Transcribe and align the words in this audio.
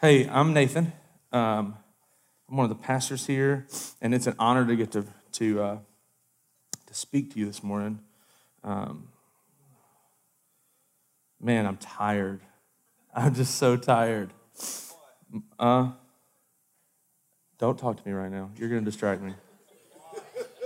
Hey, 0.00 0.28
I'm 0.28 0.52
Nathan. 0.52 0.92
Um, 1.32 1.76
I'm 2.48 2.56
one 2.56 2.62
of 2.62 2.68
the 2.68 2.80
pastors 2.80 3.26
here, 3.26 3.66
and 4.00 4.14
it's 4.14 4.28
an 4.28 4.36
honor 4.38 4.64
to 4.64 4.76
get 4.76 4.92
to 4.92 5.04
to 5.32 5.60
uh, 5.60 5.78
to 6.86 6.94
speak 6.94 7.32
to 7.32 7.40
you 7.40 7.46
this 7.46 7.64
morning. 7.64 7.98
Um, 8.62 9.08
man, 11.40 11.66
I'm 11.66 11.78
tired. 11.78 12.42
I'm 13.12 13.34
just 13.34 13.56
so 13.56 13.76
tired. 13.76 14.30
Uh, 15.58 15.90
don't 17.58 17.76
talk 17.76 18.00
to 18.00 18.08
me 18.08 18.14
right 18.14 18.30
now. 18.30 18.50
You're 18.56 18.68
going 18.68 18.84
to 18.84 18.88
distract 18.88 19.20
me. 19.20 19.34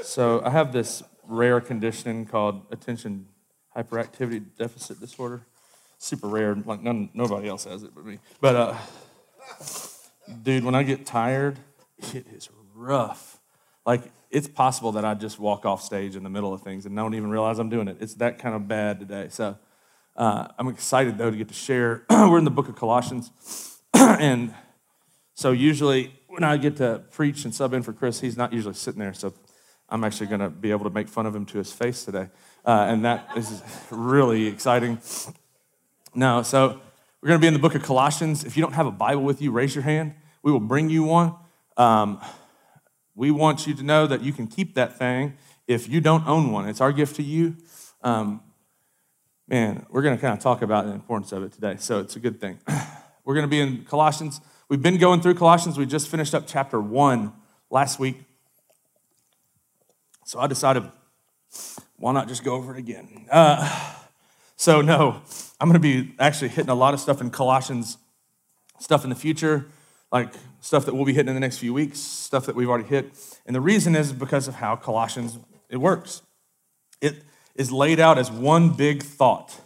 So 0.03 0.43
I 0.45 0.51
have 0.51 0.75
this 0.75 1.03
rare 1.27 1.63
condition 1.63 2.27
called 2.27 2.67
attention 2.71 3.29
hyperactivity 3.75 4.45
deficit 4.59 5.01
disorder. 5.01 5.47
Super 5.97 6.27
rare. 6.27 6.55
Like 6.55 6.83
none, 6.83 7.09
nobody 7.15 7.49
else 7.49 7.65
has 7.65 7.83
it 7.83 7.95
but 7.95 8.05
me. 8.05 8.19
But 8.43 8.57
uh, 8.57 8.77
dude, 10.43 10.65
when 10.65 10.75
I 10.75 10.83
get 10.83 11.07
tired, 11.07 11.59
it 12.15 12.27
is 12.29 12.49
rough. 12.75 13.39
Like, 13.85 14.13
it's 14.31 14.49
possible 14.49 14.93
that 14.93 15.05
I 15.05 15.15
just 15.15 15.39
walk 15.39 15.67
off 15.67 15.83
stage 15.83 16.17
in 16.17 16.23
the 16.23 16.31
middle 16.31 16.55
of 16.55 16.63
things 16.63 16.87
and 16.87 16.97
don't 16.97 17.15
even 17.15 17.31
realize 17.31 17.59
I'm 17.59 17.69
doing 17.69 17.89
it. 17.89 17.99
It's 18.01 18.15
that 18.15 18.39
kind 18.39 18.55
of 18.55 18.67
bad 18.67 19.01
today. 19.01 19.29
So, 19.31 19.57
uh, 20.17 20.49
I'm 20.59 20.69
excited 20.69 21.19
though 21.19 21.31
to 21.31 21.37
get 21.37 21.49
to 21.49 21.55
share. 21.55 22.05
We're 22.11 22.39
in 22.39 22.45
the 22.45 22.51
book 22.51 22.69
of 22.69 22.77
Colossians. 22.77 23.31
and 23.95 24.55
so, 25.35 25.53
usually, 25.53 26.15
when 26.29 26.45
I 26.45 26.57
get 26.57 26.77
to 26.77 27.03
preach 27.11 27.45
and 27.45 27.55
sub 27.55 27.75
in 27.75 27.83
for 27.83 27.93
Chris, 27.93 28.21
he's 28.21 28.37
not 28.37 28.53
usually 28.53 28.75
sitting 28.75 29.01
there. 29.01 29.15
So, 29.15 29.35
I'm 29.93 30.05
actually 30.05 30.29
going 30.29 30.41
to 30.41 30.49
be 30.49 30.71
able 30.71 30.85
to 30.85 30.91
make 30.91 31.07
fun 31.07 31.27
of 31.27 31.37
him 31.37 31.45
to 31.47 31.59
his 31.59 31.71
face 31.71 32.05
today. 32.05 32.29
Uh, 32.65 32.87
and 32.89 33.05
that 33.05 33.29
is 33.37 33.63
really 33.91 34.47
exciting. 34.47 34.99
No, 36.15 36.43
so 36.43 36.81
we're 37.23 37.29
going 37.29 37.39
to 37.39 37.41
be 37.41 37.47
in 37.47 37.53
the 37.53 37.61
book 37.61 37.77
of 37.77 37.85
Colossians. 37.85 38.43
If 38.43 38.57
you 38.57 38.63
don't 38.65 38.73
have 38.73 38.87
a 38.87 38.91
Bible 38.91 39.23
with 39.23 39.41
you, 39.41 39.53
raise 39.53 39.77
your 39.77 39.85
hand. 39.85 40.15
We 40.43 40.51
will 40.51 40.59
bring 40.59 40.91
you 40.91 41.05
one. 41.05 41.37
Um, 41.77 42.21
we 43.15 43.31
want 43.31 43.65
you 43.65 43.75
to 43.75 43.83
know 43.85 44.09
that 44.09 44.23
you 44.23 44.33
can 44.33 44.49
keep 44.49 44.75
that 44.75 44.99
thing 44.99 45.35
if 45.69 45.89
you 45.89 46.01
don't 46.01 46.27
own 46.27 46.51
one. 46.51 46.69
It's 46.69 46.81
our 46.81 46.91
gift 46.91 47.15
to 47.17 47.23
you. 47.23 47.57
Um, 48.03 48.43
man, 49.47 49.87
we're 49.89 50.03
going 50.03 50.17
to 50.17 50.21
kind 50.21 50.37
of 50.37 50.43
talk 50.43 50.63
about 50.63 50.87
the 50.87 50.93
importance 50.93 51.31
of 51.31 51.45
it 51.45 51.53
today, 51.53 51.77
so 51.79 52.01
it's 52.01 52.17
a 52.17 52.21
good 52.21 52.41
thing. 52.41 52.59
We're 53.25 53.35
going 53.35 53.47
to 53.47 53.49
be 53.49 53.61
in 53.61 53.85
Colossians. 53.85 54.41
We've 54.69 54.83
been 54.83 54.99
going 54.99 55.21
through 55.21 55.35
Colossians. 55.35 55.79
We 55.79 55.87
just 55.87 56.09
finished 56.09 56.35
up 56.35 56.45
chapter 56.49 56.81
one 56.81 57.33
last 57.71 58.01
week. 58.01 58.17
So 60.25 60.41
I 60.41 60.49
decided, 60.49 60.91
why 61.99 62.13
not 62.15 62.27
just 62.27 62.43
go 62.43 62.55
over 62.55 62.75
it 62.75 62.79
again? 62.79 63.27
Uh, 63.31 63.95
so, 64.57 64.81
no, 64.81 65.23
I'm 65.61 65.69
going 65.69 65.81
to 65.81 65.81
be 65.81 66.15
actually 66.19 66.49
hitting 66.49 66.71
a 66.71 66.75
lot 66.75 66.95
of 66.95 67.01
stuff 67.01 67.21
in 67.21 67.31
Colossians, 67.31 67.99
stuff 68.79 69.05
in 69.05 69.11
the 69.11 69.17
future, 69.17 69.67
like 70.11 70.33
stuff 70.61 70.85
that 70.87 70.95
we'll 70.95 71.05
be 71.05 71.13
hitting 71.13 71.29
in 71.29 71.35
the 71.35 71.41
next 71.41 71.59
few 71.59 71.75
weeks, 71.75 71.99
stuff 71.99 72.47
that 72.47 72.55
we've 72.55 72.69
already 72.69 72.89
hit. 72.89 73.13
And 73.47 73.55
the 73.57 73.61
reason 73.61 73.97
is 73.97 74.13
because 74.13 74.49
of 74.49 74.55
how 74.57 74.77
Colossians 74.77 75.39
it 75.69 75.79
works. 75.79 76.23
It 77.01 77.25
is 77.57 77.73
laid 77.73 77.99
out 77.99 78.19
as 78.19 78.31
one 78.31 78.71
big 78.71 79.03
thought, 79.03 79.61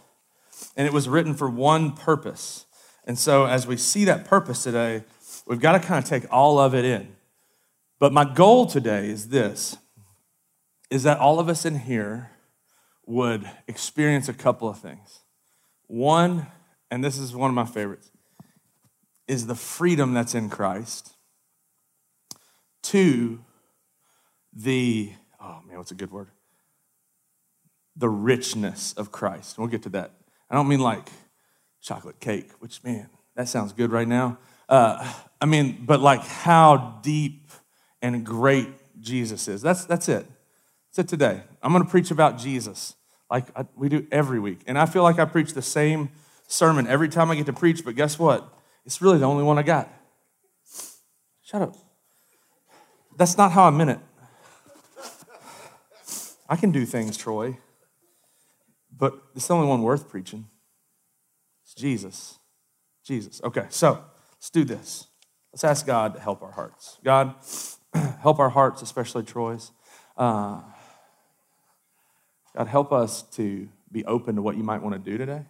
and 0.75 0.87
it 0.87 0.93
was 0.93 1.07
written 1.07 1.33
for 1.33 1.49
one 1.49 1.91
purpose. 1.91 2.65
And 3.05 3.19
so, 3.19 3.45
as 3.45 3.67
we 3.67 3.77
see 3.77 4.05
that 4.05 4.25
purpose 4.25 4.63
today, 4.63 5.03
we've 5.45 5.59
got 5.59 5.73
to 5.73 5.79
kind 5.79 6.03
of 6.03 6.09
take 6.09 6.25
all 6.31 6.59
of 6.59 6.73
it 6.73 6.85
in. 6.85 7.15
But 7.99 8.13
my 8.13 8.23
goal 8.23 8.65
today 8.65 9.09
is 9.09 9.29
this 9.29 9.77
is 10.89 11.03
that 11.03 11.19
all 11.19 11.39
of 11.39 11.49
us 11.49 11.65
in 11.65 11.79
here 11.79 12.31
would 13.07 13.49
experience 13.67 14.29
a 14.29 14.33
couple 14.33 14.69
of 14.69 14.77
things. 14.77 15.21
One, 15.87 16.47
and 16.91 17.03
this 17.03 17.17
is 17.17 17.33
one 17.33 17.49
of 17.49 17.55
my 17.55 17.65
favorites, 17.65 18.11
is 19.27 19.47
the 19.47 19.55
freedom 19.55 20.13
that's 20.13 20.35
in 20.35 20.49
Christ. 20.49 21.13
Two, 22.83 23.39
the, 24.53 25.13
oh 25.41 25.61
man, 25.65 25.77
what's 25.77 25.91
a 25.91 25.95
good 25.95 26.11
word? 26.11 26.27
The 27.95 28.09
richness 28.09 28.93
of 28.93 29.11
Christ. 29.11 29.57
We'll 29.57 29.67
get 29.67 29.83
to 29.83 29.89
that. 29.89 30.11
I 30.49 30.55
don't 30.55 30.67
mean 30.67 30.81
like 30.81 31.09
chocolate 31.81 32.19
cake, 32.19 32.51
which, 32.59 32.83
man, 32.83 33.09
that 33.35 33.47
sounds 33.47 33.71
good 33.71 33.91
right 33.91 34.07
now. 34.07 34.37
Uh, 34.67 35.13
I 35.39 35.45
mean, 35.45 35.83
but 35.85 36.01
like 36.01 36.21
how 36.21 36.99
deep 37.01 37.51
and 38.01 38.25
great 38.25 38.69
Jesus 38.99 39.47
is. 39.47 39.61
That's, 39.61 39.85
that's 39.85 40.09
it. 40.09 40.25
It 40.97 41.07
today. 41.07 41.43
I'm 41.61 41.71
going 41.71 41.83
to 41.83 41.89
preach 41.89 42.09
about 42.09 42.39
Jesus 42.39 42.95
like 43.29 43.55
I, 43.55 43.65
we 43.75 43.89
do 43.89 44.07
every 44.11 44.39
week. 44.39 44.61
And 44.65 44.79
I 44.79 44.85
feel 44.85 45.03
like 45.03 45.19
I 45.19 45.25
preach 45.25 45.53
the 45.53 45.61
same 45.61 46.09
sermon 46.47 46.87
every 46.87 47.09
time 47.09 47.29
I 47.29 47.35
get 47.35 47.45
to 47.47 47.53
preach, 47.53 47.85
but 47.85 47.95
guess 47.95 48.17
what? 48.17 48.51
It's 48.85 49.01
really 49.01 49.17
the 49.17 49.25
only 49.25 49.43
one 49.43 49.59
I 49.59 49.63
got. 49.63 49.93
Shut 51.43 51.61
up. 51.61 51.75
That's 53.15 53.37
not 53.37 53.51
how 53.51 53.65
I 53.65 53.69
meant 53.69 53.91
it. 53.91 53.99
I 56.49 56.55
can 56.55 56.71
do 56.71 56.85
things, 56.85 57.17
Troy, 57.17 57.57
but 58.95 59.21
it's 59.35 59.47
the 59.47 59.53
only 59.53 59.67
one 59.67 59.81
worth 59.81 60.09
preaching. 60.09 60.47
It's 61.63 61.75
Jesus. 61.75 62.39
Jesus. 63.03 63.41
Okay, 63.43 63.65
so 63.69 64.03
let's 64.35 64.49
do 64.49 64.63
this. 64.63 65.07
Let's 65.51 65.63
ask 65.63 65.85
God 65.85 66.13
to 66.13 66.19
help 66.19 66.41
our 66.41 66.51
hearts. 66.51 66.97
God, 67.03 67.35
help 68.21 68.39
our 68.39 68.49
hearts, 68.49 68.81
especially 68.81 69.23
Troy's. 69.23 69.71
Uh, 70.15 70.61
God, 72.57 72.67
help 72.67 72.91
us 72.91 73.21
to 73.33 73.69
be 73.91 74.03
open 74.05 74.35
to 74.35 74.41
what 74.41 74.57
you 74.57 74.63
might 74.63 74.81
want 74.81 74.93
to 74.93 75.11
do 75.11 75.15
today. 75.15 75.45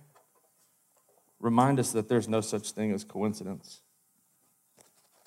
Remind 1.39 1.79
us 1.79 1.93
that 1.93 2.09
there's 2.09 2.27
no 2.27 2.41
such 2.41 2.71
thing 2.71 2.91
as 2.91 3.05
coincidence. 3.05 3.79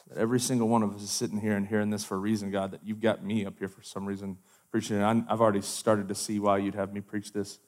That 0.08 0.18
every 0.18 0.40
single 0.40 0.68
one 0.68 0.82
of 0.82 0.94
us 0.94 1.00
is 1.00 1.10
sitting 1.10 1.40
here 1.40 1.56
and 1.56 1.66
hearing 1.66 1.88
this 1.88 2.04
for 2.04 2.16
a 2.16 2.18
reason, 2.18 2.50
God, 2.50 2.72
that 2.72 2.80
you've 2.84 3.00
got 3.00 3.24
me 3.24 3.46
up 3.46 3.58
here 3.58 3.68
for 3.68 3.82
some 3.82 4.04
reason 4.04 4.36
preaching 4.70 5.00
it. 5.00 5.24
I've 5.26 5.40
already 5.40 5.62
started 5.62 6.08
to 6.08 6.14
see 6.14 6.38
why 6.38 6.58
you'd 6.58 6.74
have 6.74 6.92
me 6.92 7.00
preach 7.00 7.32
this 7.32 7.58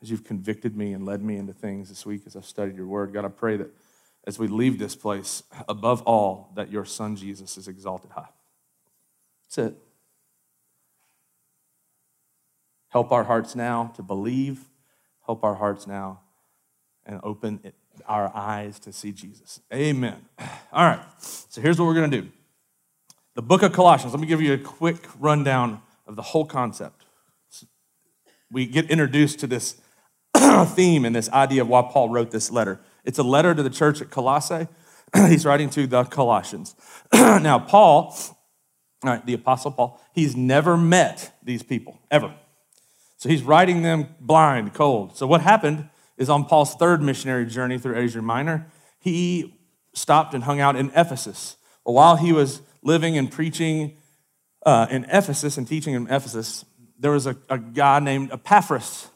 as 0.00 0.10
you've 0.10 0.24
convicted 0.24 0.74
me 0.74 0.94
and 0.94 1.04
led 1.04 1.22
me 1.22 1.36
into 1.36 1.52
things 1.52 1.90
this 1.90 2.06
week 2.06 2.22
as 2.24 2.34
I've 2.34 2.46
studied 2.46 2.76
your 2.76 2.86
word. 2.86 3.12
God, 3.12 3.26
I 3.26 3.28
pray 3.28 3.58
that 3.58 3.68
as 4.26 4.38
we 4.38 4.48
leave 4.48 4.78
this 4.78 4.96
place, 4.96 5.42
above 5.68 6.00
all, 6.02 6.50
that 6.56 6.70
your 6.70 6.86
son 6.86 7.14
Jesus 7.14 7.58
is 7.58 7.68
exalted 7.68 8.12
high. 8.12 8.30
That's 9.44 9.58
it. 9.58 9.78
Help 12.88 13.12
our 13.12 13.24
hearts 13.24 13.54
now 13.54 13.92
to 13.96 14.02
believe. 14.02 14.68
Help 15.26 15.44
our 15.44 15.54
hearts 15.54 15.86
now 15.86 16.20
and 17.04 17.20
open 17.22 17.60
our 18.06 18.30
eyes 18.34 18.78
to 18.80 18.92
see 18.92 19.12
Jesus. 19.12 19.60
Amen. 19.72 20.16
All 20.72 20.84
right, 20.84 21.04
so 21.18 21.60
here's 21.60 21.78
what 21.78 21.86
we're 21.86 21.94
going 21.94 22.10
to 22.10 22.22
do 22.22 22.28
the 23.34 23.42
book 23.42 23.62
of 23.62 23.72
Colossians. 23.72 24.12
Let 24.12 24.20
me 24.20 24.26
give 24.26 24.42
you 24.42 24.52
a 24.52 24.58
quick 24.58 25.06
rundown 25.18 25.80
of 26.06 26.16
the 26.16 26.22
whole 26.22 26.44
concept. 26.44 27.04
We 28.50 28.66
get 28.66 28.90
introduced 28.90 29.38
to 29.40 29.46
this 29.46 29.80
theme 30.74 31.04
and 31.04 31.14
this 31.14 31.30
idea 31.30 31.62
of 31.62 31.68
why 31.68 31.82
Paul 31.82 32.08
wrote 32.08 32.30
this 32.30 32.50
letter. 32.50 32.80
It's 33.04 33.18
a 33.18 33.22
letter 33.22 33.54
to 33.54 33.62
the 33.62 33.70
church 33.70 34.00
at 34.00 34.10
Colossae. 34.10 34.66
he's 35.14 35.44
writing 35.44 35.70
to 35.70 35.86
the 35.86 36.04
Colossians. 36.04 36.74
now, 37.12 37.58
Paul, 37.58 38.14
all 39.04 39.10
right, 39.10 39.24
the 39.24 39.34
Apostle 39.34 39.70
Paul, 39.70 40.00
he's 40.12 40.34
never 40.34 40.76
met 40.76 41.38
these 41.42 41.62
people, 41.62 42.00
ever. 42.10 42.34
So 43.18 43.28
he's 43.28 43.42
writing 43.42 43.82
them 43.82 44.14
blind, 44.20 44.74
cold. 44.74 45.16
So 45.16 45.26
what 45.26 45.40
happened 45.40 45.88
is 46.16 46.30
on 46.30 46.44
Paul's 46.44 46.74
third 46.76 47.02
missionary 47.02 47.46
journey 47.46 47.76
through 47.76 47.96
Asia 47.96 48.22
Minor, 48.22 48.68
he 49.00 49.58
stopped 49.92 50.34
and 50.34 50.44
hung 50.44 50.60
out 50.60 50.76
in 50.76 50.90
Ephesus. 50.94 51.56
Well, 51.84 51.94
while 51.94 52.16
he 52.16 52.32
was 52.32 52.62
living 52.82 53.18
and 53.18 53.30
preaching 53.30 53.96
uh, 54.64 54.86
in 54.88 55.04
Ephesus 55.04 55.58
and 55.58 55.66
teaching 55.66 55.94
in 55.94 56.06
Ephesus, 56.06 56.64
there 56.98 57.10
was 57.10 57.26
a, 57.26 57.36
a 57.50 57.58
guy 57.58 57.98
named 57.98 58.30
Epaphras. 58.32 59.08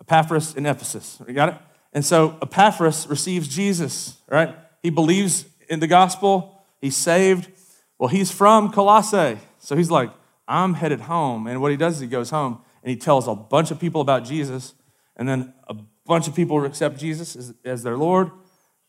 Epaphras 0.00 0.56
in 0.56 0.66
Ephesus. 0.66 1.22
You 1.26 1.34
got 1.34 1.50
it? 1.50 1.54
And 1.92 2.04
so 2.04 2.36
Epaphras 2.42 3.06
receives 3.06 3.46
Jesus, 3.46 4.16
right? 4.28 4.56
He 4.82 4.90
believes 4.90 5.44
in 5.68 5.78
the 5.78 5.86
gospel, 5.86 6.60
he's 6.80 6.96
saved. 6.96 7.50
Well, 7.98 8.08
he's 8.08 8.30
from 8.30 8.72
Colossae. 8.72 9.38
So 9.58 9.76
he's 9.76 9.90
like, 9.90 10.10
I'm 10.46 10.74
headed 10.74 11.02
home. 11.02 11.46
And 11.46 11.60
what 11.60 11.70
he 11.70 11.76
does 11.76 11.96
is 11.96 12.00
he 12.00 12.06
goes 12.08 12.30
home 12.30 12.62
and 12.82 12.90
he 12.90 12.96
tells 12.96 13.28
a 13.28 13.34
bunch 13.34 13.70
of 13.70 13.78
people 13.78 14.00
about 14.00 14.24
Jesus, 14.24 14.74
and 15.16 15.28
then 15.28 15.52
a 15.68 15.76
bunch 16.06 16.28
of 16.28 16.34
people 16.34 16.64
accept 16.64 16.98
Jesus 16.98 17.36
as, 17.36 17.54
as 17.64 17.82
their 17.82 17.96
Lord, 17.96 18.30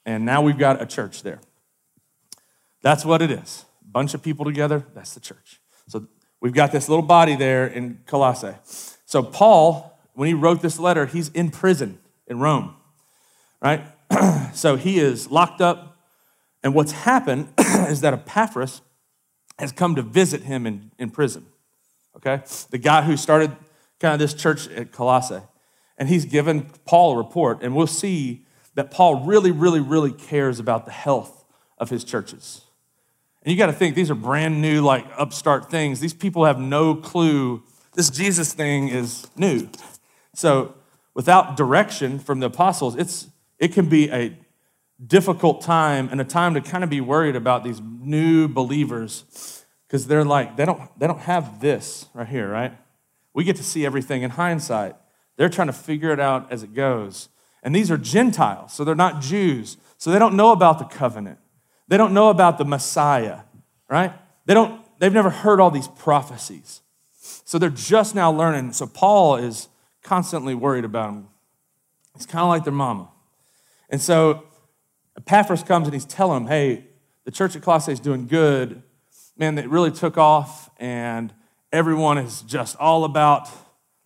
and 0.06 0.26
now 0.26 0.42
we've 0.42 0.58
got 0.58 0.82
a 0.82 0.86
church 0.86 1.24
there. 1.24 1.40
That's 2.82 3.04
what 3.04 3.22
it 3.22 3.32
is. 3.32 3.66
A 3.82 3.92
bunch 3.92 4.14
of 4.14 4.24
people 4.24 4.46
together, 4.46 4.86
that's 4.94 5.14
the 5.14 5.20
church. 5.20 5.60
So 5.88 6.08
we've 6.42 6.54
got 6.54 6.72
this 6.72 6.88
little 6.88 7.06
body 7.06 7.36
there 7.36 7.68
in 7.68 8.02
Colossae. 8.06 8.56
So 9.06 9.24
Paul, 9.24 10.00
when 10.14 10.28
he 10.28 10.34
wrote 10.34 10.62
this 10.62 10.80
letter, 10.80 11.06
he's 11.06 11.30
in 11.30 11.52
prison 11.52 12.00
in 12.28 12.40
Rome, 12.40 12.76
right? 13.62 13.84
so 14.54 14.76
he 14.76 15.00
is 15.00 15.30
locked 15.30 15.62
up, 15.62 15.98
and 16.64 16.74
what's 16.74 16.92
happened 16.92 17.50
is 17.60 18.02
that 18.02 18.14
Epaphras 18.14 18.82
has 19.60 19.72
come 19.72 19.96
to 19.96 20.02
visit 20.02 20.44
him 20.44 20.66
in, 20.66 20.92
in 20.98 21.10
prison. 21.10 21.46
Okay? 22.16 22.42
The 22.70 22.78
guy 22.78 23.02
who 23.02 23.18
started 23.18 23.56
kind 24.00 24.14
of 24.14 24.20
this 24.20 24.34
church 24.34 24.68
at 24.70 24.92
Colossae. 24.92 25.42
And 25.98 26.08
he's 26.08 26.26
given 26.26 26.70
Paul 26.86 27.14
a 27.14 27.18
report, 27.18 27.62
and 27.62 27.76
we'll 27.76 27.88
see 27.88 28.46
that 28.76 28.92
Paul 28.92 29.26
really, 29.26 29.52
really, 29.52 29.82
really 29.82 30.14
cares 30.14 30.60
about 30.60 30.86
the 30.86 30.92
health 30.92 31.44
of 31.78 31.90
his 31.90 32.04
churches. 32.04 32.62
And 33.44 33.52
you 33.52 33.58
got 33.58 33.68
to 33.68 33.74
think, 33.74 33.96
these 33.96 34.10
are 34.12 34.16
brand 34.16 34.62
new, 34.62 34.82
like 34.82 35.06
upstart 35.18 35.70
things. 35.70 36.00
These 36.00 36.14
people 36.14 36.46
have 36.46 36.60
no 36.60 36.96
clue. 36.96 37.64
This 37.94 38.10
Jesus 38.10 38.54
thing 38.54 38.90
is 38.90 39.28
new. 39.36 39.70
So, 40.34 40.76
without 41.14 41.58
direction 41.58 42.20
from 42.20 42.40
the 42.40 42.46
apostles, 42.48 42.96
it's, 42.96 43.28
it 43.58 43.74
can 43.74 43.90
be 43.90 44.10
a 44.10 44.38
difficult 45.06 45.62
time 45.62 46.10
and 46.12 46.22
a 46.22 46.26
time 46.26 46.54
to 46.54 46.62
kind 46.62 46.84
of 46.84 46.90
be 46.90 47.02
worried 47.02 47.36
about 47.36 47.64
these 47.64 47.82
new 47.82 48.48
believers 48.48 49.66
because 49.88 50.08
they're 50.08 50.26
like, 50.26 50.56
they 50.56 50.66
don't, 50.66 50.82
they 51.00 51.08
don't 51.08 51.20
have 51.20 51.60
this 51.60 52.06
right 52.14 52.28
here, 52.28 52.50
right? 52.50 52.78
We 53.40 53.46
get 53.46 53.56
to 53.56 53.64
see 53.64 53.86
everything 53.86 54.24
in 54.24 54.32
hindsight. 54.32 54.98
They're 55.38 55.48
trying 55.48 55.68
to 55.68 55.74
figure 55.74 56.12
it 56.12 56.20
out 56.20 56.52
as 56.52 56.62
it 56.62 56.74
goes. 56.74 57.30
And 57.64 57.74
these 57.74 57.90
are 57.90 57.98
Gentiles, 57.98 58.74
so 58.74 58.84
they're 58.84 58.96
not 58.96 59.22
Jews. 59.22 59.78
So 59.98 60.12
they 60.12 60.20
don't 60.20 60.36
know 60.36 60.52
about 60.52 60.78
the 60.78 60.84
covenant. 60.84 61.38
They 61.88 61.96
don't 61.96 62.14
know 62.14 62.32
about 62.32 62.58
the 62.58 62.66
Messiah, 62.66 63.44
right? 63.90 64.12
They 64.46 64.54
don't, 64.54 64.82
they've 65.00 65.14
never 65.14 65.30
heard 65.30 65.62
all 65.62 65.72
these 65.72 65.88
prophecies. 65.88 66.82
So 67.14 67.58
they're 67.58 67.70
just 67.70 68.14
now 68.14 68.30
learning. 68.30 68.74
So 68.74 68.86
Paul 68.86 69.38
is 69.38 69.70
constantly 70.04 70.54
worried 70.54 70.84
about 70.84 71.14
them. 71.14 71.30
He's 72.18 72.26
kind 72.26 72.44
of 72.44 72.50
like 72.50 72.66
their 72.66 72.74
mama. 72.74 73.08
And 73.90 74.02
so 74.02 74.44
Epaphras 75.16 75.64
comes 75.64 75.88
and 75.88 75.94
he's 75.94 76.04
telling 76.04 76.44
them, 76.44 76.52
hey, 76.52 76.88
the 77.24 77.32
church 77.32 77.56
at 77.56 77.62
Colossae 77.62 77.94
is 77.94 78.02
doing 78.02 78.28
good. 78.28 78.84
Man, 79.38 79.58
it 79.58 79.70
really 79.70 79.92
took 79.92 80.18
off, 80.18 80.70
and 80.76 81.34
everyone 81.72 82.18
is 82.18 82.42
just 82.42 82.76
all 82.78 83.04
about 83.04 83.50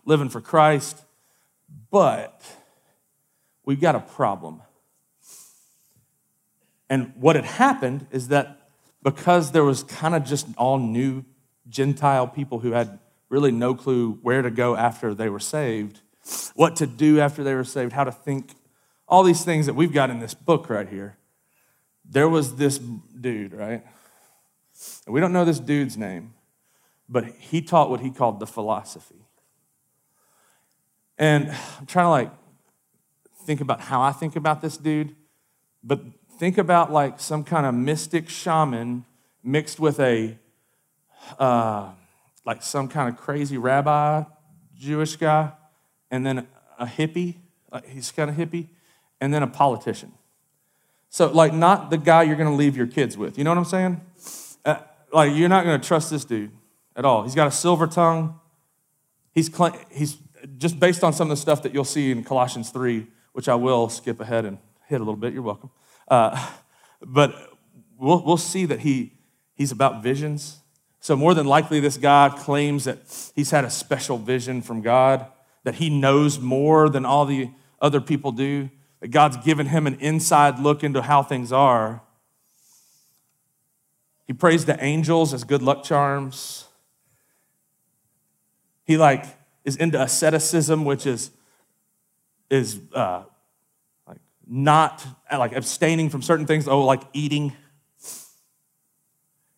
living 0.06 0.30
for 0.30 0.42
Christ. 0.42 1.02
But 1.92 2.42
we've 3.66 3.82
got 3.82 3.96
a 3.96 4.00
problem. 4.00 4.62
And 6.90 7.14
what 7.16 7.36
had 7.36 7.46
happened 7.46 8.08
is 8.12 8.28
that 8.28 8.70
because 9.02 9.52
there 9.52 9.64
was 9.64 9.84
kind 9.84 10.16
of 10.16 10.24
just 10.24 10.48
all 10.58 10.78
new 10.78 11.26
Gentile 11.68 12.28
people 12.28 12.60
who 12.60 12.72
had 12.72 13.00
really 13.30 13.52
no 13.52 13.74
clue 13.74 14.20
where 14.22 14.42
to 14.42 14.52
go 14.52 14.76
after 14.76 15.14
they 15.14 15.30
were 15.30 15.40
saved, 15.40 16.02
what 16.56 16.76
to 16.78 16.88
do 16.88 17.20
after 17.20 17.44
they 17.44 17.54
were 17.56 17.64
saved, 17.64 17.94
how 17.94 18.04
to 18.04 18.12
think, 18.12 18.52
all 19.08 19.24
these 19.24 19.44
things 19.44 19.66
that 19.66 19.74
we've 19.74 19.94
got 19.94 20.10
in 20.10 20.20
this 20.20 20.34
book 20.34 20.70
right 20.70 20.88
here. 20.88 21.18
There 22.10 22.30
was 22.30 22.56
this 22.56 22.78
dude, 22.78 23.54
right? 23.54 23.84
we 25.08 25.20
don't 25.20 25.34
know 25.34 25.46
this 25.46 25.60
dude's 25.60 25.98
name, 25.98 26.33
but 27.14 27.26
he 27.26 27.62
taught 27.62 27.92
what 27.92 28.00
he 28.00 28.10
called 28.10 28.40
the 28.40 28.48
philosophy. 28.48 29.28
And 31.20 31.52
I'm 31.80 31.86
trying 31.86 32.06
to 32.06 32.10
like 32.10 32.32
think 33.46 33.62
about 33.62 33.82
how 33.82 34.02
I 34.02 34.12
think 34.12 34.36
about 34.36 34.62
this 34.62 34.78
dude, 34.78 35.16
but 35.84 36.02
think 36.40 36.58
about 36.58 36.92
like 36.92 37.20
some 37.20 37.44
kind 37.44 37.68
of 37.68 37.76
mystic 37.76 38.30
shaman 38.30 39.06
mixed 39.44 39.80
with 39.80 40.00
a 40.00 40.40
uh, 41.38 41.92
like 42.46 42.64
some 42.64 42.88
kind 42.88 43.08
of 43.08 43.22
crazy 43.22 43.60
rabbi, 43.60 44.24
Jewish 44.76 45.16
guy, 45.16 45.52
and 46.10 46.26
then 46.26 46.48
a 46.80 46.88
hippie. 46.88 47.36
Like 47.72 47.88
he's 47.88 48.12
kind 48.12 48.30
of 48.30 48.36
hippie, 48.36 48.70
and 49.22 49.32
then 49.32 49.44
a 49.44 49.48
politician. 49.48 50.14
So 51.10 51.32
like 51.32 51.54
not 51.54 51.92
the 51.92 51.98
guy 51.98 52.24
you're 52.24 52.38
going 52.38 52.50
to 52.50 52.56
leave 52.56 52.76
your 52.76 52.88
kids 52.88 53.16
with. 53.20 53.38
You 53.38 53.44
know 53.44 53.52
what 53.52 53.60
I'm 53.60 53.66
saying? 53.66 54.02
Uh, 54.66 54.78
like 55.12 55.36
you're 55.36 55.48
not 55.48 55.64
going 55.64 55.80
to 55.80 55.88
trust 55.88 56.10
this 56.10 56.26
dude 56.26 56.52
at 56.96 57.06
all. 57.06 57.24
He's 57.24 57.36
got 57.36 57.48
a 57.48 57.52
silver 57.52 57.88
tongue. 57.88 58.40
He's 59.34 59.50
he's 59.92 60.18
just 60.58 60.80
based 60.80 61.04
on 61.04 61.14
some 61.14 61.30
of 61.32 61.38
the 61.38 61.42
stuff 61.42 61.64
that 61.64 61.74
you'll 61.74 61.86
see 61.86 62.12
in 62.12 62.24
Colossians 62.24 62.70
3 62.70 63.08
which 63.34 63.50
I 63.50 63.56
will 63.56 63.90
skip 63.90 64.20
ahead 64.20 64.46
and 64.46 64.58
hit 64.88 65.02
a 65.02 65.04
little 65.04 65.18
bit. 65.18 65.34
You're 65.34 65.42
welcome. 65.42 65.72
Uh, 66.08 66.50
but 67.02 67.36
we'll, 67.98 68.24
we'll 68.24 68.38
see 68.38 68.66
that 68.66 68.80
he, 68.82 69.14
he's 69.56 69.72
about 69.72 70.02
visions. 70.02 70.60
So, 71.00 71.18
more 71.18 71.34
than 71.34 71.46
likely, 71.46 71.82
this 71.82 71.98
guy 71.98 72.30
claims 72.30 72.86
that 72.86 73.00
he's 73.36 73.52
had 73.52 73.66
a 73.66 73.70
special 73.70 74.18
vision 74.18 74.62
from 74.62 74.82
God, 74.82 75.26
that 75.64 75.76
he 75.76 75.90
knows 75.90 76.40
more 76.40 76.88
than 76.88 77.06
all 77.06 77.26
the 77.26 77.50
other 77.82 78.00
people 78.00 78.32
do, 78.32 78.70
that 79.02 79.10
God's 79.10 79.36
given 79.38 79.66
him 79.68 79.86
an 79.86 79.96
inside 79.96 80.60
look 80.60 80.84
into 80.84 81.02
how 81.02 81.22
things 81.22 81.52
are. 81.52 82.02
He 84.26 84.32
prays 84.32 84.64
to 84.66 84.82
angels 84.82 85.34
as 85.34 85.44
good 85.44 85.62
luck 85.62 85.84
charms. 85.84 86.68
He 88.86 88.98
like 88.98 89.26
is 89.64 89.76
into 89.76 90.02
asceticism, 90.02 90.86
which 90.86 91.06
is 91.06 91.32
is 92.50 92.80
uh, 92.94 93.24
like 94.08 94.20
not 94.48 95.06
like 95.32 95.54
abstaining 95.54 96.10
from 96.10 96.22
certain 96.22 96.46
things, 96.46 96.68
oh, 96.68 96.84
like 96.84 97.02
eating. 97.14 97.54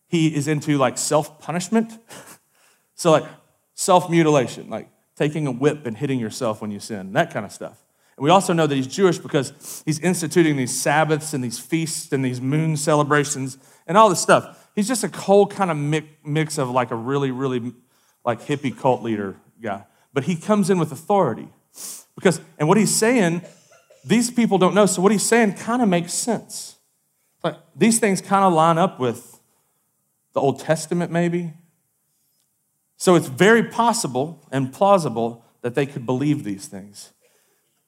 He 0.08 0.34
is 0.34 0.48
into 0.48 0.78
like 0.78 0.98
self 0.98 1.40
punishment. 1.40 1.98
so, 2.94 3.10
like 3.10 3.24
self 3.74 4.08
mutilation, 4.08 4.70
like 4.70 4.88
taking 5.16 5.46
a 5.46 5.52
whip 5.52 5.86
and 5.86 5.96
hitting 5.96 6.20
yourself 6.20 6.60
when 6.60 6.70
you 6.70 6.80
sin, 6.80 7.12
that 7.12 7.32
kind 7.32 7.44
of 7.44 7.52
stuff. 7.52 7.82
And 8.16 8.24
we 8.24 8.30
also 8.30 8.52
know 8.52 8.66
that 8.66 8.74
he's 8.74 8.86
Jewish 8.86 9.18
because 9.18 9.82
he's 9.84 9.98
instituting 9.98 10.56
these 10.56 10.74
Sabbaths 10.74 11.34
and 11.34 11.44
these 11.44 11.58
feasts 11.58 12.12
and 12.12 12.24
these 12.24 12.40
moon 12.40 12.76
celebrations 12.76 13.58
and 13.86 13.98
all 13.98 14.08
this 14.08 14.20
stuff. 14.20 14.70
He's 14.74 14.88
just 14.88 15.04
a 15.04 15.08
whole 15.08 15.46
kind 15.46 15.70
of 15.70 16.02
mix 16.24 16.58
of 16.58 16.70
like 16.70 16.90
a 16.90 16.94
really, 16.94 17.30
really 17.30 17.74
like 18.26 18.42
hippie 18.42 18.76
cult 18.76 19.02
leader 19.02 19.36
guy. 19.62 19.84
But 20.12 20.24
he 20.24 20.36
comes 20.36 20.68
in 20.68 20.78
with 20.78 20.92
authority. 20.92 21.48
Because, 22.14 22.40
and 22.58 22.68
what 22.68 22.76
he's 22.76 22.94
saying, 22.94 23.42
these 24.04 24.30
people 24.30 24.58
don't 24.58 24.74
know. 24.74 24.86
So 24.86 25.00
what 25.00 25.12
he's 25.12 25.26
saying 25.26 25.54
kind 25.54 25.80
of 25.80 25.88
makes 25.88 26.12
sense. 26.12 26.76
Like 27.44 27.56
these 27.74 27.98
things 28.00 28.20
kind 28.20 28.44
of 28.44 28.52
line 28.52 28.76
up 28.76 28.98
with 28.98 29.40
the 30.32 30.40
Old 30.40 30.58
Testament, 30.58 31.12
maybe. 31.12 31.54
So 32.96 33.14
it's 33.14 33.28
very 33.28 33.62
possible 33.62 34.46
and 34.50 34.72
plausible 34.72 35.44
that 35.62 35.74
they 35.74 35.86
could 35.86 36.04
believe 36.06 36.44
these 36.44 36.66
things. 36.66 37.12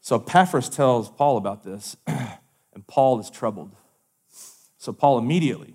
So 0.00 0.16
Epaphras 0.16 0.68
tells 0.68 1.10
Paul 1.10 1.36
about 1.36 1.64
this, 1.64 1.96
and 2.06 2.86
Paul 2.86 3.18
is 3.20 3.30
troubled. 3.30 3.74
So 4.76 4.92
Paul 4.92 5.18
immediately 5.18 5.74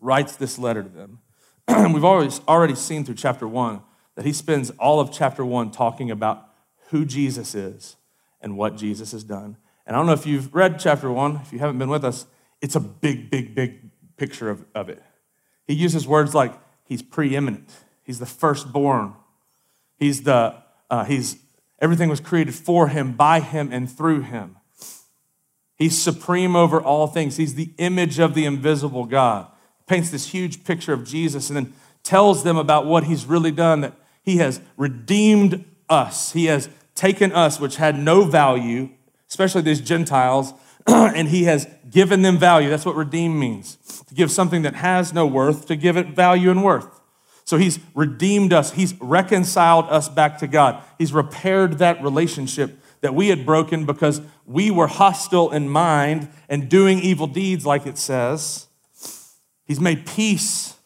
writes 0.00 0.36
this 0.36 0.58
letter 0.58 0.82
to 0.82 0.88
them. 0.88 1.20
We've 1.68 2.04
always 2.04 2.40
already 2.48 2.74
seen 2.74 3.04
through 3.04 3.16
chapter 3.16 3.46
one 3.46 3.82
that 4.14 4.24
he 4.24 4.32
spends 4.32 4.70
all 4.78 5.00
of 5.00 5.12
chapter 5.12 5.44
one 5.44 5.70
talking 5.70 6.10
about 6.10 6.48
who 6.88 7.04
Jesus 7.04 7.54
is 7.54 7.96
and 8.40 8.56
what 8.56 8.76
Jesus 8.76 9.12
has 9.12 9.24
done. 9.24 9.56
And 9.86 9.96
I 9.96 9.98
don't 9.98 10.06
know 10.06 10.12
if 10.12 10.26
you've 10.26 10.54
read 10.54 10.78
chapter 10.78 11.10
one, 11.10 11.36
if 11.42 11.52
you 11.52 11.58
haven't 11.58 11.78
been 11.78 11.88
with 11.88 12.04
us, 12.04 12.26
it's 12.60 12.76
a 12.76 12.80
big, 12.80 13.30
big, 13.30 13.54
big 13.54 13.90
picture 14.16 14.50
of, 14.50 14.64
of 14.74 14.88
it. 14.88 15.02
He 15.66 15.74
uses 15.74 16.06
words 16.06 16.34
like 16.34 16.52
he's 16.84 17.02
preeminent, 17.02 17.70
he's 18.02 18.18
the 18.18 18.26
firstborn, 18.26 19.14
he's 19.98 20.22
the, 20.22 20.56
uh, 20.90 21.04
he's, 21.04 21.38
everything 21.80 22.08
was 22.08 22.20
created 22.20 22.54
for 22.54 22.88
him, 22.88 23.12
by 23.12 23.40
him, 23.40 23.72
and 23.72 23.90
through 23.90 24.22
him. 24.22 24.56
He's 25.76 26.00
supreme 26.00 26.54
over 26.54 26.80
all 26.80 27.08
things. 27.08 27.38
He's 27.38 27.56
the 27.56 27.70
image 27.78 28.20
of 28.20 28.34
the 28.34 28.44
invisible 28.44 29.04
God. 29.04 29.48
Paints 29.92 30.08
this 30.08 30.28
huge 30.28 30.64
picture 30.64 30.94
of 30.94 31.04
Jesus 31.04 31.50
and 31.50 31.56
then 31.58 31.74
tells 32.02 32.44
them 32.44 32.56
about 32.56 32.86
what 32.86 33.04
he's 33.04 33.26
really 33.26 33.50
done 33.50 33.82
that 33.82 33.92
he 34.22 34.38
has 34.38 34.58
redeemed 34.78 35.66
us. 35.86 36.32
He 36.32 36.46
has 36.46 36.70
taken 36.94 37.30
us, 37.30 37.60
which 37.60 37.76
had 37.76 37.98
no 37.98 38.24
value, 38.24 38.88
especially 39.28 39.60
these 39.60 39.82
Gentiles, 39.82 40.54
and 40.86 41.28
he 41.28 41.44
has 41.44 41.68
given 41.90 42.22
them 42.22 42.38
value. 42.38 42.70
That's 42.70 42.86
what 42.86 42.96
redeem 42.96 43.38
means 43.38 43.76
to 44.08 44.14
give 44.14 44.30
something 44.30 44.62
that 44.62 44.76
has 44.76 45.12
no 45.12 45.26
worth, 45.26 45.66
to 45.66 45.76
give 45.76 45.98
it 45.98 46.16
value 46.16 46.50
and 46.50 46.64
worth. 46.64 47.02
So 47.44 47.58
he's 47.58 47.78
redeemed 47.94 48.54
us, 48.54 48.72
he's 48.72 48.98
reconciled 48.98 49.84
us 49.90 50.08
back 50.08 50.38
to 50.38 50.46
God, 50.46 50.82
he's 50.96 51.12
repaired 51.12 51.80
that 51.80 52.02
relationship 52.02 52.78
that 53.02 53.14
we 53.14 53.28
had 53.28 53.44
broken 53.44 53.84
because 53.84 54.22
we 54.46 54.70
were 54.70 54.86
hostile 54.86 55.50
in 55.50 55.68
mind 55.68 56.30
and 56.48 56.70
doing 56.70 56.98
evil 56.98 57.26
deeds, 57.26 57.66
like 57.66 57.86
it 57.86 57.98
says. 57.98 58.68
He's 59.64 59.80
made 59.80 60.06
peace 60.06 60.76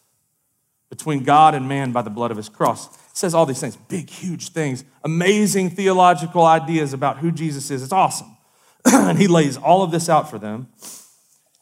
between 0.89 1.23
God 1.23 1.55
and 1.55 1.67
man 1.67 1.91
by 1.91 2.01
the 2.01 2.09
blood 2.09 2.31
of 2.31 2.37
his 2.37 2.49
cross 2.49 2.97
says 3.17 3.33
all 3.33 3.45
these 3.45 3.59
things, 3.59 3.75
big, 3.75 4.09
huge 4.09 4.49
things, 4.49 4.83
amazing 5.03 5.71
theological 5.71 6.45
ideas 6.45 6.93
about 6.93 7.17
who 7.17 7.31
Jesus 7.31 7.71
is. 7.71 7.81
It's 7.81 7.91
awesome. 7.91 8.37
and 8.85 9.17
he 9.17 9.27
lays 9.27 9.57
all 9.57 9.81
of 9.81 9.91
this 9.91 10.07
out 10.07 10.29
for 10.29 10.37
them. 10.37 10.67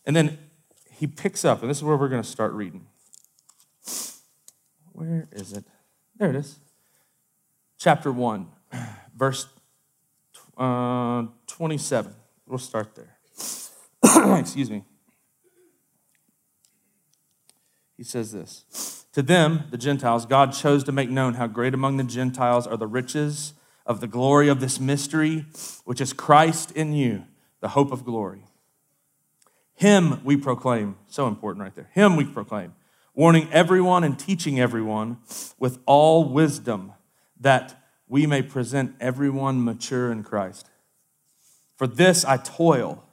And 0.05 0.15
then 0.15 0.37
he 0.91 1.07
picks 1.07 1.45
up, 1.45 1.61
and 1.61 1.69
this 1.69 1.77
is 1.77 1.83
where 1.83 1.95
we're 1.95 2.09
going 2.09 2.21
to 2.21 2.27
start 2.27 2.53
reading. 2.53 2.85
Where 4.91 5.27
is 5.31 5.53
it? 5.53 5.65
There 6.17 6.29
it 6.29 6.35
is. 6.35 6.59
Chapter 7.77 8.11
1, 8.11 8.47
verse 9.15 9.47
uh, 10.57 11.25
27. 11.47 12.13
We'll 12.47 12.59
start 12.59 12.95
there. 12.95 13.17
Excuse 14.39 14.69
me. 14.69 14.83
He 17.97 18.03
says 18.03 18.31
this. 18.31 19.05
To 19.13 19.21
them, 19.21 19.63
the 19.71 19.77
Gentiles, 19.77 20.25
God 20.25 20.51
chose 20.51 20.83
to 20.83 20.91
make 20.91 21.09
known 21.09 21.35
how 21.35 21.47
great 21.47 21.73
among 21.73 21.97
the 21.97 22.03
Gentiles 22.03 22.67
are 22.67 22.77
the 22.77 22.87
riches 22.87 23.53
of 23.85 24.01
the 24.01 24.07
glory 24.07 24.49
of 24.49 24.59
this 24.59 24.79
mystery, 24.79 25.45
which 25.85 26.01
is 26.01 26.11
Christ 26.11 26.71
in 26.71 26.93
you, 26.93 27.23
the 27.61 27.69
hope 27.69 27.91
of 27.91 28.03
glory. 28.03 28.43
Him 29.75 30.21
we 30.23 30.35
proclaim. 30.35 30.97
So 31.07 31.27
important 31.27 31.63
right 31.63 31.75
there. 31.75 31.89
Him 31.93 32.15
we 32.15 32.25
proclaim. 32.25 32.73
Warning 33.13 33.47
everyone 33.51 34.03
and 34.03 34.19
teaching 34.19 34.59
everyone 34.59 35.19
with 35.57 35.79
all 35.85 36.25
wisdom 36.25 36.93
that 37.39 37.81
we 38.07 38.25
may 38.25 38.41
present 38.41 38.95
everyone 38.99 39.63
mature 39.63 40.11
in 40.11 40.23
Christ. 40.23 40.69
For 41.77 41.87
this 41.87 42.25
I 42.25 42.37
toil, 42.37 43.04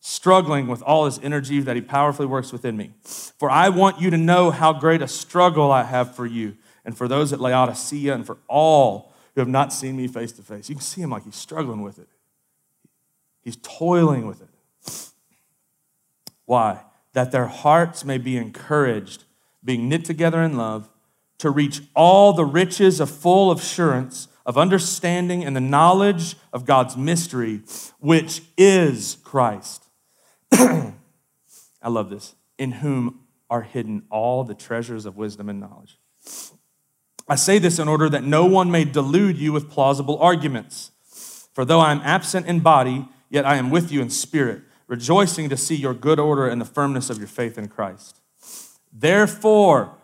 struggling 0.00 0.66
with 0.66 0.82
all 0.82 1.04
his 1.04 1.18
energy 1.22 1.60
that 1.60 1.76
he 1.76 1.82
powerfully 1.82 2.26
works 2.26 2.52
within 2.52 2.76
me. 2.76 2.92
For 3.38 3.50
I 3.50 3.68
want 3.68 4.00
you 4.00 4.10
to 4.10 4.16
know 4.16 4.50
how 4.50 4.72
great 4.72 5.02
a 5.02 5.08
struggle 5.08 5.70
I 5.70 5.84
have 5.84 6.14
for 6.14 6.26
you 6.26 6.56
and 6.84 6.96
for 6.96 7.06
those 7.06 7.32
at 7.32 7.40
Laodicea 7.40 8.14
and 8.14 8.26
for 8.26 8.38
all 8.48 9.12
who 9.34 9.40
have 9.40 9.48
not 9.48 9.72
seen 9.72 9.96
me 9.96 10.08
face 10.08 10.32
to 10.32 10.42
face. 10.42 10.68
You 10.68 10.74
can 10.74 10.82
see 10.82 11.02
him 11.02 11.10
like 11.10 11.24
he's 11.24 11.36
struggling 11.36 11.82
with 11.82 11.98
it, 11.98 12.08
he's 13.42 13.56
toiling 13.62 14.26
with 14.26 14.40
it. 14.40 14.48
Why? 16.46 16.80
That 17.12 17.30
their 17.30 17.46
hearts 17.46 18.04
may 18.04 18.18
be 18.18 18.36
encouraged, 18.36 19.24
being 19.62 19.88
knit 19.88 20.04
together 20.04 20.42
in 20.42 20.56
love, 20.56 20.88
to 21.38 21.50
reach 21.50 21.82
all 21.94 22.32
the 22.32 22.44
riches 22.44 23.00
of 23.00 23.10
full 23.10 23.52
assurance 23.52 24.28
of 24.46 24.58
understanding 24.58 25.44
and 25.44 25.54
the 25.54 25.60
knowledge 25.60 26.36
of 26.52 26.64
God's 26.64 26.96
mystery, 26.96 27.62
which 27.98 28.42
is 28.56 29.18
Christ. 29.22 29.89
I 31.82 31.88
love 31.88 32.10
this. 32.10 32.34
In 32.58 32.72
whom 32.72 33.20
are 33.48 33.62
hidden 33.62 34.04
all 34.10 34.44
the 34.44 34.54
treasures 34.54 35.06
of 35.06 35.16
wisdom 35.16 35.48
and 35.48 35.60
knowledge. 35.60 35.98
I 37.28 37.34
say 37.34 37.58
this 37.58 37.78
in 37.78 37.88
order 37.88 38.08
that 38.08 38.24
no 38.24 38.46
one 38.46 38.70
may 38.70 38.84
delude 38.84 39.38
you 39.38 39.52
with 39.52 39.70
plausible 39.70 40.18
arguments. 40.18 40.92
For 41.52 41.64
though 41.64 41.80
I 41.80 41.92
am 41.92 42.00
absent 42.02 42.46
in 42.46 42.60
body, 42.60 43.08
yet 43.28 43.44
I 43.44 43.56
am 43.56 43.70
with 43.70 43.90
you 43.90 44.00
in 44.00 44.10
spirit 44.10 44.62
rejoicing 44.90 45.48
to 45.48 45.56
see 45.56 45.76
your 45.76 45.94
good 45.94 46.18
order 46.18 46.48
and 46.48 46.60
the 46.60 46.64
firmness 46.64 47.10
of 47.10 47.18
your 47.18 47.28
faith 47.28 47.56
in 47.56 47.68
Christ. 47.68 48.20
Therefore, 48.92 49.94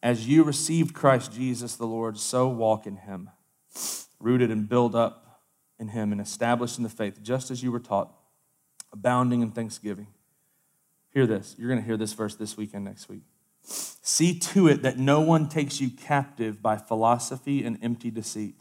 as 0.00 0.28
you 0.28 0.44
received 0.44 0.94
Christ 0.94 1.32
Jesus 1.32 1.74
the 1.74 1.86
Lord, 1.86 2.16
so 2.16 2.46
walk 2.46 2.86
in 2.86 2.98
him, 2.98 3.30
rooted 4.20 4.52
and 4.52 4.68
built 4.68 4.94
up 4.94 5.42
in 5.80 5.88
him 5.88 6.12
and 6.12 6.20
established 6.20 6.78
in 6.78 6.84
the 6.84 6.88
faith, 6.88 7.20
just 7.20 7.50
as 7.50 7.64
you 7.64 7.72
were 7.72 7.80
taught, 7.80 8.14
abounding 8.92 9.42
in 9.42 9.50
thanksgiving. 9.50 10.08
Hear 11.10 11.26
this. 11.26 11.54
You're 11.58 11.68
going 11.68 11.80
to 11.80 11.86
hear 11.86 11.96
this 11.96 12.12
verse 12.12 12.34
this 12.34 12.56
weekend, 12.56 12.84
next 12.84 13.08
week. 13.08 13.22
See 13.62 14.38
to 14.38 14.68
it 14.68 14.82
that 14.82 14.98
no 14.98 15.20
one 15.20 15.48
takes 15.48 15.80
you 15.80 15.90
captive 15.90 16.62
by 16.62 16.76
philosophy 16.76 17.64
and 17.64 17.78
empty 17.82 18.10
deceit, 18.10 18.56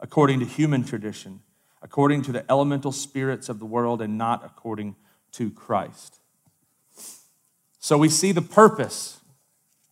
according 0.00 0.40
to 0.40 0.46
human 0.46 0.84
tradition, 0.84 1.40
according 1.82 2.22
to 2.22 2.32
the 2.32 2.44
elemental 2.50 2.92
spirits 2.92 3.48
of 3.48 3.58
the 3.58 3.66
world, 3.66 4.02
and 4.02 4.18
not 4.18 4.44
according 4.44 4.96
to 5.32 5.50
Christ. 5.50 6.20
So 7.78 7.96
we 7.96 8.08
see 8.08 8.32
the 8.32 8.42
purpose. 8.42 9.20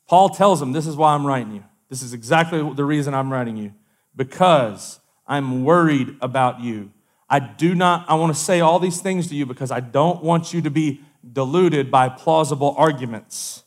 Paul 0.06 0.30
tells 0.30 0.60
them, 0.60 0.72
This 0.72 0.86
is 0.86 0.96
why 0.96 1.14
I'm 1.14 1.26
writing 1.26 1.54
you. 1.54 1.64
This 1.88 2.02
is 2.02 2.12
exactly 2.12 2.58
the 2.74 2.84
reason 2.84 3.14
I'm 3.14 3.32
writing 3.32 3.56
you. 3.56 3.72
Because 4.14 5.00
I'm 5.26 5.64
worried 5.64 6.16
about 6.20 6.60
you. 6.60 6.90
I 7.30 7.38
do 7.40 7.74
not, 7.74 8.08
I 8.08 8.14
want 8.14 8.34
to 8.34 8.40
say 8.40 8.60
all 8.60 8.78
these 8.78 9.00
things 9.00 9.28
to 9.28 9.34
you 9.34 9.44
because 9.46 9.70
I 9.70 9.80
don't 9.80 10.22
want 10.22 10.52
you 10.54 10.62
to 10.62 10.70
be 10.70 11.02
deluded 11.30 11.90
by 11.90 12.08
plausible 12.08 12.74
arguments. 12.78 13.64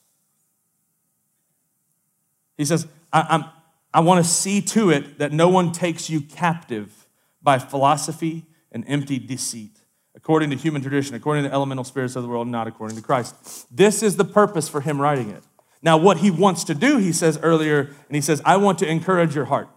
He 2.58 2.66
says, 2.66 2.88
I, 3.14 3.26
I'm, 3.30 3.46
I 3.94 4.00
want 4.00 4.24
to 4.24 4.30
see 4.30 4.62
to 4.62 4.90
it 4.90 5.20
that 5.20 5.32
no 5.32 5.50
one 5.50 5.72
takes 5.72 6.10
you 6.10 6.22
captive 6.22 7.08
by 7.42 7.60
philosophy 7.60 8.46
and 8.72 8.84
empty 8.88 9.20
deceit 9.20 9.78
according 10.16 10.50
to 10.50 10.56
human 10.56 10.82
tradition, 10.82 11.16
according 11.16 11.44
to 11.44 11.50
the 11.50 11.56
elemental 11.56 11.84
spirits 11.84 12.16
of 12.16 12.24
the 12.24 12.30
world, 12.30 12.48
not 12.48 12.68
according 12.68 12.98
to 12.98 13.04
Christ. 13.04 13.66
This 13.76 14.04
is 14.04 14.18
the 14.18 14.26
purpose 14.26 14.68
for 14.68 14.82
him 14.82 15.00
writing 15.00 15.30
it. 15.30 15.44
Now, 15.82 15.98
what 15.98 16.18
he 16.18 16.30
wants 16.30 16.64
to 16.66 16.76
do, 16.76 16.98
he 16.98 17.12
says 17.12 17.40
earlier, 17.42 17.80
and 17.80 18.16
he 18.16 18.22
says, 18.22 18.42
I 18.46 18.58
want 18.58 18.78
to 18.80 18.88
encourage 18.88 19.36
your 19.36 19.46
heart. 19.46 19.70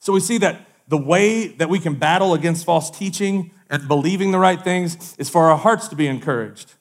So 0.00 0.12
we 0.12 0.20
see 0.20 0.38
that 0.38 0.66
the 0.90 0.98
way 0.98 1.46
that 1.46 1.70
we 1.70 1.78
can 1.78 1.94
battle 1.94 2.34
against 2.34 2.64
false 2.64 2.90
teaching 2.90 3.52
and 3.70 3.86
believing 3.86 4.32
the 4.32 4.38
right 4.38 4.60
things 4.60 5.14
is 5.18 5.30
for 5.30 5.46
our 5.46 5.56
hearts 5.56 5.86
to 5.88 5.94
be 5.94 6.08
encouraged. 6.08 6.74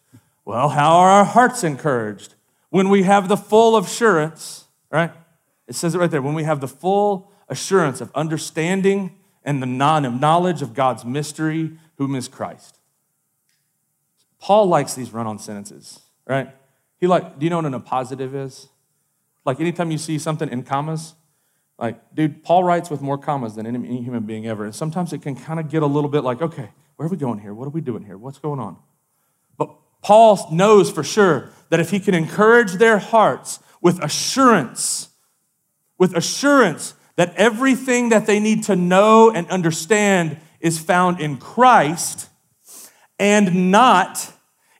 Well, 0.45 0.69
how 0.69 0.97
are 0.97 1.09
our 1.11 1.25
hearts 1.25 1.63
encouraged? 1.63 2.33
When 2.71 2.89
we 2.89 3.03
have 3.03 3.29
the 3.29 3.37
full 3.37 3.77
assurance, 3.77 4.65
right? 4.91 5.11
It 5.67 5.75
says 5.75 5.93
it 5.93 5.99
right 5.99 6.09
there. 6.09 6.23
When 6.23 6.33
we 6.33 6.43
have 6.43 6.59
the 6.59 6.67
full 6.67 7.31
assurance 7.47 8.01
of 8.01 8.11
understanding 8.15 9.15
and 9.43 9.61
the 9.61 9.67
knowledge 9.67 10.63
of 10.63 10.73
God's 10.73 11.05
mystery, 11.05 11.77
whom 11.97 12.15
is 12.15 12.27
Christ. 12.27 12.79
Paul 14.39 14.65
likes 14.65 14.95
these 14.95 15.13
run 15.13 15.27
on 15.27 15.37
sentences, 15.37 15.99
right? 16.25 16.49
He 16.97 17.05
like, 17.05 17.37
do 17.37 17.45
you 17.45 17.51
know 17.51 17.57
what 17.57 17.65
an 17.65 17.79
appositive 17.79 18.33
is? 18.33 18.69
Like 19.45 19.59
anytime 19.59 19.91
you 19.91 19.99
see 19.99 20.17
something 20.17 20.49
in 20.49 20.63
commas, 20.63 21.13
like, 21.79 22.13
dude, 22.13 22.43
Paul 22.43 22.63
writes 22.63 22.89
with 22.89 23.01
more 23.01 23.17
commas 23.17 23.55
than 23.55 23.65
any 23.65 24.01
human 24.01 24.23
being 24.23 24.45
ever. 24.45 24.65
And 24.65 24.75
sometimes 24.75 25.13
it 25.13 25.21
can 25.21 25.35
kind 25.35 25.59
of 25.59 25.69
get 25.69 25.81
a 25.81 25.85
little 25.85 26.09
bit 26.09 26.23
like, 26.23 26.41
okay, 26.41 26.69
where 26.97 27.07
are 27.07 27.09
we 27.09 27.17
going 27.17 27.39
here? 27.39 27.53
What 27.53 27.65
are 27.65 27.71
we 27.71 27.81
doing 27.81 28.03
here? 28.03 28.17
What's 28.17 28.39
going 28.39 28.59
on? 28.59 28.77
But 29.57 29.69
Paul 30.01 30.49
knows 30.51 30.91
for 30.91 31.03
sure 31.03 31.51
that 31.69 31.79
if 31.79 31.91
he 31.91 31.99
can 31.99 32.13
encourage 32.13 32.73
their 32.73 32.97
hearts 32.97 33.59
with 33.81 34.03
assurance, 34.03 35.09
with 35.97 36.15
assurance 36.15 36.95
that 37.15 37.33
everything 37.35 38.09
that 38.09 38.25
they 38.25 38.39
need 38.39 38.63
to 38.63 38.75
know 38.75 39.31
and 39.31 39.49
understand 39.49 40.37
is 40.59 40.79
found 40.79 41.21
in 41.21 41.37
Christ 41.37 42.29
and 43.17 43.71
not 43.71 44.33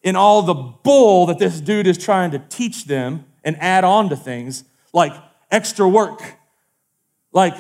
in 0.04 0.16
all 0.16 0.42
the 0.42 0.54
bull 0.54 1.26
that 1.28 1.40
this 1.40 1.62
dude 1.62 1.88
is 1.88 1.98
trying 1.98 2.32
to 2.32 2.40
teach 2.40 2.86
them 2.86 3.26
and 3.44 3.56
add 3.58 3.84
on 3.84 4.10
to 4.10 4.16
things 4.16 4.64
like 4.94 5.14
extra 5.52 5.88
work, 5.88 6.39
like 7.32 7.56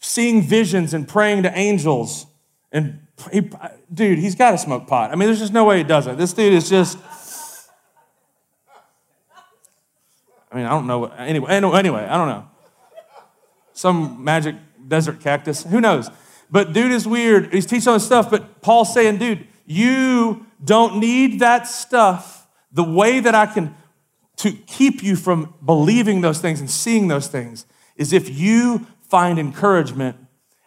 seeing 0.00 0.42
visions 0.42 0.94
and 0.94 1.08
praying 1.08 1.44
to 1.44 1.58
angels. 1.58 2.26
And 2.72 3.00
he, 3.32 3.50
dude, 3.92 4.18
he's 4.18 4.34
got 4.34 4.52
to 4.52 4.58
smoke 4.58 4.86
pot. 4.86 5.10
I 5.10 5.14
mean, 5.14 5.28
there's 5.28 5.38
just 5.38 5.52
no 5.52 5.64
way 5.64 5.78
he 5.78 5.84
doesn't. 5.84 6.16
This 6.18 6.32
dude 6.32 6.52
is 6.52 6.68
just. 6.68 6.98
I 10.50 10.56
mean, 10.56 10.66
I 10.66 10.70
don't 10.70 10.86
know. 10.86 11.06
Anyway, 11.06 11.50
anyway, 11.50 12.04
I 12.04 12.16
don't 12.16 12.28
know. 12.28 12.48
Some 13.72 14.22
magic 14.22 14.54
desert 14.86 15.20
cactus. 15.20 15.64
Who 15.64 15.80
knows? 15.80 16.10
But 16.50 16.72
dude 16.72 16.92
is 16.92 17.08
weird. 17.08 17.52
He's 17.52 17.66
teaching 17.66 17.88
all 17.88 17.94
this 17.94 18.06
stuff, 18.06 18.30
but 18.30 18.60
Paul's 18.60 18.94
saying, 18.94 19.18
dude, 19.18 19.46
you 19.66 20.46
don't 20.62 20.98
need 20.98 21.40
that 21.40 21.66
stuff. 21.66 22.46
The 22.72 22.84
way 22.84 23.20
that 23.20 23.34
I 23.34 23.46
can 23.46 23.74
to 24.36 24.52
keep 24.52 25.02
you 25.02 25.16
from 25.16 25.54
believing 25.64 26.20
those 26.20 26.40
things 26.40 26.60
and 26.60 26.70
seeing 26.70 27.08
those 27.08 27.28
things 27.28 27.66
is 27.96 28.12
if 28.12 28.28
you 28.28 28.86
find 29.02 29.38
encouragement 29.38 30.16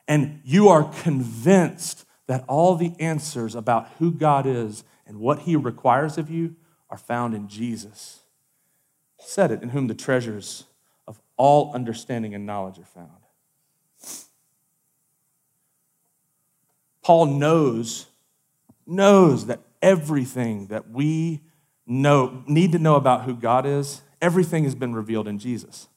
and 0.07 0.41
you 0.43 0.69
are 0.69 0.83
convinced 1.01 2.05
that 2.27 2.43
all 2.47 2.75
the 2.75 2.93
answers 2.99 3.55
about 3.55 3.89
who 3.99 4.11
God 4.11 4.45
is 4.45 4.83
and 5.05 5.19
what 5.19 5.39
he 5.39 5.55
requires 5.55 6.17
of 6.17 6.29
you 6.29 6.55
are 6.89 6.97
found 6.97 7.33
in 7.33 7.47
Jesus. 7.47 8.21
said 9.19 9.51
it, 9.51 9.63
in 9.63 9.69
whom 9.69 9.87
the 9.87 9.95
treasures 9.95 10.65
of 11.07 11.19
all 11.37 11.73
understanding 11.73 12.33
and 12.33 12.45
knowledge 12.45 12.79
are 12.79 12.85
found. 12.85 13.09
Paul 17.01 17.25
knows, 17.25 18.07
knows 18.85 19.47
that 19.47 19.61
everything 19.81 20.67
that 20.67 20.89
we 20.89 21.41
know, 21.85 22.43
need 22.47 22.73
to 22.73 22.79
know 22.79 22.95
about 22.95 23.23
who 23.23 23.35
God 23.35 23.65
is, 23.65 24.01
everything 24.21 24.65
has 24.65 24.75
been 24.75 24.93
revealed 24.93 25.27
in 25.27 25.39
Jesus. 25.39 25.87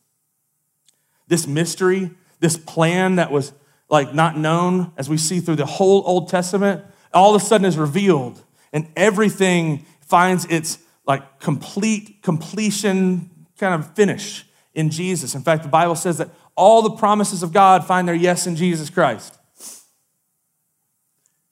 This 1.30 1.46
mystery, 1.46 2.10
this 2.40 2.58
plan 2.58 3.16
that 3.16 3.30
was 3.30 3.52
like 3.88 4.12
not 4.12 4.36
known 4.36 4.92
as 4.96 5.08
we 5.08 5.16
see 5.16 5.40
through 5.40 5.56
the 5.56 5.64
whole 5.64 6.02
Old 6.04 6.28
Testament, 6.28 6.84
all 7.14 7.34
of 7.34 7.40
a 7.40 7.44
sudden 7.44 7.64
is 7.64 7.78
revealed 7.78 8.44
and 8.72 8.88
everything 8.96 9.86
finds 10.00 10.44
its 10.46 10.78
like 11.06 11.38
complete 11.38 12.22
completion 12.22 13.30
kind 13.58 13.74
of 13.74 13.94
finish 13.94 14.44
in 14.74 14.90
Jesus. 14.90 15.34
In 15.34 15.42
fact, 15.42 15.62
the 15.62 15.68
Bible 15.68 15.94
says 15.94 16.18
that 16.18 16.30
all 16.56 16.82
the 16.82 16.90
promises 16.90 17.42
of 17.42 17.52
God 17.52 17.86
find 17.86 18.08
their 18.08 18.14
yes 18.14 18.46
in 18.46 18.56
Jesus 18.56 18.90
Christ. 18.90 19.38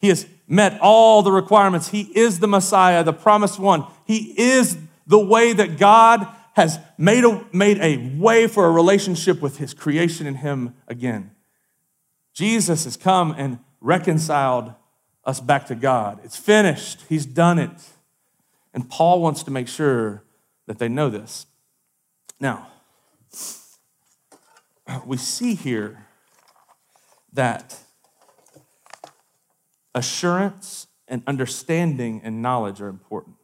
He 0.00 0.08
has 0.08 0.26
met 0.48 0.80
all 0.80 1.22
the 1.22 1.32
requirements. 1.32 1.88
He 1.88 2.02
is 2.02 2.40
the 2.40 2.48
Messiah, 2.48 3.04
the 3.04 3.12
promised 3.12 3.58
one. 3.58 3.84
He 4.06 4.34
is 4.36 4.76
the 5.06 5.18
way 5.18 5.52
that 5.52 5.78
God 5.78 6.26
has 6.58 6.80
made 6.98 7.24
a, 7.24 7.46
made 7.52 7.78
a 7.78 8.18
way 8.18 8.48
for 8.48 8.66
a 8.66 8.70
relationship 8.72 9.40
with 9.40 9.58
his 9.58 9.72
creation 9.72 10.26
and 10.26 10.38
him 10.38 10.74
again. 10.88 11.30
Jesus 12.34 12.82
has 12.82 12.96
come 12.96 13.32
and 13.38 13.60
reconciled 13.80 14.74
us 15.24 15.38
back 15.38 15.66
to 15.66 15.76
God. 15.76 16.18
It's 16.24 16.36
finished, 16.36 17.04
he's 17.08 17.26
done 17.26 17.60
it. 17.60 17.70
And 18.74 18.90
Paul 18.90 19.22
wants 19.22 19.44
to 19.44 19.52
make 19.52 19.68
sure 19.68 20.24
that 20.66 20.80
they 20.80 20.88
know 20.88 21.08
this. 21.08 21.46
Now, 22.40 22.66
we 25.06 25.16
see 25.16 25.54
here 25.54 26.06
that 27.34 27.78
assurance 29.94 30.88
and 31.06 31.22
understanding 31.24 32.20
and 32.24 32.42
knowledge 32.42 32.80
are 32.80 32.88
important. 32.88 33.37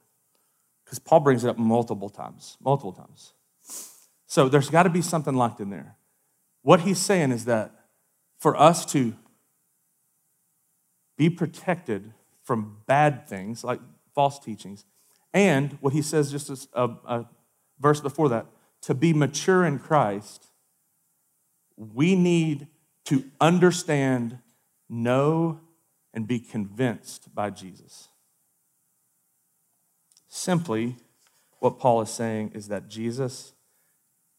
Paul 0.98 1.20
brings 1.20 1.44
it 1.44 1.48
up 1.48 1.58
multiple 1.58 2.08
times, 2.08 2.56
multiple 2.60 2.92
times. 2.92 3.32
So 4.26 4.48
there's 4.48 4.70
got 4.70 4.84
to 4.84 4.90
be 4.90 5.02
something 5.02 5.34
locked 5.34 5.60
in 5.60 5.70
there. 5.70 5.96
What 6.62 6.80
he's 6.80 6.98
saying 6.98 7.30
is 7.30 7.44
that 7.44 7.72
for 8.38 8.56
us 8.56 8.84
to 8.86 9.14
be 11.16 11.30
protected 11.30 12.12
from 12.42 12.78
bad 12.86 13.28
things 13.28 13.64
like 13.64 13.80
false 14.14 14.38
teachings, 14.38 14.84
and 15.32 15.78
what 15.80 15.92
he 15.92 16.02
says 16.02 16.30
just 16.30 16.50
as 16.50 16.68
a, 16.72 16.90
a 17.06 17.26
verse 17.80 18.00
before 18.00 18.28
that, 18.28 18.46
to 18.82 18.94
be 18.94 19.12
mature 19.12 19.64
in 19.64 19.78
Christ, 19.78 20.46
we 21.76 22.14
need 22.14 22.68
to 23.06 23.24
understand, 23.40 24.38
know, 24.88 25.60
and 26.12 26.26
be 26.26 26.38
convinced 26.38 27.34
by 27.34 27.50
Jesus. 27.50 28.08
Simply, 30.36 30.96
what 31.60 31.78
Paul 31.78 32.00
is 32.00 32.10
saying 32.10 32.50
is 32.54 32.66
that 32.66 32.88
Jesus 32.88 33.52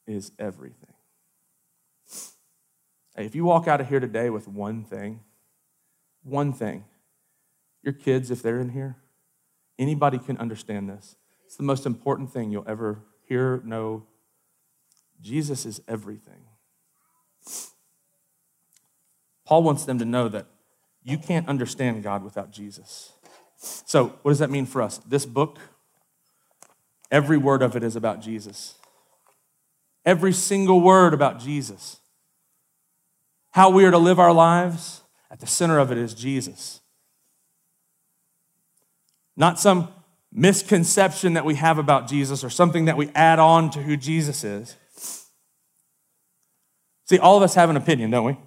is 0.06 0.34
everything. 0.38 0.94
If 3.16 3.34
you 3.34 3.46
walk 3.46 3.70
out 3.70 3.80
of 3.80 3.88
here 3.88 4.02
today 4.02 4.30
with 4.30 4.46
one 4.46 4.84
thing, 4.84 5.22
one 6.22 6.52
thing, 6.52 6.84
your 7.82 7.94
kids, 7.94 8.30
if 8.30 8.42
they're 8.42 8.60
in 8.60 8.72
here, 8.72 8.98
anybody 9.80 10.18
can 10.20 10.38
understand 10.38 10.90
this. 10.90 11.16
It's 11.46 11.56
the 11.56 11.64
most 11.64 11.86
important 11.86 12.30
thing 12.30 12.52
you'll 12.52 12.68
ever 12.68 13.00
hear, 13.26 13.62
know. 13.64 14.06
Jesus 15.22 15.66
is 15.66 15.82
everything. 15.88 16.44
Paul 19.46 19.64
wants 19.64 19.86
them 19.86 19.98
to 20.00 20.06
know 20.06 20.28
that 20.28 20.48
you 21.04 21.18
can't 21.18 21.48
understand 21.48 22.04
God 22.04 22.22
without 22.22 22.52
Jesus. 22.52 23.14
So, 23.56 24.08
what 24.24 24.32
does 24.32 24.40
that 24.40 24.52
mean 24.52 24.66
for 24.66 24.82
us? 24.82 24.98
This 24.98 25.26
book, 25.26 25.58
every 27.12 27.38
word 27.38 27.62
of 27.62 27.76
it 27.76 27.84
is 27.84 27.96
about 27.96 28.22
Jesus. 28.22 28.76
Every 30.06 30.34
single 30.34 30.82
word 30.82 31.14
about 31.14 31.40
Jesus. 31.40 32.00
How 33.52 33.70
we 33.70 33.86
are 33.86 33.92
to 33.92 33.98
live 33.98 34.20
our 34.20 34.34
lives, 34.34 35.02
at 35.32 35.40
the 35.40 35.48
center 35.48 35.80
of 35.80 35.92
it 35.92 35.98
is 35.98 36.14
Jesus. 36.14 36.82
Not 39.36 39.60
some 39.60 39.90
misconception 40.32 41.34
that 41.34 41.46
we 41.46 41.56
have 41.56 41.78
about 41.78 42.08
Jesus 42.08 42.44
or 42.44 42.50
something 42.50 42.86
that 42.86 42.98
we 42.98 43.10
add 43.16 43.40
on 43.40 43.70
to 43.72 43.82
who 43.82 43.98
Jesus 43.98 44.44
is. 44.44 44.76
See, 47.06 47.18
all 47.20 47.38
of 47.38 47.44
us 47.44 47.56
have 47.56 47.70
an 47.70 47.78
opinion, 47.78 48.12
don't 48.12 48.26
we? 48.26 48.38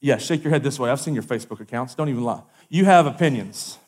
Yeah, 0.00 0.18
shake 0.18 0.44
your 0.44 0.52
head 0.52 0.62
this 0.62 0.78
way. 0.78 0.90
I've 0.90 1.00
seen 1.00 1.14
your 1.14 1.22
Facebook 1.22 1.60
accounts. 1.60 1.94
Don't 1.94 2.10
even 2.10 2.24
lie. 2.24 2.42
You 2.68 2.84
have 2.84 3.06
opinions, 3.06 3.78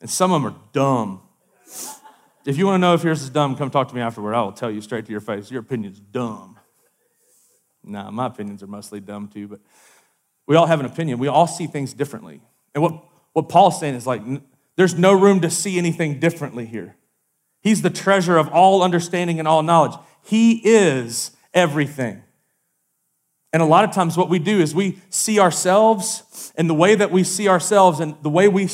and 0.00 0.10
some 0.10 0.32
of 0.32 0.42
them 0.42 0.52
are 0.52 0.56
dumb. 0.72 1.20
If 2.44 2.58
you 2.58 2.66
want 2.66 2.74
to 2.74 2.78
know 2.80 2.94
if 2.94 3.04
yours 3.04 3.22
is 3.22 3.30
dumb, 3.30 3.54
come 3.56 3.70
talk 3.70 3.88
to 3.88 3.94
me 3.94 4.00
afterward. 4.00 4.34
I 4.34 4.42
will 4.42 4.52
tell 4.52 4.70
you 4.70 4.80
straight 4.80 5.06
to 5.06 5.12
your 5.12 5.20
face 5.20 5.50
your 5.50 5.60
opinion's 5.60 6.00
dumb. 6.00 6.58
Nah, 7.84 8.10
my 8.10 8.26
opinions 8.26 8.62
are 8.62 8.66
mostly 8.66 9.00
dumb 9.00 9.28
too, 9.28 9.48
but 9.48 9.60
we 10.46 10.56
all 10.56 10.66
have 10.66 10.80
an 10.80 10.86
opinion. 10.86 11.18
We 11.18 11.28
all 11.28 11.46
see 11.46 11.66
things 11.66 11.92
differently. 11.92 12.40
And 12.74 12.82
what, 12.82 13.04
what 13.32 13.48
Paul's 13.48 13.78
saying 13.78 13.94
is 13.94 14.06
like, 14.06 14.22
there's 14.76 14.94
no 14.94 15.12
room 15.12 15.40
to 15.40 15.50
see 15.50 15.78
anything 15.78 16.18
differently 16.18 16.66
here. 16.66 16.96
He's 17.60 17.82
the 17.82 17.90
treasure 17.90 18.36
of 18.36 18.48
all 18.48 18.82
understanding 18.82 19.38
and 19.38 19.46
all 19.46 19.62
knowledge. 19.62 19.94
He 20.24 20.60
is 20.64 21.30
everything. 21.54 22.22
And 23.52 23.62
a 23.62 23.66
lot 23.66 23.84
of 23.84 23.92
times, 23.92 24.16
what 24.16 24.30
we 24.30 24.38
do 24.38 24.60
is 24.60 24.74
we 24.74 24.98
see 25.10 25.38
ourselves, 25.38 26.52
and 26.56 26.70
the 26.70 26.74
way 26.74 26.94
that 26.94 27.10
we 27.10 27.22
see 27.22 27.48
ourselves 27.48 28.00
and 28.00 28.16
the 28.22 28.30
way 28.30 28.48
we 28.48 28.68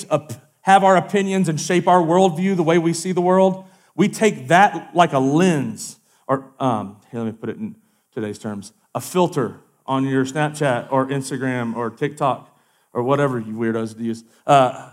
have 0.63 0.85
our 0.85 0.97
opinions 0.97 1.49
and 1.49 1.61
shape 1.61 1.89
our 1.89 2.01
worldview, 2.01 2.57
the 2.57 2.63
way 2.63 2.79
we 2.79 2.93
see 2.93 3.13
the 3.13 3.21
world, 3.21 3.65
we 3.95 4.09
take 4.09 4.49
that 4.49 4.95
like 4.95 5.13
a 5.13 5.19
lens, 5.19 5.99
or 6.27 6.53
um, 6.61 7.01
here, 7.11 7.21
let 7.21 7.27
me 7.27 7.33
put 7.33 7.49
it 7.49 7.57
in 7.57 7.75
today's 8.13 8.39
terms, 8.39 8.73
a 8.95 9.01
filter 9.01 9.61
on 9.87 10.05
your 10.05 10.25
Snapchat 10.25 10.93
or 10.93 11.07
Instagram 11.07 11.75
or 11.75 11.91
TikTok 11.91 12.57
or 12.93 13.03
whatever 13.03 13.39
you 13.39 13.55
weirdos 13.55 13.99
use. 13.99 14.23
Uh, 14.47 14.93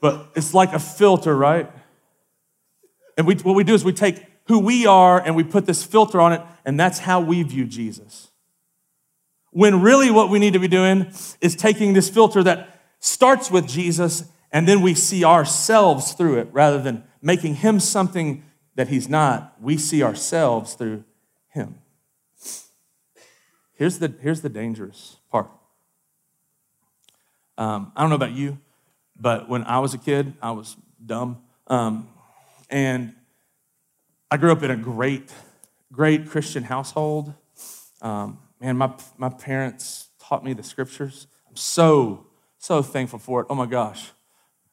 but 0.00 0.30
it's 0.34 0.54
like 0.54 0.72
a 0.72 0.78
filter, 0.78 1.36
right? 1.36 1.70
And 3.18 3.26
we, 3.26 3.34
what 3.36 3.54
we 3.54 3.64
do 3.64 3.74
is 3.74 3.84
we 3.84 3.92
take 3.92 4.24
who 4.46 4.58
we 4.58 4.86
are 4.86 5.20
and 5.20 5.36
we 5.36 5.44
put 5.44 5.66
this 5.66 5.84
filter 5.84 6.20
on 6.20 6.32
it, 6.32 6.40
and 6.64 6.78
that's 6.78 7.00
how 7.00 7.20
we 7.20 7.42
view 7.42 7.66
Jesus. 7.66 8.30
When 9.50 9.80
really 9.82 10.10
what 10.10 10.30
we 10.30 10.38
need 10.38 10.52
to 10.52 10.58
be 10.58 10.68
doing 10.68 11.12
is 11.40 11.56
taking 11.56 11.92
this 11.92 12.08
filter 12.08 12.42
that 12.44 12.80
starts 13.00 13.50
with 13.50 13.66
Jesus 13.66 14.24
and 14.52 14.66
then 14.66 14.80
we 14.80 14.94
see 14.94 15.24
ourselves 15.24 16.12
through 16.12 16.38
it 16.38 16.48
rather 16.52 16.80
than 16.80 17.04
making 17.22 17.56
him 17.56 17.80
something 17.80 18.44
that 18.74 18.88
he's 18.88 19.08
not. 19.08 19.56
We 19.60 19.76
see 19.76 20.02
ourselves 20.02 20.74
through 20.74 21.04
him. 21.48 21.76
Here's 23.74 23.98
the, 23.98 24.12
here's 24.20 24.42
the 24.42 24.48
dangerous 24.48 25.16
part. 25.30 25.50
Um, 27.56 27.92
I 27.94 28.00
don't 28.00 28.10
know 28.10 28.16
about 28.16 28.32
you, 28.32 28.58
but 29.18 29.48
when 29.48 29.64
I 29.64 29.78
was 29.78 29.94
a 29.94 29.98
kid, 29.98 30.34
I 30.42 30.50
was 30.52 30.76
dumb. 31.04 31.42
Um, 31.66 32.08
and 32.68 33.14
I 34.30 34.36
grew 34.36 34.52
up 34.52 34.62
in 34.62 34.70
a 34.70 34.76
great, 34.76 35.32
great 35.92 36.28
Christian 36.28 36.64
household. 36.64 37.34
Um, 38.02 38.38
man, 38.60 38.76
my, 38.76 38.92
my 39.18 39.28
parents 39.28 40.08
taught 40.18 40.44
me 40.44 40.52
the 40.52 40.62
scriptures. 40.62 41.26
I'm 41.48 41.56
so, 41.56 42.26
so 42.58 42.82
thankful 42.82 43.18
for 43.18 43.42
it. 43.42 43.46
Oh 43.50 43.54
my 43.54 43.66
gosh. 43.66 44.10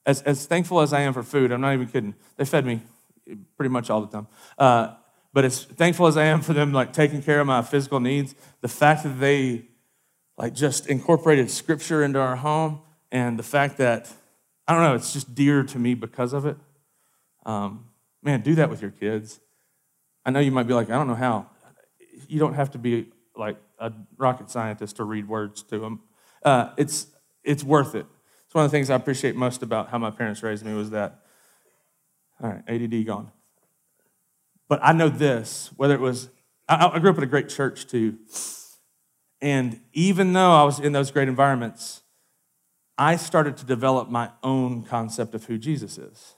As, 0.08 0.22
as 0.22 0.46
thankful 0.46 0.80
as 0.80 0.94
I 0.94 1.02
am 1.02 1.14
for 1.14 1.22
food, 1.22 1.52
I'm 1.52 1.60
not 1.60 1.74
even 1.74 1.88
kidding. 1.88 2.16
They 2.38 2.46
fed 2.46 2.66
me 2.66 2.82
pretty 3.58 3.70
much 3.70 3.90
all 3.90 4.00
the 4.00 4.08
time. 4.08 4.28
Uh, 4.58 4.94
but 5.34 5.44
as 5.44 5.66
thankful 5.66 6.08
as 6.08 6.16
I 6.16 6.24
am 6.24 6.42
for 6.42 6.54
them, 6.54 6.72
like 6.72 6.94
taking 6.94 7.22
care 7.22 7.42
of 7.42 7.46
my 7.46 7.62
physical 7.62 8.00
needs, 8.00 8.34
the 8.62 8.70
fact 8.70 9.04
that 9.04 9.20
they 9.20 9.66
like 10.38 10.56
just 10.56 10.88
incorporated 10.88 11.52
scripture 11.52 12.04
into 12.04 12.20
our 12.20 12.38
home 12.38 12.80
and 13.12 13.38
the 13.38 13.44
fact 13.44 13.78
that 13.80 14.10
I 14.66 14.74
don't 14.74 14.84
know, 14.84 14.96
it's 14.96 15.12
just 15.12 15.36
dear 15.36 15.64
to 15.64 15.78
me 15.78 15.94
because 15.94 16.32
of 16.32 16.46
it. 16.46 16.58
Um, 17.46 17.86
man, 18.24 18.42
do 18.42 18.56
that 18.56 18.70
with 18.70 18.82
your 18.82 18.92
kids. 18.92 19.42
I 20.26 20.32
know 20.32 20.40
you 20.40 20.52
might 20.52 20.68
be 20.68 20.74
like, 20.74 20.90
I 20.90 20.94
don't 20.94 21.08
know 21.08 21.16
how. 21.16 21.48
You 22.30 22.40
don't 22.40 22.54
have 22.54 22.72
to 22.72 22.78
be 22.78 23.10
like 23.36 23.58
a 23.78 23.92
rocket 24.18 24.50
scientist 24.50 24.96
to 24.98 25.04
read 25.04 25.28
words 25.28 25.64
to 25.64 25.80
them. 25.80 26.02
Uh, 26.44 26.72
it's, 26.78 27.08
it's 27.44 27.64
worth 27.64 27.94
it. 27.94 28.06
It's 28.48 28.56
one 28.56 28.64
of 28.64 28.72
the 28.72 28.78
things 28.78 28.90
I 28.90 28.96
appreciate 28.96 29.36
most 29.36 29.62
about 29.62 29.90
how 29.90 29.98
my 29.98 30.10
parents 30.10 30.42
raised 30.42 30.66
me 30.66 30.74
was 30.74 30.92
that, 30.92 31.20
all 32.42 32.50
right, 32.50 32.64
ADD 32.68 33.06
gone. 33.06 33.30
But 34.70 34.80
I 34.82 34.94
know 34.94 35.10
this, 35.10 35.70
whether 35.76 35.94
it 35.94 36.00
was, 36.00 36.30
I, 36.68 36.88
I 36.88 37.00
grew 37.00 37.10
up 37.10 37.18
in 37.18 37.24
a 37.24 37.28
great 37.28 37.50
church 37.50 37.88
too. 37.88 38.18
And 39.42 39.82
even 39.92 40.32
though 40.32 40.52
I 40.52 40.64
was 40.64 40.80
in 40.80 40.94
those 40.94 41.12
great 41.12 41.28
environments, 41.28 42.04
I 42.98 43.18
started 43.18 43.58
to 43.58 43.66
develop 43.66 44.10
my 44.10 44.32
own 44.42 44.84
concept 44.84 45.36
of 45.36 45.44
who 45.44 45.58
Jesus 45.58 45.98
is. 45.98 46.36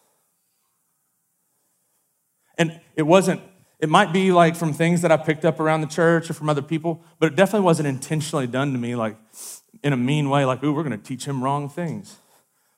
And 2.57 2.81
it 2.95 3.03
wasn't, 3.03 3.41
it 3.79 3.87
might 3.87 4.11
be 4.11 4.31
like 4.31 4.55
from 4.55 4.73
things 4.73 5.01
that 5.03 5.11
I 5.11 5.17
picked 5.17 5.45
up 5.45 5.59
around 5.59 5.81
the 5.81 5.87
church 5.87 6.29
or 6.29 6.33
from 6.33 6.49
other 6.49 6.61
people, 6.61 7.03
but 7.19 7.31
it 7.31 7.35
definitely 7.35 7.65
wasn't 7.65 7.87
intentionally 7.87 8.47
done 8.47 8.73
to 8.73 8.79
me 8.79 8.95
like 8.95 9.15
in 9.83 9.93
a 9.93 9.97
mean 9.97 10.29
way, 10.29 10.45
like, 10.45 10.63
ooh, 10.63 10.73
we're 10.73 10.83
going 10.83 10.99
to 10.99 11.03
teach 11.03 11.25
him 11.25 11.43
wrong 11.43 11.69
things. 11.69 12.17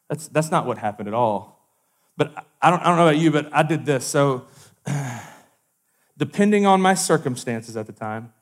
That's, 0.10 0.28
that's 0.28 0.52
not 0.52 0.66
what 0.66 0.78
happened 0.78 1.08
at 1.08 1.14
all. 1.14 1.68
But 2.18 2.34
I 2.62 2.70
don't, 2.70 2.82
I 2.82 2.86
don't 2.86 2.98
know 2.98 3.08
about 3.08 3.18
you, 3.18 3.32
but 3.32 3.50
I 3.54 3.64
did 3.64 3.86
this. 3.86 4.06
So, 4.06 4.46
depending 6.18 6.66
on 6.66 6.82
my 6.82 6.94
circumstances 6.94 7.78
at 7.78 7.88
the 7.88 7.94
time, 7.94 8.34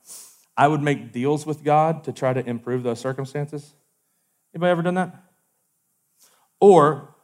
I 0.56 0.68
would 0.68 0.82
make 0.82 1.12
deals 1.12 1.46
with 1.46 1.64
God 1.64 2.04
to 2.04 2.12
try 2.12 2.32
to 2.32 2.46
improve 2.46 2.82
those 2.82 3.00
circumstances. 3.00 3.72
Anybody 4.54 4.70
ever 4.70 4.82
done 4.82 4.94
that? 4.94 5.14
Or 6.60 7.14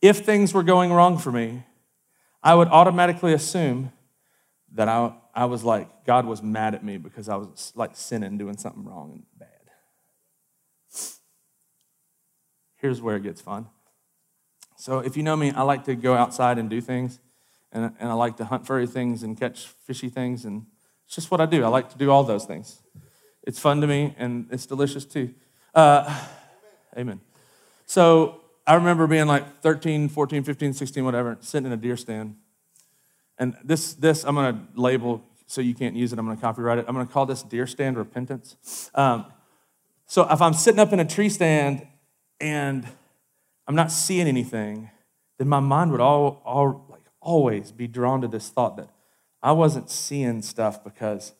if 0.00 0.24
things 0.24 0.54
were 0.54 0.62
going 0.62 0.92
wrong 0.92 1.18
for 1.18 1.32
me, 1.32 1.64
I 2.42 2.54
would 2.54 2.68
automatically 2.68 3.32
assume 3.32 3.92
that 4.72 4.88
I, 4.88 5.12
I 5.34 5.46
was 5.46 5.64
like, 5.64 6.06
God 6.06 6.26
was 6.26 6.42
mad 6.42 6.74
at 6.74 6.84
me 6.84 6.96
because 6.96 7.28
I 7.28 7.36
was 7.36 7.72
like 7.74 7.96
sinning, 7.96 8.38
doing 8.38 8.56
something 8.56 8.84
wrong 8.84 9.12
and 9.12 9.22
bad. 9.38 9.47
Here's 12.78 13.02
where 13.02 13.16
it 13.16 13.22
gets 13.22 13.40
fun. 13.40 13.66
So, 14.76 15.00
if 15.00 15.16
you 15.16 15.22
know 15.22 15.36
me, 15.36 15.50
I 15.50 15.62
like 15.62 15.84
to 15.84 15.94
go 15.94 16.14
outside 16.14 16.58
and 16.58 16.70
do 16.70 16.80
things, 16.80 17.20
and, 17.72 17.92
and 17.98 18.08
I 18.08 18.14
like 18.14 18.36
to 18.36 18.44
hunt 18.44 18.66
furry 18.66 18.86
things 18.86 19.22
and 19.22 19.38
catch 19.38 19.66
fishy 19.66 20.08
things, 20.08 20.44
and 20.44 20.66
it's 21.04 21.14
just 21.16 21.30
what 21.30 21.40
I 21.40 21.46
do. 21.46 21.64
I 21.64 21.68
like 21.68 21.90
to 21.90 21.98
do 21.98 22.10
all 22.10 22.22
those 22.22 22.44
things. 22.44 22.80
It's 23.42 23.58
fun 23.58 23.80
to 23.80 23.86
me, 23.86 24.14
and 24.16 24.46
it's 24.50 24.66
delicious 24.66 25.04
too. 25.04 25.34
Uh, 25.74 26.26
amen. 26.96 27.20
So 27.86 28.42
I 28.66 28.74
remember 28.74 29.06
being 29.06 29.26
like 29.26 29.60
13, 29.62 30.08
14, 30.08 30.44
15, 30.44 30.72
16, 30.74 31.04
whatever, 31.04 31.38
sitting 31.40 31.66
in 31.66 31.72
a 31.72 31.76
deer 31.76 31.96
stand. 31.96 32.36
And 33.38 33.56
this, 33.64 33.94
this 33.94 34.24
I'm 34.24 34.34
going 34.34 34.54
to 34.54 34.80
label 34.80 35.24
so 35.46 35.62
you 35.62 35.74
can't 35.74 35.96
use 35.96 36.12
it. 36.12 36.18
I'm 36.18 36.26
going 36.26 36.36
to 36.36 36.40
copyright 36.40 36.78
it. 36.78 36.84
I'm 36.86 36.94
going 36.94 37.06
to 37.06 37.12
call 37.12 37.24
this 37.24 37.42
deer 37.42 37.66
stand 37.66 37.96
repentance. 37.96 38.90
Um, 38.94 39.24
so 40.06 40.30
if 40.30 40.42
I'm 40.42 40.52
sitting 40.52 40.78
up 40.78 40.92
in 40.92 41.00
a 41.00 41.04
tree 41.04 41.30
stand 41.30 41.86
and 42.40 42.86
I'm 43.66 43.74
not 43.74 43.92
seeing 43.92 44.26
anything, 44.26 44.90
then 45.38 45.48
my 45.48 45.60
mind 45.60 45.90
would 45.92 46.00
all, 46.00 46.42
all 46.44 46.86
like 46.88 47.04
always 47.20 47.72
be 47.72 47.86
drawn 47.86 48.20
to 48.22 48.28
this 48.28 48.48
thought 48.48 48.76
that 48.76 48.90
I 49.42 49.52
wasn't 49.52 49.90
seeing 49.90 50.42
stuff 50.42 50.82
because 50.82 51.32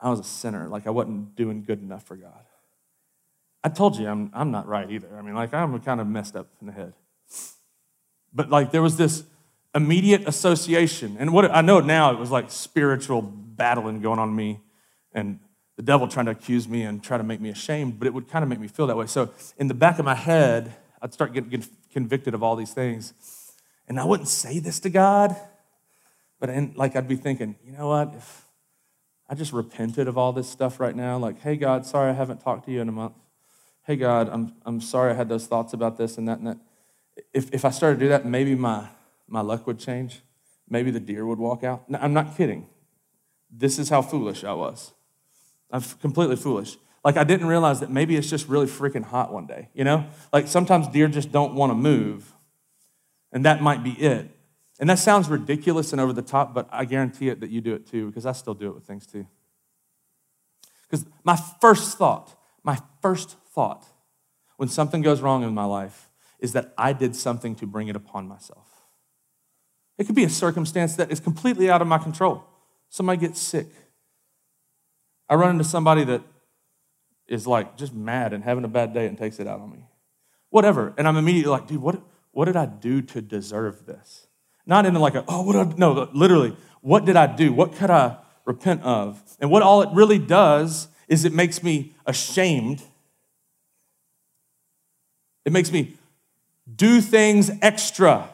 I 0.00 0.10
was 0.10 0.20
a 0.20 0.24
sinner, 0.24 0.68
like 0.68 0.86
I 0.86 0.90
wasn't 0.90 1.34
doing 1.34 1.64
good 1.64 1.80
enough 1.80 2.04
for 2.04 2.16
God. 2.16 2.44
I 3.64 3.68
told 3.68 3.96
you 3.96 4.06
I'm, 4.06 4.30
I'm 4.32 4.50
not 4.50 4.68
right 4.68 4.88
either. 4.90 5.08
I 5.18 5.22
mean, 5.22 5.34
like 5.34 5.52
I'm 5.52 5.78
kind 5.80 6.00
of 6.00 6.06
messed 6.06 6.36
up 6.36 6.48
in 6.60 6.68
the 6.68 6.72
head. 6.72 6.92
But 8.32 8.50
like 8.50 8.70
there 8.70 8.82
was 8.82 8.96
this 8.96 9.24
immediate 9.74 10.28
association. 10.28 11.16
And 11.18 11.32
what 11.32 11.50
I 11.50 11.60
know 11.60 11.80
now, 11.80 12.12
it 12.12 12.18
was 12.18 12.30
like 12.30 12.50
spiritual 12.50 13.22
battling 13.22 14.00
going 14.00 14.18
on 14.18 14.34
me 14.34 14.60
and 15.12 15.40
the 15.78 15.82
devil 15.84 16.08
trying 16.08 16.26
to 16.26 16.32
accuse 16.32 16.68
me 16.68 16.82
and 16.82 17.04
try 17.04 17.16
to 17.16 17.22
make 17.22 17.40
me 17.40 17.50
ashamed, 17.50 18.00
but 18.00 18.08
it 18.08 18.12
would 18.12 18.28
kind 18.28 18.42
of 18.42 18.48
make 18.48 18.58
me 18.58 18.66
feel 18.66 18.88
that 18.88 18.96
way. 18.96 19.06
So 19.06 19.30
in 19.58 19.68
the 19.68 19.74
back 19.74 20.00
of 20.00 20.04
my 20.04 20.16
head, 20.16 20.74
I'd 21.00 21.14
start 21.14 21.32
getting, 21.32 21.64
convicted 21.92 22.34
of 22.34 22.42
all 22.42 22.56
these 22.56 22.74
things. 22.74 23.14
And 23.86 24.00
I 24.00 24.04
wouldn't 24.04 24.28
say 24.28 24.58
this 24.58 24.80
to 24.80 24.90
God, 24.90 25.36
but 26.40 26.50
in, 26.50 26.72
like 26.74 26.96
I'd 26.96 27.06
be 27.06 27.14
thinking, 27.14 27.54
you 27.64 27.70
know 27.70 27.86
what? 27.86 28.12
If 28.16 28.44
I 29.28 29.36
just 29.36 29.52
repented 29.52 30.08
of 30.08 30.18
all 30.18 30.32
this 30.32 30.48
stuff 30.48 30.80
right 30.80 30.96
now, 30.96 31.16
like, 31.16 31.40
hey, 31.42 31.54
God, 31.54 31.86
sorry 31.86 32.10
I 32.10 32.14
haven't 32.14 32.40
talked 32.40 32.66
to 32.66 32.72
you 32.72 32.80
in 32.80 32.88
a 32.88 32.92
month. 32.92 33.14
Hey, 33.86 33.94
God, 33.94 34.28
I'm, 34.30 34.54
I'm 34.66 34.80
sorry 34.80 35.12
I 35.12 35.14
had 35.14 35.28
those 35.28 35.46
thoughts 35.46 35.74
about 35.74 35.96
this 35.96 36.18
and 36.18 36.26
that 36.26 36.38
and 36.38 36.48
that. 36.48 36.58
If, 37.32 37.54
if 37.54 37.64
I 37.64 37.70
started 37.70 38.00
to 38.00 38.04
do 38.04 38.08
that, 38.08 38.26
maybe 38.26 38.56
my, 38.56 38.88
my 39.28 39.42
luck 39.42 39.64
would 39.68 39.78
change. 39.78 40.22
Maybe 40.68 40.90
the 40.90 40.98
deer 40.98 41.24
would 41.24 41.38
walk 41.38 41.62
out. 41.62 41.88
No, 41.88 42.00
I'm 42.02 42.12
not 42.12 42.36
kidding. 42.36 42.66
This 43.48 43.78
is 43.78 43.90
how 43.90 44.02
foolish 44.02 44.42
I 44.42 44.54
was. 44.54 44.92
I'm 45.70 45.82
completely 46.00 46.36
foolish. 46.36 46.76
Like, 47.04 47.16
I 47.16 47.24
didn't 47.24 47.46
realize 47.46 47.80
that 47.80 47.90
maybe 47.90 48.16
it's 48.16 48.28
just 48.28 48.48
really 48.48 48.66
freaking 48.66 49.04
hot 49.04 49.32
one 49.32 49.46
day, 49.46 49.68
you 49.72 49.84
know? 49.84 50.06
Like, 50.32 50.48
sometimes 50.48 50.88
deer 50.88 51.08
just 51.08 51.30
don't 51.30 51.54
want 51.54 51.70
to 51.70 51.74
move 51.74 52.34
and 53.32 53.44
that 53.44 53.62
might 53.62 53.82
be 53.82 53.92
it. 53.92 54.30
And 54.80 54.88
that 54.88 54.98
sounds 54.98 55.28
ridiculous 55.28 55.92
and 55.92 56.00
over 56.00 56.12
the 56.12 56.22
top, 56.22 56.54
but 56.54 56.68
I 56.70 56.84
guarantee 56.84 57.28
it 57.28 57.40
that 57.40 57.50
you 57.50 57.60
do 57.60 57.74
it 57.74 57.86
too, 57.86 58.06
because 58.06 58.26
I 58.26 58.32
still 58.32 58.54
do 58.54 58.68
it 58.68 58.74
with 58.74 58.84
things 58.84 59.06
too. 59.06 59.26
Because 60.88 61.04
my 61.24 61.36
first 61.60 61.98
thought, 61.98 62.34
my 62.62 62.78
first 63.02 63.36
thought 63.52 63.84
when 64.56 64.68
something 64.68 65.02
goes 65.02 65.20
wrong 65.20 65.42
in 65.42 65.52
my 65.52 65.64
life 65.64 66.10
is 66.38 66.52
that 66.52 66.72
I 66.78 66.92
did 66.92 67.16
something 67.16 67.54
to 67.56 67.66
bring 67.66 67.88
it 67.88 67.96
upon 67.96 68.28
myself. 68.28 68.66
It 69.98 70.04
could 70.04 70.14
be 70.14 70.24
a 70.24 70.30
circumstance 70.30 70.94
that 70.96 71.10
is 71.10 71.18
completely 71.18 71.68
out 71.68 71.82
of 71.82 71.88
my 71.88 71.98
control. 71.98 72.44
Somebody 72.88 73.18
gets 73.18 73.40
sick. 73.40 73.66
I 75.28 75.34
run 75.34 75.50
into 75.50 75.64
somebody 75.64 76.04
that 76.04 76.22
is 77.26 77.46
like 77.46 77.76
just 77.76 77.94
mad 77.94 78.32
and 78.32 78.42
having 78.42 78.64
a 78.64 78.68
bad 78.68 78.94
day 78.94 79.06
and 79.06 79.16
takes 79.16 79.38
it 79.38 79.46
out 79.46 79.60
on 79.60 79.70
me. 79.70 79.86
Whatever. 80.50 80.94
And 80.96 81.06
I'm 81.06 81.16
immediately 81.16 81.50
like, 81.50 81.66
dude, 81.66 81.82
what, 81.82 82.00
what 82.32 82.46
did 82.46 82.56
I 82.56 82.66
do 82.66 83.02
to 83.02 83.20
deserve 83.20 83.84
this? 83.86 84.26
Not 84.66 84.86
in 84.86 84.94
like 84.94 85.14
a, 85.14 85.24
oh, 85.28 85.42
what 85.42 85.52
did 85.52 85.74
I, 85.74 85.76
no, 85.76 86.08
literally, 86.12 86.56
what 86.80 87.04
did 87.04 87.16
I 87.16 87.26
do? 87.26 87.52
What 87.52 87.74
could 87.74 87.90
I 87.90 88.16
repent 88.44 88.82
of? 88.82 89.22
And 89.40 89.50
what 89.50 89.62
all 89.62 89.82
it 89.82 89.90
really 89.92 90.18
does 90.18 90.88
is 91.06 91.24
it 91.24 91.32
makes 91.32 91.62
me 91.62 91.94
ashamed. 92.06 92.82
It 95.44 95.52
makes 95.52 95.70
me 95.70 95.96
do 96.74 97.00
things 97.00 97.50
extra. 97.62 98.30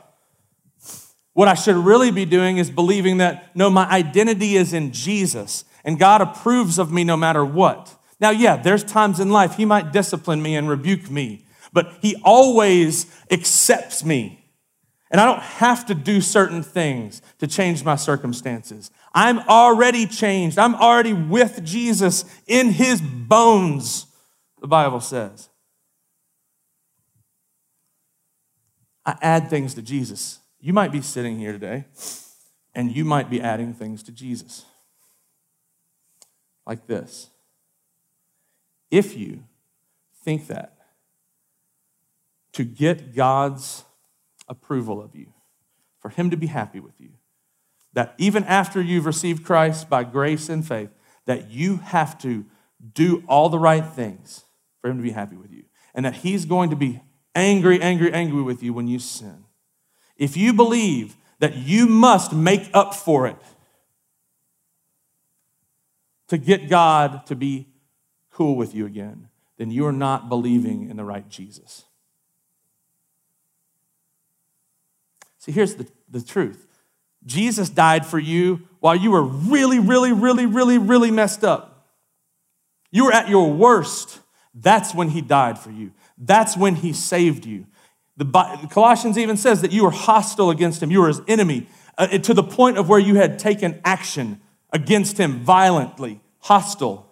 What 1.32 1.48
I 1.48 1.54
should 1.54 1.76
really 1.76 2.12
be 2.12 2.24
doing 2.24 2.58
is 2.58 2.70
believing 2.70 3.18
that 3.18 3.54
no, 3.56 3.70
my 3.70 3.88
identity 3.90 4.56
is 4.56 4.72
in 4.72 4.92
Jesus 4.92 5.64
and 5.84 5.98
God 5.98 6.20
approves 6.20 6.78
of 6.78 6.90
me 6.92 7.04
no 7.04 7.16
matter 7.16 7.44
what. 7.44 7.94
Now, 8.20 8.30
yeah, 8.30 8.56
there's 8.56 8.84
times 8.84 9.20
in 9.20 9.30
life 9.30 9.56
He 9.56 9.64
might 9.64 9.92
discipline 9.92 10.42
me 10.42 10.56
and 10.56 10.68
rebuke 10.68 11.10
me 11.10 11.44
but 11.74 11.92
He 12.00 12.16
always 12.24 13.06
accepts 13.30 14.02
me. 14.02 14.40
And 15.10 15.20
I 15.20 15.26
don't 15.26 15.42
have 15.42 15.84
to 15.86 15.94
do 15.94 16.20
certain 16.22 16.62
things 16.62 17.20
to 17.38 17.46
change 17.46 17.84
my 17.84 17.96
circumstances. 17.96 18.90
I'm 19.12 19.40
already 19.40 20.06
changed. 20.06 20.58
I'm 20.58 20.74
already 20.74 21.12
with 21.12 21.62
Jesus 21.62 22.24
in 22.46 22.70
His 22.70 23.02
bones, 23.02 24.06
the 24.60 24.66
Bible 24.66 25.00
says. 25.00 25.50
I 29.04 29.18
add 29.20 29.50
things 29.50 29.74
to 29.74 29.82
Jesus. 29.82 30.38
You 30.60 30.72
might 30.72 30.92
be 30.92 31.02
sitting 31.02 31.38
here 31.38 31.52
today 31.52 31.84
and 32.74 32.90
you 32.90 33.04
might 33.04 33.28
be 33.28 33.40
adding 33.40 33.74
things 33.74 34.02
to 34.04 34.12
Jesus. 34.12 34.64
Like 36.66 36.86
this. 36.86 37.30
If 38.90 39.16
you 39.16 39.44
think 40.22 40.46
that 40.46 40.76
to 42.52 42.64
get 42.64 43.14
God's 43.14 43.84
approval 44.48 45.02
of 45.02 45.14
you, 45.14 45.34
for 46.04 46.10
Him 46.10 46.28
to 46.28 46.36
be 46.36 46.48
happy 46.48 46.80
with 46.80 47.00
you. 47.00 47.08
That 47.94 48.14
even 48.18 48.44
after 48.44 48.82
you've 48.82 49.06
received 49.06 49.42
Christ 49.42 49.88
by 49.88 50.04
grace 50.04 50.50
and 50.50 50.66
faith, 50.66 50.90
that 51.24 51.50
you 51.50 51.78
have 51.78 52.18
to 52.18 52.44
do 52.92 53.24
all 53.26 53.48
the 53.48 53.58
right 53.58 53.86
things 53.86 54.44
for 54.82 54.90
Him 54.90 54.98
to 54.98 55.02
be 55.02 55.12
happy 55.12 55.36
with 55.36 55.50
you. 55.50 55.64
And 55.94 56.04
that 56.04 56.16
He's 56.16 56.44
going 56.44 56.68
to 56.68 56.76
be 56.76 57.00
angry, 57.34 57.80
angry, 57.80 58.12
angry 58.12 58.42
with 58.42 58.62
you 58.62 58.74
when 58.74 58.86
you 58.86 58.98
sin. 58.98 59.44
If 60.18 60.36
you 60.36 60.52
believe 60.52 61.16
that 61.38 61.56
you 61.56 61.86
must 61.86 62.34
make 62.34 62.68
up 62.74 62.94
for 62.94 63.26
it 63.26 63.36
to 66.34 66.38
get 66.38 66.68
God 66.68 67.26
to 67.26 67.36
be 67.36 67.68
cool 68.30 68.56
with 68.56 68.74
you 68.74 68.86
again, 68.86 69.28
then 69.56 69.70
you 69.70 69.86
are 69.86 69.92
not 69.92 70.28
believing 70.28 70.90
in 70.90 70.96
the 70.96 71.04
right 71.04 71.28
Jesus. 71.28 71.84
See, 75.38 75.52
here's 75.52 75.76
the, 75.76 75.86
the 76.10 76.22
truth 76.22 76.66
Jesus 77.24 77.70
died 77.70 78.04
for 78.04 78.18
you 78.18 78.68
while 78.80 78.96
you 78.96 79.10
were 79.10 79.22
really, 79.22 79.78
really, 79.78 80.12
really, 80.12 80.46
really, 80.46 80.78
really 80.78 81.10
messed 81.10 81.44
up. 81.44 81.86
You 82.90 83.06
were 83.06 83.12
at 83.12 83.28
your 83.28 83.50
worst. 83.52 84.20
That's 84.54 84.94
when 84.94 85.10
he 85.10 85.20
died 85.20 85.58
for 85.58 85.70
you. 85.70 85.92
That's 86.16 86.56
when 86.56 86.76
he 86.76 86.92
saved 86.92 87.44
you. 87.44 87.66
The 88.16 88.26
Colossians 88.70 89.18
even 89.18 89.36
says 89.36 89.62
that 89.62 89.72
you 89.72 89.84
were 89.84 89.90
hostile 89.90 90.50
against 90.50 90.82
him. 90.82 90.90
You 90.90 91.00
were 91.00 91.08
his 91.08 91.20
enemy 91.26 91.66
uh, 91.98 92.06
to 92.06 92.34
the 92.34 92.42
point 92.42 92.78
of 92.78 92.88
where 92.88 93.00
you 93.00 93.16
had 93.16 93.38
taken 93.38 93.80
action 93.84 94.40
against 94.72 95.18
him 95.18 95.40
violently, 95.40 96.20
hostile. 96.44 97.10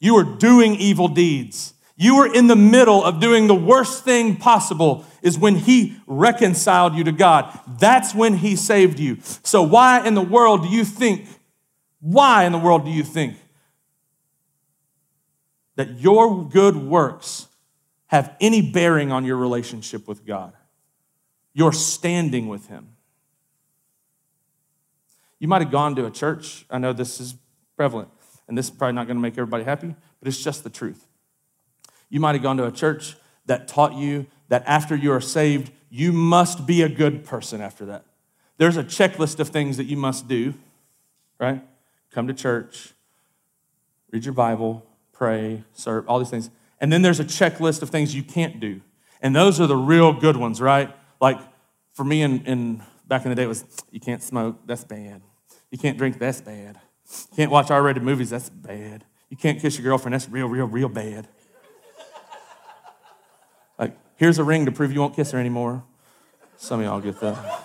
You 0.00 0.14
were 0.14 0.24
doing 0.24 0.74
evil 0.76 1.08
deeds. 1.08 1.74
You 1.96 2.16
were 2.16 2.32
in 2.32 2.46
the 2.46 2.56
middle 2.56 3.04
of 3.04 3.20
doing 3.20 3.46
the 3.46 3.54
worst 3.54 4.04
thing 4.04 4.36
possible, 4.36 5.04
is 5.20 5.38
when 5.38 5.56
He 5.56 5.98
reconciled 6.06 6.94
you 6.94 7.04
to 7.04 7.12
God. 7.12 7.58
That's 7.78 8.14
when 8.14 8.38
He 8.38 8.56
saved 8.56 8.98
you. 8.98 9.18
So, 9.42 9.62
why 9.62 10.06
in 10.06 10.14
the 10.14 10.22
world 10.22 10.62
do 10.62 10.68
you 10.68 10.84
think, 10.84 11.26
why 12.00 12.44
in 12.44 12.52
the 12.52 12.58
world 12.58 12.86
do 12.86 12.90
you 12.90 13.02
think 13.02 13.36
that 15.76 16.00
your 16.00 16.48
good 16.48 16.76
works 16.76 17.48
have 18.06 18.34
any 18.40 18.62
bearing 18.62 19.12
on 19.12 19.26
your 19.26 19.36
relationship 19.36 20.08
with 20.08 20.24
God? 20.24 20.54
Your 21.52 21.72
standing 21.72 22.48
with 22.48 22.68
Him. 22.68 22.94
You 25.38 25.48
might 25.48 25.60
have 25.60 25.70
gone 25.70 25.96
to 25.96 26.06
a 26.06 26.10
church. 26.10 26.64
I 26.70 26.78
know 26.78 26.92
this 26.94 27.20
is 27.20 27.34
prevalent, 27.76 28.08
and 28.48 28.56
this 28.56 28.66
is 28.66 28.70
probably 28.70 28.94
not 28.94 29.06
going 29.06 29.16
to 29.16 29.22
make 29.22 29.34
everybody 29.34 29.64
happy, 29.64 29.94
but 30.18 30.28
it's 30.28 30.42
just 30.42 30.64
the 30.64 30.70
truth. 30.70 31.06
You 32.08 32.20
might 32.20 32.34
have 32.34 32.42
gone 32.42 32.56
to 32.56 32.66
a 32.66 32.72
church 32.72 33.16
that 33.46 33.68
taught 33.68 33.94
you 33.94 34.26
that 34.48 34.64
after 34.66 34.96
you 34.96 35.12
are 35.12 35.20
saved, 35.20 35.70
you 35.90 36.12
must 36.12 36.66
be 36.66 36.82
a 36.82 36.88
good 36.88 37.24
person 37.24 37.60
after 37.60 37.84
that. 37.86 38.04
There's 38.56 38.76
a 38.76 38.82
checklist 38.84 39.38
of 39.38 39.48
things 39.48 39.76
that 39.76 39.84
you 39.84 39.96
must 39.96 40.26
do, 40.26 40.54
right? 41.38 41.62
Come 42.10 42.26
to 42.26 42.34
church, 42.34 42.92
read 44.10 44.24
your 44.24 44.34
Bible, 44.34 44.84
pray, 45.12 45.64
serve, 45.72 46.08
all 46.08 46.18
these 46.18 46.30
things. 46.30 46.50
And 46.80 46.92
then 46.92 47.02
there's 47.02 47.20
a 47.20 47.24
checklist 47.24 47.82
of 47.82 47.90
things 47.90 48.14
you 48.14 48.22
can't 48.22 48.58
do. 48.58 48.80
And 49.20 49.34
those 49.34 49.60
are 49.60 49.66
the 49.66 49.76
real 49.76 50.12
good 50.12 50.36
ones, 50.36 50.60
right? 50.60 50.94
Like 51.20 51.38
for 51.92 52.04
me 52.04 52.22
in, 52.22 52.44
in 52.46 52.82
back 53.06 53.24
in 53.24 53.30
the 53.30 53.34
day 53.34 53.42
it 53.42 53.48
was 53.48 53.64
you 53.90 54.00
can't 54.00 54.22
smoke, 54.22 54.60
that's 54.66 54.84
bad. 54.84 55.22
You 55.70 55.78
can't 55.78 55.98
drink, 55.98 56.18
that's 56.18 56.40
bad. 56.40 56.78
You 57.10 57.36
can't 57.36 57.50
watch 57.50 57.70
R-rated 57.70 58.02
movies, 58.02 58.30
that's 58.30 58.50
bad. 58.50 59.04
You 59.30 59.36
can't 59.36 59.60
kiss 59.60 59.78
your 59.78 59.84
girlfriend, 59.84 60.14
that's 60.14 60.28
real, 60.28 60.46
real, 60.46 60.66
real 60.66 60.88
bad. 60.88 61.28
Like, 63.78 63.96
here's 64.16 64.38
a 64.38 64.44
ring 64.44 64.66
to 64.66 64.72
prove 64.72 64.92
you 64.92 65.00
won't 65.00 65.14
kiss 65.14 65.30
her 65.32 65.38
anymore. 65.38 65.84
Some 66.56 66.80
of 66.80 66.86
y'all 66.86 67.00
get 67.00 67.20
that. 67.20 67.64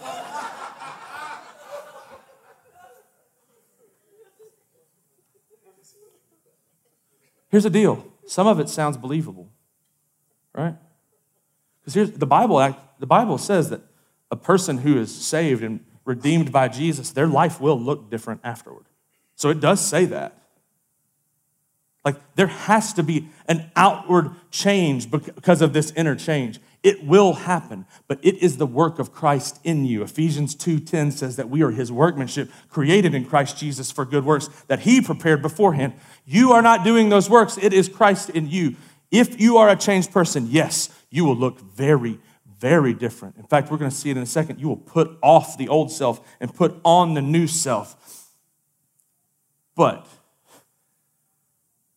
Here's 7.49 7.63
the 7.63 7.69
deal. 7.69 8.03
Some 8.25 8.47
of 8.47 8.59
it 8.59 8.67
sounds 8.67 8.97
believable, 8.97 9.49
right? 10.55 10.75
Because 11.79 11.93
here's 11.93 12.11
the 12.11 12.25
Bible. 12.25 12.59
act, 12.59 12.99
The 12.99 13.05
Bible 13.05 13.37
says 13.37 13.69
that 13.69 13.81
a 14.31 14.35
person 14.35 14.79
who 14.79 14.97
is 14.97 15.13
saved 15.13 15.63
and 15.63 15.85
redeemed 16.03 16.51
by 16.51 16.67
Jesus, 16.67 17.11
their 17.11 17.27
life 17.27 17.61
will 17.61 17.79
look 17.79 18.09
different 18.09 18.41
afterward. 18.43 18.85
So 19.35 19.49
it 19.49 19.59
does 19.59 19.85
say 19.85 20.05
that. 20.05 20.37
Like 22.05 22.17
there 22.35 22.47
has 22.47 22.93
to 22.93 23.03
be 23.03 23.29
an 23.47 23.71
outward 23.75 24.31
change 24.51 25.09
because 25.09 25.61
of 25.61 25.73
this 25.73 25.91
inner 25.91 26.15
change. 26.15 26.59
It 26.81 27.05
will 27.05 27.33
happen, 27.33 27.85
but 28.09 28.19
it 28.21 28.43
is 28.43 28.57
the 28.57 28.65
work 28.65 28.99
of 28.99 29.13
Christ 29.13 29.59
in 29.63 29.85
you. 29.85 30.03
Ephesians 30.03 30.53
2:10 30.53 31.13
says 31.13 31.37
that 31.37 31.49
we 31.49 31.61
are 31.63 31.71
his 31.71 31.93
workmanship, 31.93 32.51
created 32.69 33.15
in 33.15 33.23
Christ 33.23 33.57
Jesus 33.57 33.89
for 33.89 34.03
good 34.03 34.25
works 34.25 34.49
that 34.67 34.81
he 34.81 34.99
prepared 34.99 35.41
beforehand. 35.41 35.93
You 36.25 36.51
are 36.51 36.61
not 36.61 36.83
doing 36.83 37.07
those 37.07 37.29
works, 37.29 37.57
it 37.57 37.71
is 37.71 37.87
Christ 37.87 38.29
in 38.29 38.49
you. 38.49 38.75
If 39.11 39.39
you 39.39 39.57
are 39.57 39.69
a 39.69 39.77
changed 39.77 40.11
person, 40.11 40.47
yes, 40.49 40.89
you 41.09 41.23
will 41.23 41.37
look 41.37 41.61
very 41.61 42.19
very 42.63 42.93
different. 42.93 43.35
In 43.35 43.43
fact, 43.43 43.69
we're 43.69 43.77
going 43.77 43.91
to 43.91 43.95
see 43.95 44.09
it 44.09 44.15
in 44.15 44.23
a 44.23 44.25
second. 44.25 44.57
You 44.57 44.69
will 44.69 44.77
put 44.77 45.17
off 45.21 45.57
the 45.57 45.67
old 45.67 45.91
self 45.91 46.21
and 46.39 46.55
put 46.55 46.79
on 46.85 47.13
the 47.13 47.21
new 47.21 47.45
self. 47.45 47.97
But 49.75 50.07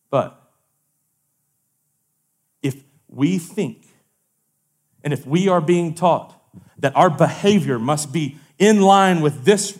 but 0.09 0.41
if 2.61 2.75
we 3.07 3.37
think 3.37 3.85
and 5.03 5.13
if 5.13 5.25
we 5.25 5.47
are 5.47 5.61
being 5.61 5.93
taught 5.93 6.33
that 6.79 6.95
our 6.95 7.09
behavior 7.09 7.79
must 7.79 8.11
be 8.11 8.37
in 8.57 8.81
line 8.81 9.21
with 9.21 9.45
this, 9.45 9.79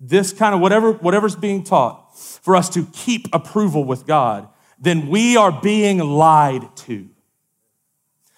this 0.00 0.32
kind 0.32 0.54
of 0.54 0.60
whatever, 0.60 0.92
whatever's 0.92 1.36
being 1.36 1.64
taught 1.64 2.16
for 2.16 2.56
us 2.56 2.68
to 2.70 2.86
keep 2.92 3.28
approval 3.32 3.84
with 3.84 4.06
God, 4.06 4.48
then 4.78 5.08
we 5.08 5.36
are 5.36 5.52
being 5.52 5.98
lied 5.98 6.76
to. 6.76 7.08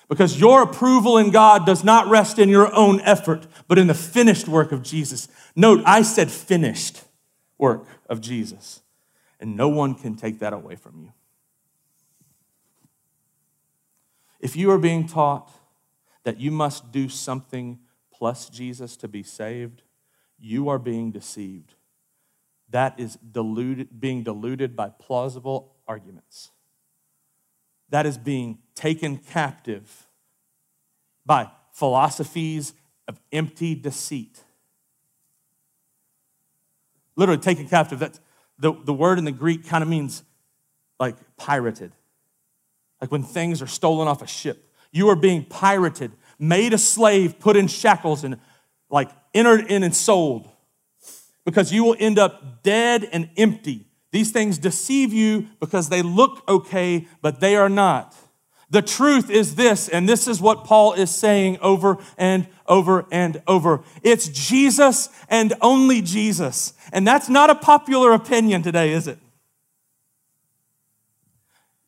Because 0.09 0.41
your 0.41 0.63
approval 0.63 1.19
in 1.19 1.31
God 1.31 1.67
does 1.67 1.85
not 1.85 2.09
rest 2.09 2.39
in 2.39 2.49
your 2.49 2.75
own 2.75 3.01
effort, 3.03 3.47
but 3.69 3.79
in 3.79 3.87
the 3.87 3.95
finished 3.95 4.49
work 4.49 4.73
of 4.73 4.83
Jesus. 4.83 5.29
Note, 5.55 5.83
I 5.87 6.03
said 6.03 6.31
finished 6.31 7.05
work 7.59 7.87
of 8.09 8.21
Jesus, 8.21 8.81
and 9.41 9.57
no 9.57 9.69
one 9.69 9.95
can 9.95 10.15
take 10.15 10.39
that 10.39 10.53
away 10.53 10.77
from 10.77 11.01
you. 11.01 11.13
If 14.39 14.55
you 14.55 14.71
are 14.71 14.79
being 14.79 15.09
taught 15.09 15.51
that 16.25 16.39
you 16.39 16.51
must 16.51 16.93
do 16.93 17.09
something 17.09 17.81
plus 18.13 18.49
Jesus 18.49 18.97
to 18.99 19.09
be 19.09 19.23
saved, 19.23 19.83
you 20.39 20.69
are 20.69 20.79
being 20.79 21.11
deceived. 21.11 21.75
That 22.69 23.01
is 23.01 23.17
deluded, 23.17 24.01
being 24.01 24.23
deluded 24.23 24.77
by 24.77 24.91
plausible 24.91 25.75
arguments. 25.89 26.51
That 27.89 28.07
is 28.07 28.17
being 28.17 28.59
taken 28.75 29.17
captive 29.17 30.07
by 31.27 31.51
philosophies 31.73 32.75
of 33.09 33.21
empty 33.33 33.75
deceit. 33.75 34.45
Literally, 37.17 37.41
taken 37.41 37.69
captive. 37.69 37.99
That's, 37.99 38.21
the, 38.61 38.73
the 38.85 38.93
word 38.93 39.19
in 39.19 39.25
the 39.25 39.33
Greek 39.33 39.67
kind 39.67 39.83
of 39.83 39.89
means 39.89 40.23
like 40.99 41.17
pirated, 41.37 41.93
like 43.01 43.11
when 43.11 43.23
things 43.23 43.63
are 43.63 43.67
stolen 43.67 44.07
off 44.07 44.23
a 44.23 44.27
ship. 44.27 44.71
You 44.93 45.09
are 45.09 45.17
being 45.17 45.45
pirated, 45.45 46.13
made 46.39 46.73
a 46.73 46.79
slave, 46.79 47.39
put 47.39 47.57
in 47.57 47.69
shackles, 47.69 48.23
and 48.23 48.39
like 48.91 49.11
entered 49.35 49.71
in 49.71 49.83
and 49.83 49.95
sold 49.95 50.49
because 51.45 51.73
you 51.73 51.85
will 51.85 51.97
end 51.99 52.19
up 52.19 52.63
dead 52.63 53.09
and 53.13 53.31
empty. 53.37 53.87
These 54.13 54.33
things 54.33 54.59
deceive 54.59 55.13
you 55.13 55.49
because 55.61 55.89
they 55.89 56.03
look 56.03 56.47
okay, 56.49 57.07
but 57.23 57.41
they 57.41 57.57
are 57.57 57.69
not. 57.69 58.15
The 58.71 58.83
truth 58.83 59.31
is 59.31 59.57
this, 59.57 59.89
and 59.89 60.09
this 60.09 60.29
is 60.29 60.41
what 60.41 60.65
Paul 60.65 60.93
is 60.93 61.11
saying 61.11 61.59
over 61.61 61.99
and 62.17 62.47
over 62.67 63.05
and 63.11 63.43
over. 63.49 63.83
It's 64.03 64.29
Jesus 64.29 65.09
and 65.29 65.55
only 65.61 66.01
Jesus. 66.01 66.73
And 66.93 67.07
that's 67.07 67.29
not 67.29 67.51
a 67.51 67.57
popular 67.57 68.13
opinion 68.13 68.63
today, 68.63 68.93
is 68.93 69.09
it? 69.09 69.19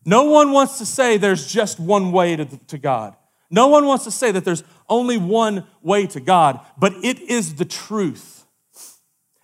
No 0.04 0.24
one 0.24 0.50
wants 0.50 0.78
to 0.78 0.86
say 0.86 1.16
there's 1.16 1.46
just 1.46 1.78
one 1.78 2.10
way 2.10 2.34
to, 2.34 2.44
to 2.44 2.78
God. 2.78 3.14
No 3.48 3.68
one 3.68 3.86
wants 3.86 4.04
to 4.04 4.10
say 4.10 4.32
that 4.32 4.44
there's 4.44 4.64
only 4.88 5.18
one 5.18 5.66
way 5.82 6.06
to 6.08 6.20
God, 6.20 6.60
but 6.76 6.92
it 7.04 7.20
is 7.20 7.54
the 7.54 7.64
truth. 7.64 8.44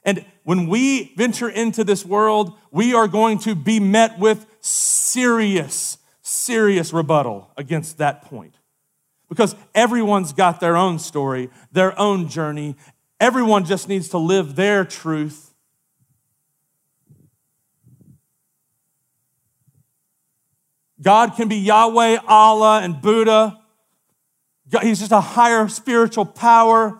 And 0.02 0.24
when 0.42 0.66
we 0.66 1.12
venture 1.16 1.50
into 1.50 1.84
this 1.84 2.04
world, 2.04 2.56
we 2.70 2.94
are 2.94 3.06
going 3.06 3.38
to 3.40 3.54
be 3.54 3.78
met 3.78 4.18
with 4.18 4.46
serious, 4.60 5.97
serious 6.48 6.94
rebuttal 6.94 7.50
against 7.58 7.98
that 7.98 8.22
point. 8.22 8.54
Because 9.28 9.54
everyone's 9.74 10.32
got 10.32 10.60
their 10.60 10.78
own 10.78 10.98
story, 10.98 11.50
their 11.72 11.98
own 12.00 12.28
journey. 12.28 12.74
Everyone 13.20 13.66
just 13.66 13.86
needs 13.86 14.08
to 14.08 14.18
live 14.18 14.56
their 14.56 14.86
truth. 14.86 15.52
God 21.02 21.36
can 21.36 21.48
be 21.48 21.56
Yahweh, 21.56 22.18
Allah, 22.26 22.80
and 22.82 23.00
Buddha. 23.02 23.60
He's 24.80 24.98
just 24.98 25.12
a 25.12 25.20
higher 25.20 25.68
spiritual 25.68 26.24
power. 26.24 26.98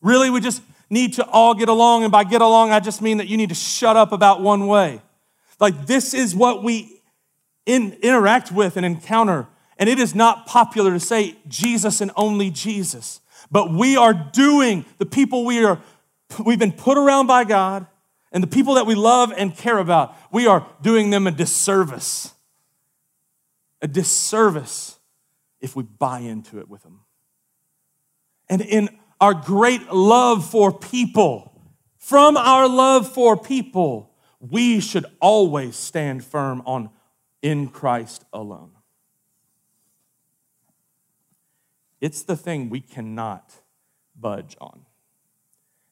Really, 0.00 0.30
we 0.30 0.40
just 0.40 0.62
need 0.88 1.14
to 1.14 1.26
all 1.26 1.54
get 1.54 1.68
along. 1.68 2.04
And 2.04 2.10
by 2.10 2.24
get 2.24 2.40
along, 2.40 2.70
I 2.72 2.80
just 2.80 3.02
mean 3.02 3.18
that 3.18 3.28
you 3.28 3.36
need 3.36 3.50
to 3.50 3.54
shut 3.54 3.96
up 3.96 4.12
about 4.12 4.40
one 4.40 4.66
way. 4.66 5.02
Like, 5.60 5.86
this 5.86 6.14
is 6.14 6.34
what 6.34 6.62
we 6.62 6.93
in, 7.66 7.92
interact 8.02 8.52
with 8.52 8.76
and 8.76 8.84
encounter. 8.84 9.46
And 9.78 9.88
it 9.88 9.98
is 9.98 10.14
not 10.14 10.46
popular 10.46 10.92
to 10.92 11.00
say 11.00 11.36
Jesus 11.48 12.00
and 12.00 12.10
only 12.16 12.50
Jesus. 12.50 13.20
But 13.50 13.72
we 13.72 13.96
are 13.96 14.14
doing 14.14 14.84
the 14.98 15.06
people 15.06 15.44
we 15.44 15.64
are, 15.64 15.80
we've 16.44 16.58
been 16.58 16.72
put 16.72 16.96
around 16.96 17.26
by 17.26 17.44
God 17.44 17.86
and 18.34 18.42
the 18.42 18.48
people 18.48 18.74
that 18.74 18.84
we 18.86 18.96
love 18.96 19.32
and 19.36 19.56
care 19.56 19.78
about, 19.78 20.16
we 20.32 20.48
are 20.48 20.66
doing 20.82 21.10
them 21.10 21.28
a 21.28 21.30
disservice. 21.30 22.34
A 23.80 23.86
disservice 23.86 24.98
if 25.60 25.76
we 25.76 25.84
buy 25.84 26.18
into 26.18 26.58
it 26.58 26.68
with 26.68 26.82
them. 26.82 27.00
And 28.48 28.60
in 28.60 28.88
our 29.20 29.34
great 29.34 29.92
love 29.92 30.48
for 30.50 30.76
people, 30.76 31.62
from 31.96 32.36
our 32.36 32.68
love 32.68 33.10
for 33.10 33.36
people, 33.36 34.10
we 34.40 34.80
should 34.80 35.06
always 35.20 35.76
stand 35.76 36.24
firm 36.24 36.60
on 36.66 36.90
in 37.44 37.68
Christ 37.68 38.24
alone. 38.32 38.70
It's 42.00 42.22
the 42.22 42.36
thing 42.36 42.70
we 42.70 42.80
cannot 42.80 43.52
budge 44.18 44.56
on. 44.62 44.86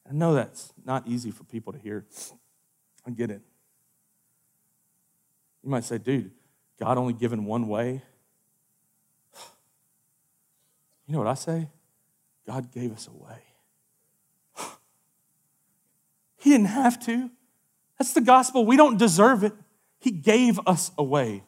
I 0.09 0.13
know 0.13 0.33
that's 0.33 0.73
not 0.83 1.07
easy 1.07 1.29
for 1.29 1.43
people 1.43 1.71
to 1.71 1.77
hear. 1.77 2.05
I 3.05 3.11
get 3.11 3.29
it. 3.29 3.41
You 5.63 5.69
might 5.69 5.83
say, 5.83 5.99
dude, 5.99 6.31
God 6.79 6.97
only 6.97 7.13
given 7.13 7.45
one 7.45 7.67
way. 7.67 8.01
You 11.05 11.13
know 11.13 11.19
what 11.19 11.27
I 11.27 11.35
say? 11.35 11.69
God 12.47 12.71
gave 12.71 12.91
us 12.91 13.07
a 13.07 13.11
way. 13.11 13.37
He 16.37 16.49
didn't 16.49 16.65
have 16.65 16.99
to. 17.05 17.29
That's 17.99 18.13
the 18.13 18.21
gospel. 18.21 18.65
We 18.65 18.75
don't 18.75 18.97
deserve 18.97 19.43
it. 19.43 19.53
He 20.03 20.11
gave 20.11 20.59
us 20.67 20.91
a 20.97 21.03
way. 21.03 21.43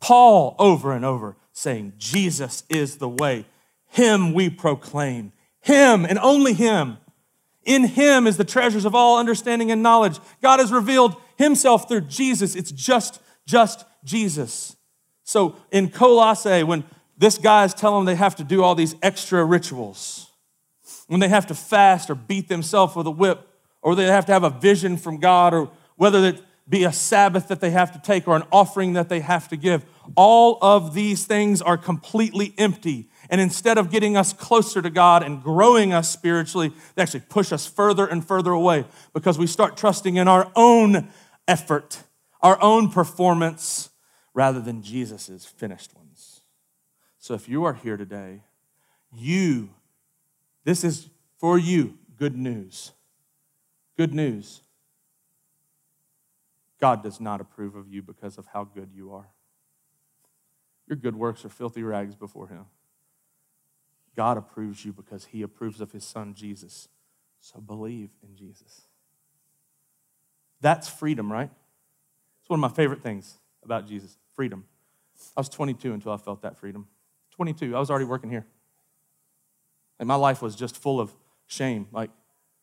Paul, 0.00 0.54
over 0.60 0.92
and 0.92 1.04
over, 1.04 1.36
saying, 1.52 1.94
Jesus 1.98 2.62
is 2.68 2.98
the 2.98 3.08
way. 3.08 3.46
Him 3.88 4.32
we 4.32 4.48
proclaim. 4.48 5.32
Him 5.60 6.04
and 6.04 6.18
only 6.20 6.52
Him. 6.52 6.98
In 7.64 7.82
him 7.82 8.28
is 8.28 8.36
the 8.36 8.44
treasures 8.44 8.84
of 8.84 8.94
all 8.94 9.18
understanding 9.18 9.72
and 9.72 9.82
knowledge. 9.82 10.20
God 10.40 10.60
has 10.60 10.70
revealed 10.70 11.16
himself 11.36 11.88
through 11.88 12.02
Jesus. 12.02 12.54
It's 12.54 12.70
just, 12.70 13.20
just 13.44 13.84
Jesus. 14.04 14.76
So 15.24 15.56
in 15.72 15.88
Colossae, 15.88 16.62
when 16.62 16.84
this 17.18 17.38
guy 17.38 17.64
is 17.64 17.74
telling 17.74 18.04
them 18.04 18.14
they 18.14 18.18
have 18.18 18.36
to 18.36 18.44
do 18.44 18.62
all 18.62 18.76
these 18.76 18.94
extra 19.02 19.44
rituals, 19.44 20.30
when 21.08 21.18
they 21.18 21.28
have 21.28 21.48
to 21.48 21.56
fast 21.56 22.08
or 22.08 22.14
beat 22.14 22.48
themselves 22.48 22.94
with 22.94 23.08
a 23.08 23.10
whip, 23.10 23.48
or 23.82 23.96
they 23.96 24.04
have 24.04 24.26
to 24.26 24.32
have 24.32 24.44
a 24.44 24.50
vision 24.50 24.96
from 24.96 25.18
God, 25.18 25.52
or 25.52 25.68
whether 25.96 26.24
it 26.24 26.40
be 26.68 26.84
a 26.84 26.92
Sabbath 26.92 27.48
that 27.48 27.60
they 27.60 27.70
have 27.70 27.92
to 27.92 28.00
take 28.00 28.26
or 28.26 28.36
an 28.36 28.42
offering 28.50 28.94
that 28.94 29.08
they 29.08 29.20
have 29.20 29.48
to 29.48 29.56
give, 29.56 29.84
all 30.16 30.58
of 30.60 30.94
these 30.94 31.24
things 31.24 31.62
are 31.62 31.76
completely 31.76 32.54
empty 32.58 33.08
and 33.28 33.40
instead 33.40 33.78
of 33.78 33.90
getting 33.90 34.16
us 34.16 34.32
closer 34.32 34.80
to 34.82 34.90
God 34.90 35.22
and 35.22 35.42
growing 35.42 35.92
us 35.92 36.10
spiritually, 36.10 36.72
they 36.94 37.02
actually 37.02 37.24
push 37.28 37.52
us 37.52 37.66
further 37.66 38.06
and 38.06 38.26
further 38.26 38.52
away 38.52 38.84
because 39.12 39.38
we 39.38 39.46
start 39.46 39.76
trusting 39.76 40.16
in 40.16 40.28
our 40.28 40.50
own 40.54 41.08
effort, 41.48 42.02
our 42.40 42.60
own 42.62 42.90
performance, 42.90 43.90
rather 44.34 44.60
than 44.60 44.82
Jesus' 44.82 45.44
finished 45.44 45.94
ones. 45.94 46.42
So 47.18 47.34
if 47.34 47.48
you 47.48 47.64
are 47.64 47.74
here 47.74 47.96
today, 47.96 48.42
you, 49.12 49.70
this 50.64 50.84
is 50.84 51.08
for 51.38 51.58
you 51.58 51.98
good 52.16 52.36
news. 52.36 52.92
Good 53.96 54.14
news. 54.14 54.60
God 56.80 57.02
does 57.02 57.20
not 57.20 57.40
approve 57.40 57.74
of 57.74 57.88
you 57.88 58.02
because 58.02 58.38
of 58.38 58.46
how 58.52 58.64
good 58.64 58.90
you 58.94 59.12
are. 59.12 59.28
Your 60.86 60.96
good 60.96 61.16
works 61.16 61.44
are 61.44 61.48
filthy 61.48 61.82
rags 61.82 62.14
before 62.14 62.48
Him. 62.48 62.66
God 64.16 64.38
approves 64.38 64.84
you 64.84 64.92
because 64.92 65.26
he 65.26 65.42
approves 65.42 65.80
of 65.80 65.92
his 65.92 66.04
son 66.04 66.34
Jesus. 66.34 66.88
So 67.38 67.60
believe 67.60 68.08
in 68.26 68.34
Jesus. 68.34 68.86
That's 70.60 70.88
freedom, 70.88 71.30
right? 71.30 71.50
It's 72.40 72.48
one 72.48 72.58
of 72.58 72.62
my 72.62 72.74
favorite 72.74 73.02
things 73.02 73.38
about 73.62 73.86
Jesus 73.86 74.16
freedom. 74.34 74.64
I 75.36 75.40
was 75.40 75.48
22 75.50 75.92
until 75.92 76.12
I 76.12 76.16
felt 76.16 76.42
that 76.42 76.58
freedom. 76.58 76.86
22, 77.32 77.76
I 77.76 77.78
was 77.78 77.90
already 77.90 78.06
working 78.06 78.30
here. 78.30 78.46
And 79.98 80.08
my 80.08 80.14
life 80.14 80.40
was 80.40 80.56
just 80.56 80.76
full 80.76 80.98
of 80.98 81.14
shame. 81.46 81.86
Like, 81.92 82.10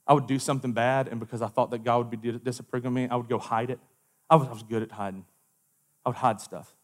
I 0.05 0.13
would 0.13 0.27
do 0.27 0.37
something 0.37 0.73
bad, 0.73 1.07
and 1.07 1.19
because 1.19 1.41
I 1.41 1.47
thought 1.47 1.71
that 1.71 1.83
God 1.83 1.97
would 2.09 2.21
be 2.21 2.31
disapproving 2.39 2.87
of 2.87 2.93
me, 2.93 3.07
I 3.09 3.15
would 3.15 3.29
go 3.29 3.39
hide 3.39 3.69
it. 3.69 3.79
I 4.29 4.35
was, 4.35 4.47
I 4.47 4.51
was 4.51 4.63
good 4.63 4.81
at 4.83 4.91
hiding. 4.91 5.25
I 6.05 6.09
would 6.09 6.17
hide 6.17 6.41
stuff. 6.41 6.75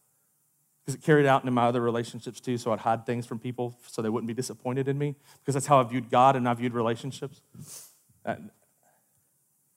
Because 0.84 0.94
it 0.94 1.02
carried 1.02 1.26
out 1.26 1.42
into 1.42 1.52
my 1.52 1.66
other 1.66 1.80
relationships 1.80 2.40
too, 2.40 2.56
so 2.56 2.72
I'd 2.72 2.80
hide 2.80 3.04
things 3.04 3.26
from 3.26 3.38
people 3.38 3.78
so 3.86 4.02
they 4.02 4.08
wouldn't 4.08 4.28
be 4.28 4.34
disappointed 4.34 4.88
in 4.88 4.98
me, 4.98 5.14
because 5.40 5.54
that's 5.54 5.66
how 5.66 5.80
I 5.80 5.82
viewed 5.82 6.10
God 6.10 6.36
and 6.36 6.48
I 6.48 6.54
viewed 6.54 6.72
relationships. 6.72 7.42
Uh, 8.24 8.36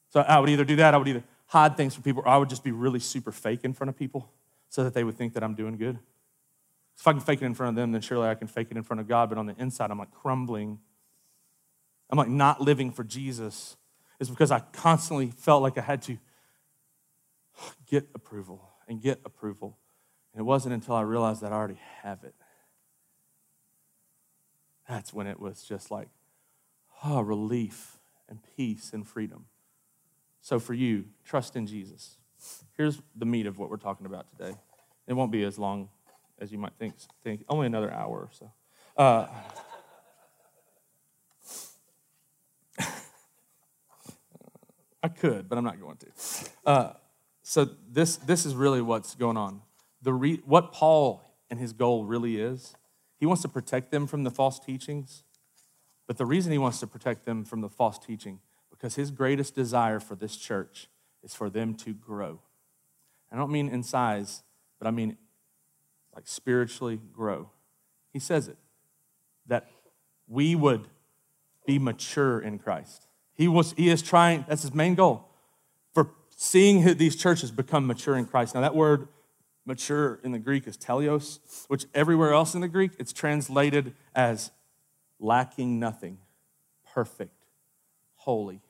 so 0.10 0.21
I 0.21 0.39
would 0.39 0.49
either 0.49 0.63
do 0.63 0.78
that, 0.78 0.93
I 0.93 0.97
would 0.97 1.08
either 1.08 1.23
hide 1.47 1.76
things 1.76 1.93
from 1.93 2.04
people, 2.04 2.23
or 2.26 2.30
I 2.30 2.38
would 2.38 2.49
just 2.49 2.63
be 2.63 2.71
really 2.71 2.99
super 2.99 3.32
fake 3.32 3.62
in 3.63 3.73
front 3.73 3.89
of 3.89 3.97
people 3.97 4.30
so 4.69 4.84
that 4.84 4.93
they 4.93 5.04
would 5.04 5.17
think 5.17 5.34
that 5.34 5.43
I'm 5.43 5.56
doing 5.56 5.78
good. 5.78 5.99
If 6.97 7.08
I 7.08 7.12
can 7.12 7.21
fake 7.21 7.41
it 7.41 7.45
in 7.45 7.54
front 7.54 7.69
of 7.69 7.76
them, 7.76 7.91
then 7.91 8.02
surely 8.02 8.28
I 8.28 8.36
can 8.36 8.47
fake 8.47 8.67
it 8.71 8.78
in 8.78 8.84
front 8.84 8.99
of 9.02 9.08
God, 9.08 9.30
but 9.30 9.38
on 9.38 9.45
the 9.45 9.56
inside, 9.58 9.91
I'm 9.91 9.99
like 9.99 10.12
crumbling. 10.12 10.80
I'm 12.10 12.17
like 12.17 12.30
not 12.30 12.62
living 12.62 12.91
for 12.91 13.04
Jesus. 13.04 13.76
It's 14.19 14.30
because 14.30 14.52
I 14.52 14.60
constantly 14.60 15.32
felt 15.32 15.63
like 15.63 15.78
I 15.78 15.82
had 15.82 16.02
to 16.04 16.17
get 17.88 18.10
approval 18.16 18.70
and 18.88 19.02
get 19.02 19.20
approval. 19.26 19.78
And 20.34 20.39
it 20.39 20.44
wasn't 20.44 20.74
until 20.74 20.96
I 20.96 21.02
realized 21.02 21.42
that 21.42 21.52
I 21.52 21.56
already 21.56 21.80
have 22.02 22.24
it. 22.24 22.36
That's 24.88 25.13
when 25.13 25.28
it 25.28 25.39
was 25.39 25.63
just 25.63 25.92
like, 25.92 26.10
oh, 27.04 27.22
relief 27.22 28.00
and 28.30 28.39
peace 28.58 28.92
and 28.94 29.08
freedom. 29.08 29.46
So 30.42 30.60
for 30.60 30.74
you, 30.74 31.06
trust 31.24 31.56
in 31.56 31.68
Jesus. 31.68 32.18
Here's 32.76 33.02
the 33.16 33.26
meat 33.26 33.46
of 33.46 33.58
what 33.58 33.70
we're 33.70 33.78
talking 33.78 34.06
about 34.06 34.26
today. 34.38 34.58
It 35.08 35.13
won't 35.13 35.32
be 35.32 35.44
as 35.44 35.58
long 35.58 35.89
as 36.39 36.52
you 36.52 36.58
might 36.58 36.74
think. 36.78 36.96
think 37.24 37.46
only 37.48 37.68
another 37.68 37.92
hour 37.92 38.18
or 38.20 38.30
so. 38.32 38.52
Uh, 38.98 39.28
I 45.04 45.08
could, 45.08 45.48
but 45.48 45.58
I'm 45.58 45.63
not 45.63 45.80
going 45.80 45.98
to. 45.98 46.08
Uh, 46.66 46.94
so 47.44 47.70
this 47.92 48.16
this 48.16 48.46
is 48.46 48.56
really 48.56 48.82
what's 48.82 49.16
going 49.16 49.38
on. 49.38 49.62
The 50.02 50.14
re, 50.14 50.42
what 50.46 50.72
Paul 50.72 51.22
and 51.50 51.60
his 51.60 51.74
goal 51.74 52.06
really 52.06 52.40
is, 52.40 52.74
he 53.20 53.26
wants 53.26 53.42
to 53.44 53.50
protect 53.50 53.92
them 53.92 54.08
from 54.08 54.24
the 54.24 54.32
false 54.32 54.60
teachings. 54.60 55.24
But 56.08 56.18
the 56.18 56.26
reason 56.26 56.52
he 56.52 56.58
wants 56.58 56.80
to 56.80 56.88
protect 56.88 57.26
them 57.26 57.46
from 57.46 57.62
the 57.62 57.70
false 57.70 58.00
teaching, 58.00 58.40
because 58.70 58.96
his 58.96 59.12
greatest 59.12 59.56
desire 59.56 60.00
for 60.00 60.16
this 60.16 60.36
church 60.36 60.88
is 61.22 61.34
for 61.34 61.50
them 61.50 61.76
to 61.76 61.94
grow. 61.94 62.40
I 63.32 63.36
don't 63.36 63.52
mean 63.52 63.70
in 63.70 63.84
size, 63.84 64.44
but 64.80 64.88
I 64.88 64.92
mean 64.92 65.18
like 66.16 66.28
spiritually 66.28 67.00
grow. 67.14 67.50
He 68.12 68.20
says 68.20 68.48
it 68.48 68.58
that 69.48 69.68
we 70.28 70.56
would 70.56 70.88
be 71.66 71.78
mature 71.78 72.40
in 72.40 72.58
Christ. 72.58 73.08
He 73.34 73.48
was 73.48 73.74
he 73.74 73.90
is 73.90 74.02
trying 74.02 74.46
that's 74.48 74.62
his 74.62 74.74
main 74.74 74.96
goal 74.96 75.28
seeing 76.38 76.98
these 76.98 77.15
churches 77.15 77.52
become 77.52 77.88
mature 77.88 78.15
in 78.15 78.26
Christ. 78.26 78.56
Now 78.56 78.62
that 78.62 78.76
word 78.76 79.08
mature 79.65 80.19
in 80.24 80.32
the 80.32 80.39
Greek 80.39 80.67
is 80.67 80.78
teleos, 80.78 81.39
which 81.67 81.86
everywhere 81.93 82.34
else 82.34 82.54
in 82.56 82.62
the 82.62 82.67
Greek 82.67 82.91
it's 83.00 83.13
translated 83.13 83.93
as 84.15 84.52
lacking 85.19 85.80
nothing, 85.80 86.17
perfect, 86.93 87.46
holy. 88.15 88.62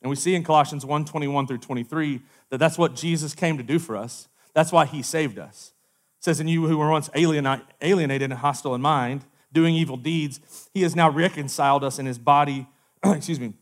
And 0.00 0.10
we 0.10 0.16
see 0.16 0.34
in 0.34 0.42
Colossians 0.44 0.84
1 0.84 1.04
21 1.04 1.46
through 1.46 1.58
23 1.58 2.20
that 2.50 2.58
that's 2.58 2.78
what 2.78 2.94
Jesus 2.94 3.34
came 3.34 3.56
to 3.56 3.62
do 3.62 3.78
for 3.78 3.96
us. 3.96 4.28
That's 4.54 4.72
why 4.72 4.86
he 4.86 5.02
saved 5.02 5.38
us. 5.38 5.72
It 6.18 6.24
says, 6.24 6.40
In 6.40 6.48
you 6.48 6.66
who 6.66 6.76
were 6.76 6.90
once 6.90 7.08
alienated 7.14 8.22
and 8.22 8.32
hostile 8.34 8.74
in 8.74 8.82
mind, 8.82 9.24
doing 9.52 9.74
evil 9.74 9.96
deeds, 9.96 10.68
he 10.74 10.82
has 10.82 10.96
now 10.96 11.08
reconciled 11.08 11.84
us 11.84 11.98
in 11.98 12.06
his 12.06 12.18
body, 12.18 12.66
excuse 13.04 13.40
me, 13.40 13.54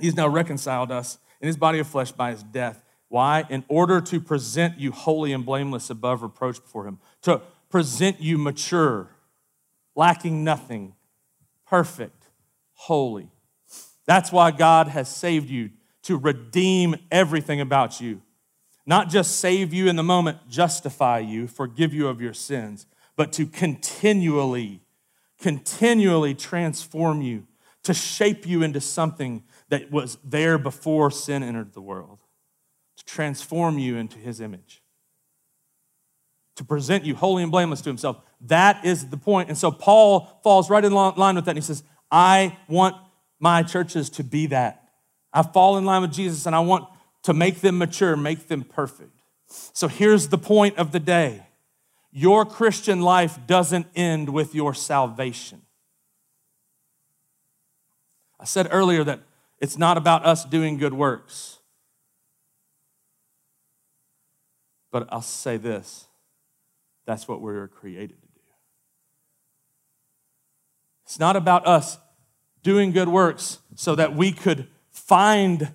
he's 0.00 0.16
now 0.16 0.28
reconciled 0.28 0.90
us 0.90 1.18
in 1.40 1.46
his 1.46 1.56
body 1.56 1.78
of 1.78 1.86
flesh 1.86 2.12
by 2.12 2.30
his 2.30 2.42
death. 2.42 2.82
Why? 3.08 3.44
In 3.48 3.64
order 3.68 4.00
to 4.00 4.20
present 4.20 4.78
you 4.78 4.92
holy 4.92 5.32
and 5.32 5.44
blameless 5.44 5.90
above 5.90 6.22
reproach 6.22 6.62
before 6.62 6.86
him, 6.86 6.98
to 7.22 7.40
present 7.70 8.20
you 8.20 8.38
mature, 8.38 9.08
lacking 9.94 10.44
nothing, 10.44 10.94
perfect, 11.66 12.28
holy. 12.74 13.30
That's 14.06 14.32
why 14.32 14.50
God 14.50 14.88
has 14.88 15.14
saved 15.14 15.50
you 15.50 15.70
to 16.02 16.16
redeem 16.16 16.96
everything 17.10 17.60
about 17.60 18.00
you. 18.00 18.22
Not 18.86 19.10
just 19.10 19.38
save 19.38 19.74
you 19.74 19.88
in 19.88 19.96
the 19.96 20.02
moment, 20.02 20.38
justify 20.48 21.18
you, 21.18 21.46
forgive 21.46 21.92
you 21.92 22.08
of 22.08 22.22
your 22.22 22.32
sins, 22.32 22.86
but 23.16 23.32
to 23.34 23.46
continually, 23.46 24.80
continually 25.38 26.34
transform 26.34 27.20
you, 27.20 27.46
to 27.82 27.92
shape 27.92 28.46
you 28.46 28.62
into 28.62 28.80
something 28.80 29.42
that 29.68 29.90
was 29.90 30.18
there 30.24 30.58
before 30.58 31.10
sin 31.10 31.42
entered 31.42 31.74
the 31.74 31.80
world, 31.80 32.18
to 32.96 33.04
transform 33.04 33.78
you 33.78 33.96
into 33.96 34.18
his 34.18 34.40
image, 34.40 34.82
to 36.56 36.64
present 36.64 37.04
you 37.04 37.14
holy 37.14 37.42
and 37.42 37.52
blameless 37.52 37.80
to 37.82 37.90
himself. 37.90 38.18
That 38.42 38.84
is 38.84 39.08
the 39.08 39.16
point. 39.16 39.48
And 39.48 39.58
so 39.58 39.70
Paul 39.70 40.40
falls 40.42 40.70
right 40.70 40.84
in 40.84 40.92
line 40.92 41.34
with 41.34 41.44
that. 41.44 41.50
And 41.50 41.58
he 41.58 41.62
says, 41.62 41.82
I 42.10 42.56
want 42.68 42.96
my 43.38 43.62
churches 43.62 44.10
to 44.10 44.24
be 44.24 44.46
that. 44.46 44.88
I 45.32 45.42
fall 45.42 45.76
in 45.76 45.84
line 45.84 46.02
with 46.02 46.12
Jesus 46.12 46.46
and 46.46 46.56
I 46.56 46.60
want 46.60 46.88
to 47.24 47.34
make 47.34 47.60
them 47.60 47.78
mature, 47.78 48.16
make 48.16 48.48
them 48.48 48.62
perfect. 48.62 49.20
So 49.48 49.88
here's 49.88 50.28
the 50.28 50.38
point 50.38 50.78
of 50.78 50.92
the 50.92 51.00
day 51.00 51.44
your 52.10 52.44
Christian 52.44 53.02
life 53.02 53.38
doesn't 53.46 53.86
end 53.94 54.30
with 54.30 54.54
your 54.54 54.72
salvation. 54.72 55.62
I 58.40 58.44
said 58.44 58.68
earlier 58.70 59.04
that 59.04 59.20
it's 59.60 59.76
not 59.76 59.96
about 59.96 60.24
us 60.24 60.44
doing 60.44 60.76
good 60.76 60.92
works. 60.92 61.58
But 64.90 65.08
I'll 65.10 65.22
say 65.22 65.56
this 65.56 66.06
that's 67.06 67.26
what 67.26 67.40
we 67.40 67.52
were 67.52 67.68
created 67.68 68.20
to 68.20 68.28
do. 68.28 68.40
It's 71.04 71.18
not 71.18 71.36
about 71.36 71.66
us 71.66 71.98
doing 72.62 72.92
good 72.92 73.08
works 73.08 73.60
so 73.74 73.94
that 73.94 74.14
we 74.14 74.32
could 74.32 74.68
find 74.90 75.72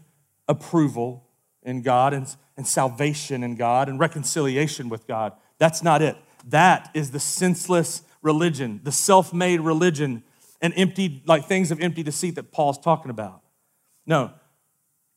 approval 0.47 1.27
in 1.63 1.81
God 1.81 2.13
and, 2.13 2.27
and 2.55 2.67
salvation 2.67 3.43
in 3.43 3.55
God 3.55 3.89
and 3.89 3.99
reconciliation 3.99 4.89
with 4.89 5.07
God. 5.07 5.33
That's 5.57 5.81
not 5.81 6.01
it. 6.01 6.17
That 6.45 6.91
is 6.93 7.11
the 7.11 7.19
senseless 7.19 8.03
religion, 8.21 8.81
the 8.83 8.91
self 8.91 9.33
made 9.33 9.61
religion, 9.61 10.23
and 10.61 10.73
empty, 10.75 11.23
like 11.25 11.45
things 11.45 11.71
of 11.71 11.81
empty 11.81 12.03
deceit 12.03 12.35
that 12.35 12.51
Paul's 12.51 12.77
talking 12.77 13.09
about. 13.09 13.42
No, 14.05 14.31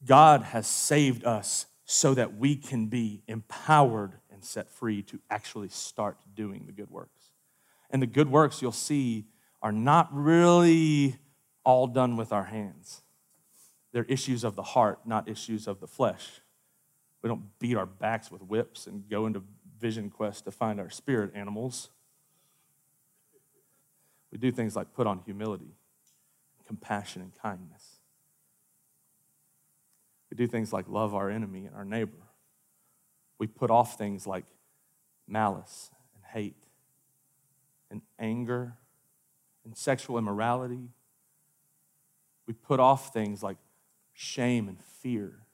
God 0.04 0.42
has 0.42 0.66
saved 0.66 1.24
us 1.24 1.66
so 1.84 2.14
that 2.14 2.36
we 2.36 2.56
can 2.56 2.86
be 2.86 3.22
empowered 3.26 4.14
and 4.30 4.44
set 4.44 4.68
free 4.68 5.02
to 5.02 5.20
actually 5.30 5.68
start 5.68 6.18
doing 6.34 6.66
the 6.66 6.72
good 6.72 6.90
works. 6.90 7.30
And 7.90 8.02
the 8.02 8.06
good 8.06 8.30
works 8.30 8.60
you'll 8.60 8.72
see 8.72 9.26
are 9.62 9.72
not 9.72 10.08
really 10.12 11.16
all 11.64 11.86
done 11.86 12.16
with 12.16 12.32
our 12.32 12.44
hands. 12.44 13.02
They're 13.92 14.04
issues 14.04 14.44
of 14.44 14.56
the 14.56 14.62
heart, 14.62 15.00
not 15.06 15.28
issues 15.28 15.66
of 15.66 15.80
the 15.80 15.86
flesh. 15.86 16.40
We 17.22 17.28
don't 17.28 17.58
beat 17.58 17.76
our 17.76 17.86
backs 17.86 18.30
with 18.30 18.42
whips 18.42 18.86
and 18.86 19.08
go 19.08 19.26
into 19.26 19.42
vision 19.80 20.10
quest 20.10 20.44
to 20.44 20.50
find 20.50 20.78
our 20.78 20.90
spirit 20.90 21.32
animals. 21.34 21.90
We 24.30 24.38
do 24.38 24.52
things 24.52 24.76
like 24.76 24.92
put 24.92 25.06
on 25.06 25.20
humility, 25.24 25.76
compassion, 26.66 27.22
and 27.22 27.32
kindness. 27.40 27.75
We 30.36 30.44
do 30.44 30.50
things 30.50 30.70
like 30.70 30.84
love 30.86 31.14
our 31.14 31.30
enemy 31.30 31.64
and 31.64 31.74
our 31.74 31.86
neighbor. 31.86 32.28
We 33.38 33.46
put 33.46 33.70
off 33.70 33.96
things 33.96 34.26
like 34.26 34.44
malice 35.26 35.90
and 36.14 36.22
hate 36.24 36.66
and 37.90 38.02
anger 38.18 38.74
and 39.64 39.74
sexual 39.74 40.18
immorality. 40.18 40.90
We 42.46 42.52
put 42.52 42.80
off 42.80 43.14
things 43.14 43.42
like 43.42 43.56
shame 44.12 44.68
and 44.68 44.78
fear 45.00 45.46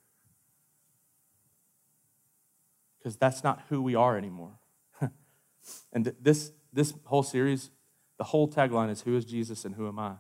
because 2.99 3.15
that's 3.15 3.45
not 3.45 3.63
who 3.69 3.81
we 3.81 3.95
are 3.95 4.19
anymore. 4.19 4.59
and 5.93 6.13
this, 6.21 6.51
this 6.73 6.93
whole 7.05 7.23
series, 7.23 7.71
the 8.19 8.25
whole 8.25 8.49
tagline 8.49 8.91
is 8.91 9.03
Who 9.03 9.17
is 9.17 9.25
Jesus 9.25 9.65
and 9.65 9.77
who 9.77 9.87
am 9.87 10.01
I? 10.01 10.15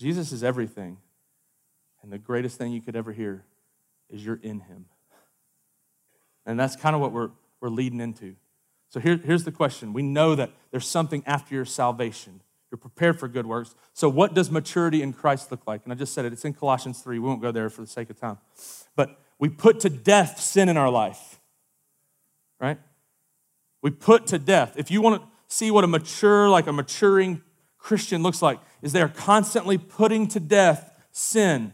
Jesus 0.00 0.32
is 0.32 0.42
everything. 0.42 0.96
And 2.02 2.12
the 2.12 2.18
greatest 2.18 2.58
thing 2.58 2.72
you 2.72 2.80
could 2.80 2.96
ever 2.96 3.12
hear 3.12 3.44
is 4.08 4.24
you're 4.24 4.40
in 4.42 4.60
him. 4.60 4.86
And 6.46 6.58
that's 6.58 6.76
kind 6.76 6.94
of 6.94 7.00
what 7.00 7.12
we're, 7.12 7.30
we're 7.60 7.68
leading 7.68 8.00
into. 8.00 8.36
So 8.88 8.98
here, 8.98 9.20
here's 9.22 9.44
the 9.44 9.52
question. 9.52 9.92
We 9.92 10.02
know 10.02 10.34
that 10.34 10.50
there's 10.70 10.86
something 10.86 11.22
after 11.26 11.54
your 11.54 11.64
salvation. 11.64 12.40
You're 12.70 12.78
prepared 12.78 13.18
for 13.18 13.28
good 13.28 13.46
works. 13.46 13.74
So, 13.94 14.08
what 14.08 14.34
does 14.34 14.50
maturity 14.50 15.02
in 15.02 15.12
Christ 15.12 15.50
look 15.50 15.66
like? 15.66 15.82
And 15.84 15.92
I 15.92 15.96
just 15.96 16.14
said 16.14 16.24
it, 16.24 16.32
it's 16.32 16.44
in 16.44 16.54
Colossians 16.54 17.00
3. 17.00 17.18
We 17.18 17.26
won't 17.26 17.42
go 17.42 17.50
there 17.50 17.68
for 17.68 17.80
the 17.80 17.86
sake 17.86 18.10
of 18.10 18.20
time. 18.20 18.38
But 18.94 19.20
we 19.38 19.48
put 19.48 19.80
to 19.80 19.90
death 19.90 20.40
sin 20.40 20.68
in 20.68 20.76
our 20.76 20.90
life, 20.90 21.40
right? 22.60 22.78
We 23.82 23.90
put 23.90 24.28
to 24.28 24.38
death. 24.38 24.74
If 24.76 24.90
you 24.90 25.02
want 25.02 25.22
to 25.22 25.28
see 25.48 25.70
what 25.70 25.82
a 25.82 25.88
mature, 25.88 26.48
like 26.48 26.66
a 26.68 26.72
maturing 26.72 27.42
Christian 27.78 28.22
looks 28.22 28.42
like, 28.42 28.60
is 28.82 28.92
they're 28.92 29.08
constantly 29.08 29.78
putting 29.78 30.28
to 30.28 30.40
death 30.40 30.92
sin. 31.10 31.72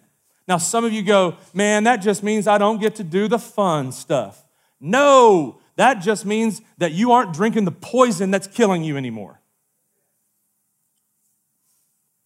Now, 0.49 0.59
some 0.59 0.85
of 0.85 0.93
you 0.93 1.03
go, 1.03 1.37
man, 1.53 1.85
that 1.85 1.97
just 1.97 2.23
means 2.23 2.47
I 2.47 2.59
don't 2.59 2.81
get 2.81 2.97
to 2.97 3.05
do 3.05 3.27
the 3.27 3.39
fun 3.39 3.91
stuff. 3.91 4.45
No, 4.81 5.59
that 5.77 5.95
just 5.95 6.25
means 6.25 6.63
that 6.79 6.93
you 6.93 7.13
aren't 7.13 7.33
drinking 7.33 7.65
the 7.65 7.73
poison 7.73 8.31
that's 8.31 8.47
killing 8.47 8.85
you 8.85 8.97
anymore. 8.97 9.41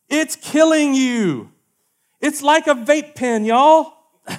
It's 0.09 0.37
killing 0.37 0.95
you. 0.95 1.51
It's 2.21 2.43
like 2.43 2.67
a 2.67 2.75
vape 2.75 3.15
pen, 3.15 3.45
y'all. 3.45 3.95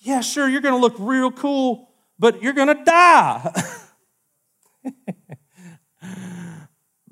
yeah, 0.00 0.20
sure, 0.22 0.48
you're 0.48 0.62
gonna 0.62 0.78
look 0.78 0.96
real 0.98 1.30
cool, 1.30 1.90
but 2.18 2.42
you're 2.42 2.54
gonna 2.54 2.82
die. 2.84 3.52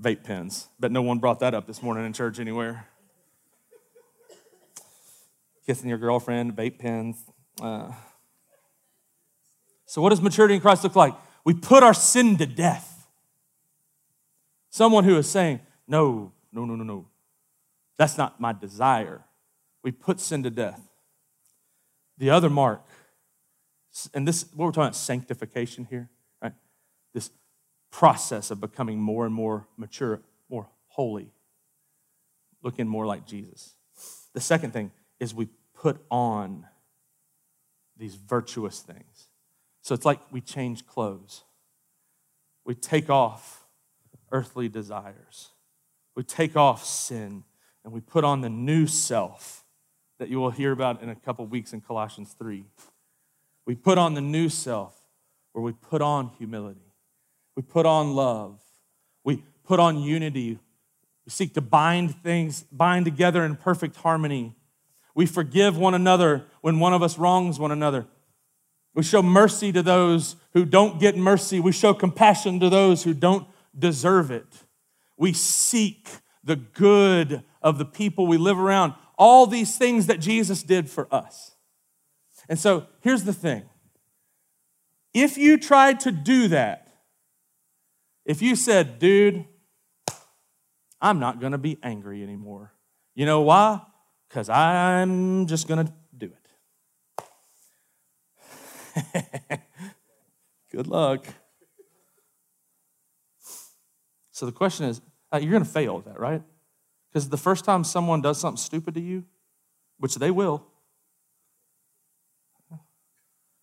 vape 0.01 0.25
pens. 0.25 0.69
Bet 0.81 0.91
no 0.91 1.03
one 1.03 1.19
brought 1.19 1.41
that 1.41 1.55
up 1.55 1.67
this 1.67 1.83
morning 1.83 2.05
in 2.07 2.13
church 2.13 2.41
anywhere. 2.41 2.89
Kissing 5.67 5.89
your 5.89 5.99
girlfriend, 5.99 6.55
vape 6.55 6.79
pens. 6.79 7.25
Uh, 7.61 7.91
so, 9.87 10.03
what 10.03 10.11
does 10.11 10.21
maturity 10.21 10.55
in 10.55 10.61
Christ 10.61 10.85
look 10.85 10.97
like? 10.97 11.15
We 11.45 11.55
put 11.55 11.83
our 11.83 11.95
sin 11.95 12.37
to 12.39 12.47
death. 12.47 13.07
Someone 14.71 15.05
who 15.05 15.17
is 15.17 15.31
saying, 15.31 15.61
No, 15.87 16.33
no, 16.53 16.65
no, 16.65 16.75
no, 16.75 16.85
no. 16.85 17.07
That's 17.97 18.19
not 18.19 18.41
my 18.41 18.53
desire. 18.53 19.25
We 19.83 19.93
put 19.93 20.21
sin 20.21 20.43
to 20.43 20.51
death. 20.51 20.81
The 22.19 22.31
other 22.31 22.51
mark, 22.51 22.83
and 24.13 24.27
this 24.27 24.47
what 24.55 24.67
we're 24.67 24.73
talking 24.73 24.83
about 24.85 24.97
sanctification 24.97 25.85
here, 25.85 26.11
right? 26.43 26.53
This 27.13 27.31
process 27.91 28.51
of 28.51 28.61
becoming 28.61 28.99
more 28.99 29.27
and 29.27 29.35
more 29.35 29.69
mature, 29.77 30.21
more 30.49 30.69
holy, 30.89 31.33
looking 32.63 32.87
more 32.87 33.07
like 33.07 33.27
Jesus. 33.27 33.75
The 34.33 34.41
second 34.41 34.73
thing 34.73 34.91
is 35.21 35.35
we 35.35 35.49
put 35.75 36.05
on 36.11 36.67
these 37.97 38.15
virtuous 38.15 38.81
things. 38.81 39.29
So 39.83 39.95
it's 39.95 40.05
like 40.05 40.21
we 40.31 40.41
change 40.41 40.87
clothes. 40.87 41.45
We 42.65 42.75
take 42.75 43.11
off 43.11 43.65
earthly 44.35 44.69
desires. 44.69 45.51
We 46.17 46.25
take 46.25 46.57
off 46.57 46.85
sin 46.85 47.45
and 47.85 47.93
we 47.93 48.01
put 48.01 48.25
on 48.25 48.41
the 48.41 48.51
new 48.51 48.87
self 48.87 49.65
that 50.19 50.29
you 50.29 50.39
will 50.39 50.51
hear 50.51 50.73
about 50.73 51.03
in 51.03 51.09
a 51.09 51.15
couple 51.15 51.47
weeks 51.47 51.73
in 51.73 51.81
Colossians 51.81 52.35
3. 52.39 52.65
We 53.67 53.75
put 53.75 53.97
on 53.97 54.15
the 54.15 54.21
new 54.21 54.49
self 54.49 55.01
where 55.53 55.63
we 55.63 55.73
put 55.73 56.03
on 56.03 56.31
humility. 56.37 56.93
We 57.57 57.63
put 57.63 57.87
on 57.87 58.15
love. 58.15 58.61
We 59.23 59.45
put 59.65 59.79
on 59.79 59.99
unity. 59.99 60.59
We 61.25 61.31
seek 61.31 61.55
to 61.55 61.61
bind 61.61 62.15
things, 62.23 62.65
bind 62.73 63.05
together 63.05 63.45
in 63.45 63.57
perfect 63.57 63.97
harmony. 63.97 64.55
We 65.15 65.27
forgive 65.27 65.77
one 65.79 65.95
another 65.95 66.47
when 66.61 66.81
one 66.81 66.93
of 66.93 67.03
us 67.03 67.19
wrongs 67.19 67.59
one 67.59 67.71
another. 67.71 68.07
We 68.95 69.03
show 69.03 69.23
mercy 69.23 69.73
to 69.73 69.83
those 69.83 70.37
who 70.53 70.65
don't 70.65 71.01
get 71.01 71.17
mercy. 71.17 71.61
We 71.61 71.73
show 71.73 71.95
compassion 71.95 72.61
to 72.61 72.69
those 72.69 73.03
who 73.05 73.15
don't 73.15 73.47
deserve 73.77 74.31
it. 74.31 74.65
We 75.17 75.33
seek 75.33 76.09
the 76.43 76.57
good 76.57 77.43
of 77.63 77.79
the 77.79 77.85
people 77.85 78.27
we 78.27 78.37
live 78.37 78.59
around. 78.59 78.95
All 79.17 79.47
these 79.47 79.77
things 79.77 80.07
that 80.07 80.21
Jesus 80.21 80.63
did 80.63 80.89
for 80.91 81.13
us. 81.13 81.57
And 82.49 82.59
so 82.59 82.87
here's 83.01 83.25
the 83.25 83.33
thing 83.33 83.65
if 85.13 85.39
you 85.39 85.57
tried 85.57 86.01
to 86.01 86.13
do 86.13 86.49
that, 86.49 86.89
if 88.25 88.43
you 88.43 88.57
said, 88.57 88.99
dude, 88.99 89.45
I'm 91.01 91.19
not 91.19 91.41
gonna 91.41 91.59
be 91.59 91.79
angry 91.83 92.23
anymore, 92.23 92.73
you 93.15 93.27
know 93.27 93.43
why? 93.43 93.81
Because 94.35 94.49
I'm 94.49 95.47
just 95.47 95.69
gonna 95.69 95.95
do 96.19 96.33
it. 98.97 99.61
Good 100.73 100.89
luck. 100.89 101.25
So 104.33 104.45
the 104.45 104.51
question 104.51 104.87
is 104.87 105.01
uh, 105.33 105.39
you're 105.39 105.53
going 105.53 105.63
to 105.63 105.71
fail 105.71 105.99
at 105.99 106.07
that, 106.07 106.19
right? 106.19 106.43
Because 107.09 107.29
the 107.29 107.37
first 107.37 107.65
time 107.65 107.85
someone 107.85 108.23
does 108.23 108.41
something 108.41 108.57
stupid 108.57 108.95
to 108.95 109.01
you, 109.01 109.23
which 109.99 110.17
they 110.17 110.33
will, 110.33 110.67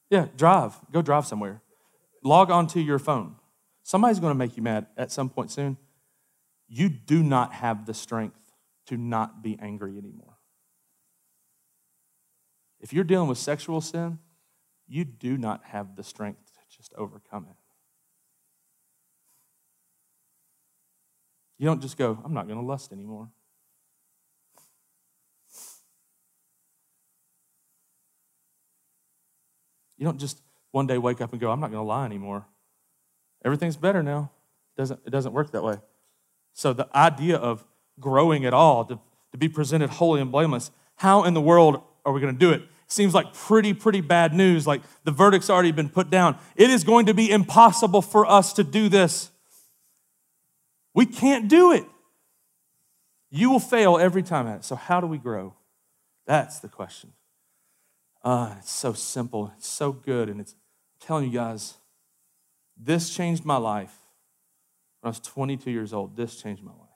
yeah, 0.09 0.28
drive. 0.38 0.78
Go 0.89 1.01
drive 1.01 1.26
somewhere. 1.26 1.61
Log 2.24 2.49
onto 2.49 2.80
your 2.80 2.99
phone. 2.99 3.36
Somebody's 3.84 4.22
going 4.22 4.32
to 4.32 4.38
make 4.38 4.55
you 4.55 4.63
mad 4.63 4.88
at 4.95 5.11
some 5.11 5.30
point 5.30 5.51
soon. 5.51 5.76
You 6.69 6.88
do 6.88 7.24
not 7.24 7.51
have 7.55 7.86
the 7.86 7.93
strength 7.93 8.39
to 8.86 8.95
not 8.95 9.43
be 9.43 9.59
angry 9.61 9.97
anymore. 9.97 10.30
If 12.82 12.91
you're 12.91 13.03
dealing 13.03 13.29
with 13.29 13.38
sexual 13.38 13.79
sin, 13.79 14.19
you 14.88 15.05
do 15.05 15.38
not 15.38 15.61
have 15.65 15.95
the 15.95 16.03
strength 16.03 16.51
to 16.53 16.77
just 16.77 16.93
overcome 16.97 17.47
it. 17.49 17.55
You 21.57 21.67
don't 21.67 21.79
just 21.79 21.95
go, 21.95 22.19
I'm 22.25 22.34
not 22.34 22.47
going 22.47 22.59
to 22.59 22.65
lust 22.65 22.91
anymore. 22.91 23.29
You 29.95 30.05
don't 30.05 30.19
just 30.19 30.41
one 30.71 30.88
day 30.88 30.97
wake 30.97 31.21
up 31.21 31.32
and 31.32 31.39
go, 31.39 31.51
I'm 31.51 31.59
not 31.59 31.69
going 31.69 31.84
to 31.84 31.88
lie 31.88 32.05
anymore. 32.05 32.47
Everything's 33.45 33.77
better 33.77 34.01
now. 34.01 34.32
It 34.75 34.82
doesn't, 34.82 34.99
it 35.05 35.11
doesn't 35.11 35.34
work 35.34 35.51
that 35.51 35.63
way. 35.63 35.75
So, 36.53 36.73
the 36.73 36.88
idea 36.95 37.38
of 37.38 37.63
growing 37.99 38.43
at 38.43 38.53
all, 38.53 38.84
to, 38.86 38.99
to 39.32 39.38
be 39.38 39.47
presented 39.47 39.91
holy 39.91 40.19
and 40.19 40.32
blameless, 40.32 40.71
how 40.95 41.23
in 41.23 41.36
the 41.36 41.41
world 41.41 41.84
are 42.03 42.11
we 42.11 42.19
going 42.19 42.34
to 42.34 42.39
do 42.39 42.51
it? 42.51 42.63
Seems 42.91 43.13
like 43.13 43.33
pretty, 43.33 43.73
pretty 43.73 44.01
bad 44.01 44.33
news, 44.33 44.67
like 44.67 44.81
the 45.03 45.11
verdict's 45.11 45.49
already 45.49 45.71
been 45.71 45.89
put 45.89 46.09
down. 46.09 46.37
It 46.55 46.69
is 46.69 46.83
going 46.83 47.05
to 47.05 47.13
be 47.13 47.31
impossible 47.31 48.01
for 48.01 48.25
us 48.25 48.53
to 48.53 48.63
do 48.63 48.89
this. 48.89 49.31
We 50.93 51.05
can't 51.05 51.47
do 51.47 51.71
it. 51.71 51.85
You 53.29 53.49
will 53.49 53.59
fail 53.59 53.97
every 53.97 54.23
time 54.23 54.47
at 54.47 54.57
it. 54.57 54.65
So, 54.65 54.75
how 54.75 54.99
do 54.99 55.07
we 55.07 55.17
grow? 55.17 55.53
That's 56.27 56.59
the 56.59 56.67
question. 56.67 57.13
Uh, 58.23 58.55
it's 58.59 58.71
so 58.71 58.93
simple, 58.93 59.51
it's 59.57 59.67
so 59.67 59.91
good, 59.91 60.29
and 60.29 60.39
it's 60.39 60.53
I'm 60.53 61.07
telling 61.07 61.25
you 61.25 61.31
guys, 61.31 61.75
this 62.77 63.09
changed 63.09 63.45
my 63.45 63.57
life. 63.57 63.95
When 64.99 65.07
I 65.07 65.11
was 65.11 65.19
22 65.19 65.71
years 65.71 65.93
old, 65.93 66.15
this 66.15 66.39
changed 66.39 66.61
my 66.61 66.71
life. 66.71 66.89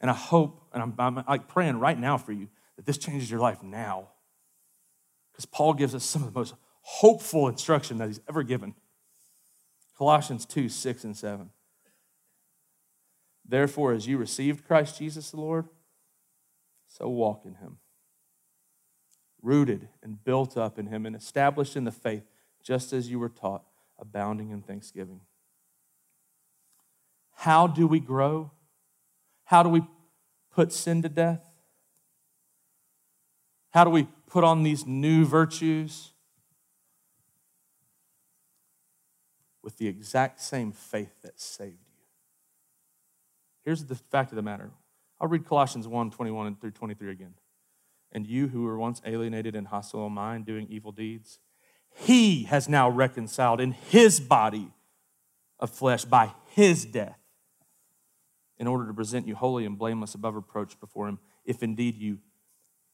And 0.00 0.10
I 0.10 0.14
hope, 0.14 0.60
and 0.72 0.82
I'm, 0.82 0.94
I'm 0.98 1.24
like 1.26 1.48
praying 1.48 1.80
right 1.80 1.98
now 1.98 2.18
for 2.18 2.32
you, 2.32 2.48
that 2.76 2.84
this 2.84 2.98
changes 2.98 3.30
your 3.30 3.40
life 3.40 3.62
now. 3.62 4.08
Because 5.34 5.46
Paul 5.46 5.74
gives 5.74 5.96
us 5.96 6.04
some 6.04 6.22
of 6.22 6.32
the 6.32 6.38
most 6.38 6.54
hopeful 6.82 7.48
instruction 7.48 7.98
that 7.98 8.06
he's 8.06 8.20
ever 8.28 8.44
given. 8.44 8.74
Colossians 9.98 10.46
2 10.46 10.68
6 10.68 11.02
and 11.04 11.16
7. 11.16 11.50
Therefore, 13.44 13.92
as 13.92 14.06
you 14.06 14.16
received 14.16 14.64
Christ 14.64 14.98
Jesus 14.98 15.32
the 15.32 15.40
Lord, 15.40 15.66
so 16.86 17.08
walk 17.08 17.42
in 17.44 17.56
him. 17.56 17.78
Rooted 19.42 19.88
and 20.02 20.22
built 20.22 20.56
up 20.56 20.78
in 20.78 20.86
him 20.86 21.04
and 21.04 21.16
established 21.16 21.76
in 21.76 21.84
the 21.84 21.92
faith, 21.92 22.24
just 22.62 22.92
as 22.92 23.10
you 23.10 23.18
were 23.18 23.28
taught, 23.28 23.64
abounding 23.98 24.50
in 24.50 24.62
thanksgiving. 24.62 25.20
How 27.34 27.66
do 27.66 27.86
we 27.86 28.00
grow? 28.00 28.52
How 29.44 29.62
do 29.62 29.68
we 29.68 29.82
put 30.52 30.72
sin 30.72 31.02
to 31.02 31.08
death? 31.08 31.53
How 33.74 33.82
do 33.82 33.90
we 33.90 34.06
put 34.28 34.44
on 34.44 34.62
these 34.62 34.86
new 34.86 35.24
virtues? 35.24 36.12
With 39.64 39.78
the 39.78 39.88
exact 39.88 40.40
same 40.40 40.70
faith 40.70 41.22
that 41.22 41.40
saved 41.40 41.72
you. 41.72 42.04
Here's 43.64 43.84
the 43.84 43.96
fact 43.96 44.30
of 44.30 44.36
the 44.36 44.42
matter. 44.42 44.70
I'll 45.20 45.26
read 45.26 45.44
Colossians 45.44 45.88
1 45.88 46.12
21 46.12 46.54
through 46.54 46.70
23 46.70 47.10
again. 47.10 47.34
And 48.12 48.28
you 48.28 48.46
who 48.46 48.62
were 48.62 48.78
once 48.78 49.02
alienated 49.04 49.56
and 49.56 49.66
hostile 49.66 50.06
in 50.06 50.12
mind, 50.12 50.46
doing 50.46 50.68
evil 50.70 50.92
deeds, 50.92 51.40
he 51.92 52.44
has 52.44 52.68
now 52.68 52.88
reconciled 52.88 53.60
in 53.60 53.72
his 53.72 54.20
body 54.20 54.70
of 55.58 55.68
flesh 55.70 56.04
by 56.04 56.32
his 56.50 56.84
death 56.84 57.18
in 58.56 58.68
order 58.68 58.86
to 58.86 58.94
present 58.94 59.26
you 59.26 59.34
holy 59.34 59.66
and 59.66 59.76
blameless 59.78 60.14
above 60.14 60.36
reproach 60.36 60.78
before 60.78 61.08
him, 61.08 61.18
if 61.44 61.60
indeed 61.60 61.96
you 61.96 62.18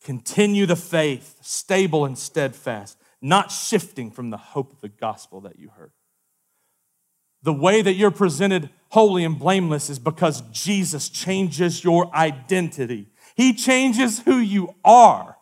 Continue 0.02 0.66
the 0.66 0.76
faith, 0.76 1.36
stable 1.42 2.04
and 2.04 2.16
steadfast, 2.16 2.98
not 3.20 3.50
shifting 3.50 4.10
from 4.10 4.30
the 4.30 4.36
hope 4.36 4.72
of 4.72 4.80
the 4.80 4.88
gospel 4.88 5.40
that 5.42 5.58
you 5.58 5.68
heard. 5.68 5.92
The 7.42 7.52
way 7.52 7.82
that 7.82 7.94
you're 7.94 8.10
presented 8.10 8.70
holy 8.90 9.24
and 9.24 9.38
blameless 9.38 9.88
is 9.90 9.98
because 9.98 10.42
Jesus 10.50 11.08
changes 11.08 11.84
your 11.84 12.14
identity. 12.14 13.08
He 13.34 13.54
changes 13.54 14.20
who 14.20 14.38
you 14.38 14.74
are. 14.84 15.36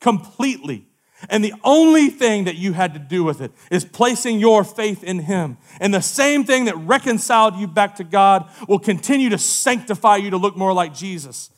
completely. 0.00 0.86
And 1.28 1.44
the 1.44 1.52
only 1.62 2.08
thing 2.08 2.44
that 2.44 2.56
you 2.56 2.72
had 2.72 2.94
to 2.94 2.98
do 2.98 3.22
with 3.22 3.42
it 3.42 3.52
is 3.70 3.84
placing 3.84 4.40
your 4.40 4.64
faith 4.64 5.04
in 5.04 5.20
Him. 5.20 5.58
And 5.78 5.92
the 5.92 6.00
same 6.00 6.44
thing 6.44 6.64
that 6.64 6.76
reconciled 6.78 7.56
you 7.56 7.66
back 7.66 7.96
to 7.96 8.04
God 8.04 8.50
will 8.66 8.78
continue 8.78 9.28
to 9.28 9.36
sanctify 9.36 10.16
you 10.16 10.30
to 10.30 10.38
look 10.38 10.56
more 10.56 10.72
like 10.72 10.94
Jesus. 10.94 11.50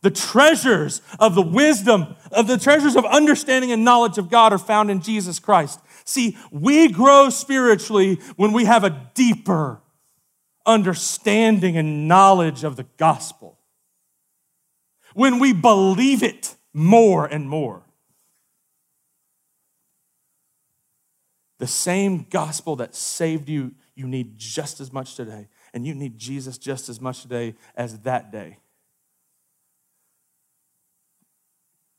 The 0.00 0.10
treasures 0.10 1.02
of 1.18 1.34
the 1.34 1.42
wisdom, 1.42 2.14
of 2.30 2.46
the 2.46 2.58
treasures 2.58 2.96
of 2.96 3.04
understanding 3.04 3.72
and 3.72 3.84
knowledge 3.84 4.18
of 4.18 4.30
God 4.30 4.52
are 4.52 4.58
found 4.58 4.90
in 4.90 5.00
Jesus 5.00 5.38
Christ. 5.40 5.80
See, 6.04 6.36
we 6.50 6.88
grow 6.88 7.30
spiritually 7.30 8.16
when 8.36 8.52
we 8.52 8.64
have 8.64 8.84
a 8.84 9.10
deeper 9.14 9.80
understanding 10.64 11.76
and 11.76 12.06
knowledge 12.06 12.62
of 12.62 12.76
the 12.76 12.86
gospel. 12.96 13.58
When 15.14 15.38
we 15.38 15.52
believe 15.52 16.22
it 16.22 16.54
more 16.72 17.26
and 17.26 17.48
more. 17.48 17.82
The 21.58 21.66
same 21.66 22.26
gospel 22.30 22.76
that 22.76 22.94
saved 22.94 23.48
you, 23.48 23.74
you 23.96 24.06
need 24.06 24.38
just 24.38 24.80
as 24.80 24.92
much 24.92 25.16
today. 25.16 25.48
And 25.74 25.84
you 25.84 25.94
need 25.94 26.16
Jesus 26.18 26.56
just 26.56 26.88
as 26.88 27.00
much 27.00 27.22
today 27.22 27.56
as 27.76 27.98
that 28.00 28.30
day. 28.30 28.58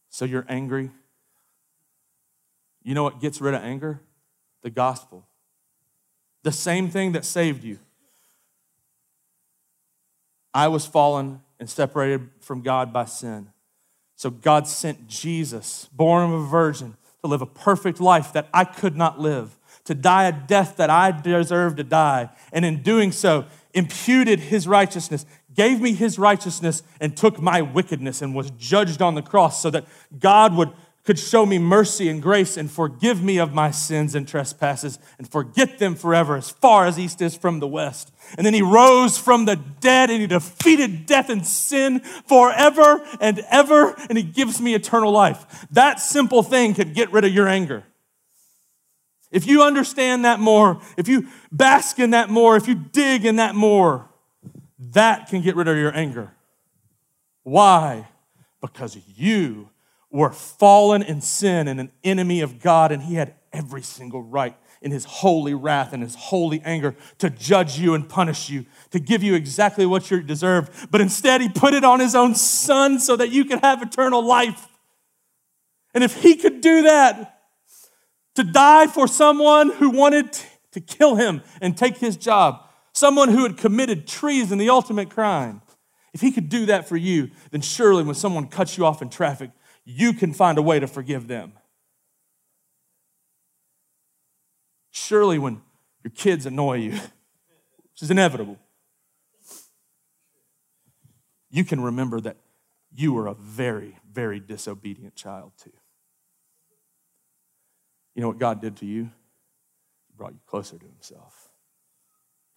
So 0.09 0.25
you're 0.25 0.45
angry. 0.49 0.91
You 2.83 2.95
know 2.95 3.03
what 3.03 3.21
gets 3.21 3.39
rid 3.41 3.53
of 3.53 3.61
anger? 3.63 4.01
The 4.61 4.69
gospel. 4.69 5.25
The 6.43 6.51
same 6.51 6.89
thing 6.89 7.11
that 7.13 7.25
saved 7.25 7.63
you. 7.63 7.79
I 10.53 10.67
was 10.67 10.85
fallen 10.85 11.41
and 11.59 11.69
separated 11.69 12.29
from 12.39 12.61
God 12.61 12.91
by 12.91 13.05
sin. 13.05 13.49
So 14.15 14.29
God 14.29 14.67
sent 14.67 15.07
Jesus, 15.07 15.87
born 15.93 16.25
of 16.25 16.41
a 16.41 16.45
virgin, 16.45 16.97
to 17.21 17.29
live 17.29 17.41
a 17.41 17.45
perfect 17.45 17.99
life 17.99 18.33
that 18.33 18.49
I 18.53 18.65
could 18.65 18.95
not 18.95 19.19
live, 19.19 19.57
to 19.85 19.93
die 19.93 20.27
a 20.27 20.31
death 20.31 20.77
that 20.77 20.89
I 20.89 21.11
deserved 21.11 21.77
to 21.77 21.83
die. 21.83 22.29
And 22.51 22.65
in 22.65 22.81
doing 22.81 23.11
so, 23.11 23.45
imputed 23.73 24.39
his 24.39 24.67
righteousness, 24.67 25.25
gave 25.55 25.81
me 25.81 25.93
his 25.93 26.19
righteousness, 26.19 26.83
and 26.99 27.15
took 27.15 27.41
my 27.41 27.61
wickedness 27.61 28.21
and 28.21 28.35
was 28.35 28.51
judged 28.51 29.01
on 29.01 29.15
the 29.15 29.21
cross 29.21 29.61
so 29.61 29.69
that 29.69 29.85
God 30.19 30.55
would 30.55 30.71
could 31.09 31.17
show 31.17 31.43
me 31.43 31.57
mercy 31.57 32.07
and 32.07 32.21
grace 32.21 32.55
and 32.55 32.69
forgive 32.69 33.23
me 33.23 33.39
of 33.39 33.51
my 33.51 33.71
sins 33.71 34.13
and 34.13 34.27
trespasses 34.27 34.99
and 35.17 35.27
forget 35.27 35.79
them 35.79 35.95
forever 35.95 36.35
as 36.35 36.51
far 36.51 36.85
as 36.85 36.99
east 36.99 37.19
is 37.19 37.35
from 37.35 37.59
the 37.59 37.67
west. 37.67 38.11
And 38.37 38.45
then 38.45 38.53
he 38.53 38.61
rose 38.61 39.17
from 39.17 39.45
the 39.45 39.55
dead 39.55 40.11
and 40.11 40.21
he 40.21 40.27
defeated 40.27 41.07
death 41.07 41.29
and 41.31 41.47
sin 41.47 42.01
forever 42.01 43.03
and 43.19 43.39
ever, 43.49 43.95
and 44.07 44.17
he 44.17 44.23
gives 44.23 44.61
me 44.61 44.75
eternal 44.75 45.11
life. 45.11 45.65
That 45.71 45.99
simple 45.99 46.43
thing 46.43 46.75
could 46.75 46.93
get 46.93 47.11
rid 47.11 47.25
of 47.25 47.33
your 47.33 47.47
anger. 47.47 47.85
If 49.31 49.47
you 49.47 49.63
understand 49.63 50.25
that 50.25 50.39
more, 50.39 50.81
if 50.97 51.07
you 51.07 51.27
bask 51.51 51.97
in 51.97 52.11
that 52.11 52.29
more, 52.29 52.55
if 52.55 52.67
you 52.67 52.75
dig 52.75 53.25
in 53.25 53.37
that 53.37 53.55
more, 53.55 54.08
that 54.79 55.27
can 55.27 55.41
get 55.41 55.55
rid 55.55 55.67
of 55.67 55.77
your 55.77 55.95
anger. 55.95 56.31
Why? 57.43 58.07
Because 58.61 58.97
you 59.15 59.69
were 60.09 60.31
fallen 60.31 61.03
in 61.03 61.21
sin 61.21 61.67
and 61.67 61.79
an 61.79 61.91
enemy 62.03 62.41
of 62.41 62.59
God, 62.59 62.91
and 62.91 63.03
he 63.03 63.15
had 63.15 63.35
every 63.51 63.81
single 63.81 64.21
right 64.21 64.57
in 64.81 64.91
his 64.91 65.03
holy 65.03 65.53
wrath 65.53 65.91
and 65.91 66.01
his 66.01 66.15
holy 66.15 66.61
anger 66.63 66.95
to 67.17 67.29
judge 67.29 67.77
you 67.77 67.93
and 67.93 68.07
punish 68.07 68.49
you, 68.49 68.65
to 68.91 68.99
give 68.99 69.21
you 69.21 69.35
exactly 69.35 69.85
what 69.85 70.09
you 70.09 70.21
deserved. 70.21 70.89
But 70.89 71.01
instead, 71.01 71.41
he 71.41 71.49
put 71.49 71.73
it 71.73 71.83
on 71.83 71.99
his 71.99 72.15
own 72.15 72.33
son 72.35 72.99
so 72.99 73.15
that 73.17 73.29
you 73.29 73.45
could 73.45 73.59
have 73.59 73.81
eternal 73.81 74.25
life. 74.25 74.67
And 75.93 76.03
if 76.03 76.21
he 76.21 76.35
could 76.35 76.61
do 76.61 76.83
that, 76.83 77.39
to 78.35 78.43
die 78.43 78.87
for 78.87 79.07
someone 79.07 79.69
who 79.69 79.89
wanted 79.89 80.39
to 80.71 80.79
kill 80.79 81.15
him 81.15 81.41
and 81.61 81.75
take 81.75 81.97
his 81.97 82.15
job, 82.15 82.63
someone 82.99 83.29
who 83.29 83.43
had 83.43 83.57
committed 83.57 84.05
treason, 84.05 84.57
the 84.57 84.69
ultimate 84.69 85.09
crime, 85.09 85.61
if 86.13 86.21
he 86.21 86.31
could 86.31 86.49
do 86.49 86.65
that 86.65 86.87
for 86.87 86.97
you, 86.97 87.31
then 87.51 87.61
surely 87.61 88.03
when 88.03 88.15
someone 88.15 88.47
cuts 88.47 88.77
you 88.77 88.85
off 88.85 89.01
in 89.01 89.09
traffic, 89.09 89.51
you 89.85 90.13
can 90.13 90.33
find 90.33 90.57
a 90.57 90.61
way 90.61 90.79
to 90.79 90.87
forgive 90.87 91.27
them. 91.27 91.53
Surely, 94.91 95.39
when 95.39 95.61
your 96.03 96.11
kids 96.11 96.45
annoy 96.45 96.77
you, 96.77 96.91
which 96.91 98.01
is 98.01 98.11
inevitable, 98.11 98.57
you 101.49 101.63
can 101.63 101.81
remember 101.81 102.19
that 102.19 102.37
you 102.93 103.13
were 103.13 103.27
a 103.27 103.33
very, 103.33 103.97
very 104.11 104.39
disobedient 104.39 105.15
child, 105.15 105.53
too. 105.61 105.71
You 108.13 108.21
know 108.21 108.27
what 108.27 108.39
God 108.39 108.61
did 108.61 108.75
to 108.77 108.85
you? 108.85 109.03
He 109.03 110.13
brought 110.17 110.33
you 110.33 110.39
closer 110.45 110.77
to 110.77 110.85
Himself. 110.85 111.48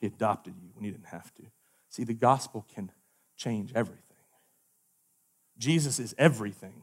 He 0.02 0.08
adopted 0.08 0.54
you 0.60 0.68
when 0.74 0.84
He 0.84 0.90
didn't 0.90 1.06
have 1.06 1.32
to. 1.36 1.44
See, 1.88 2.02
the 2.02 2.12
gospel 2.12 2.66
can 2.74 2.90
change 3.36 3.70
everything. 3.72 4.02
Jesus 5.56 6.00
is 6.00 6.12
everything. 6.18 6.82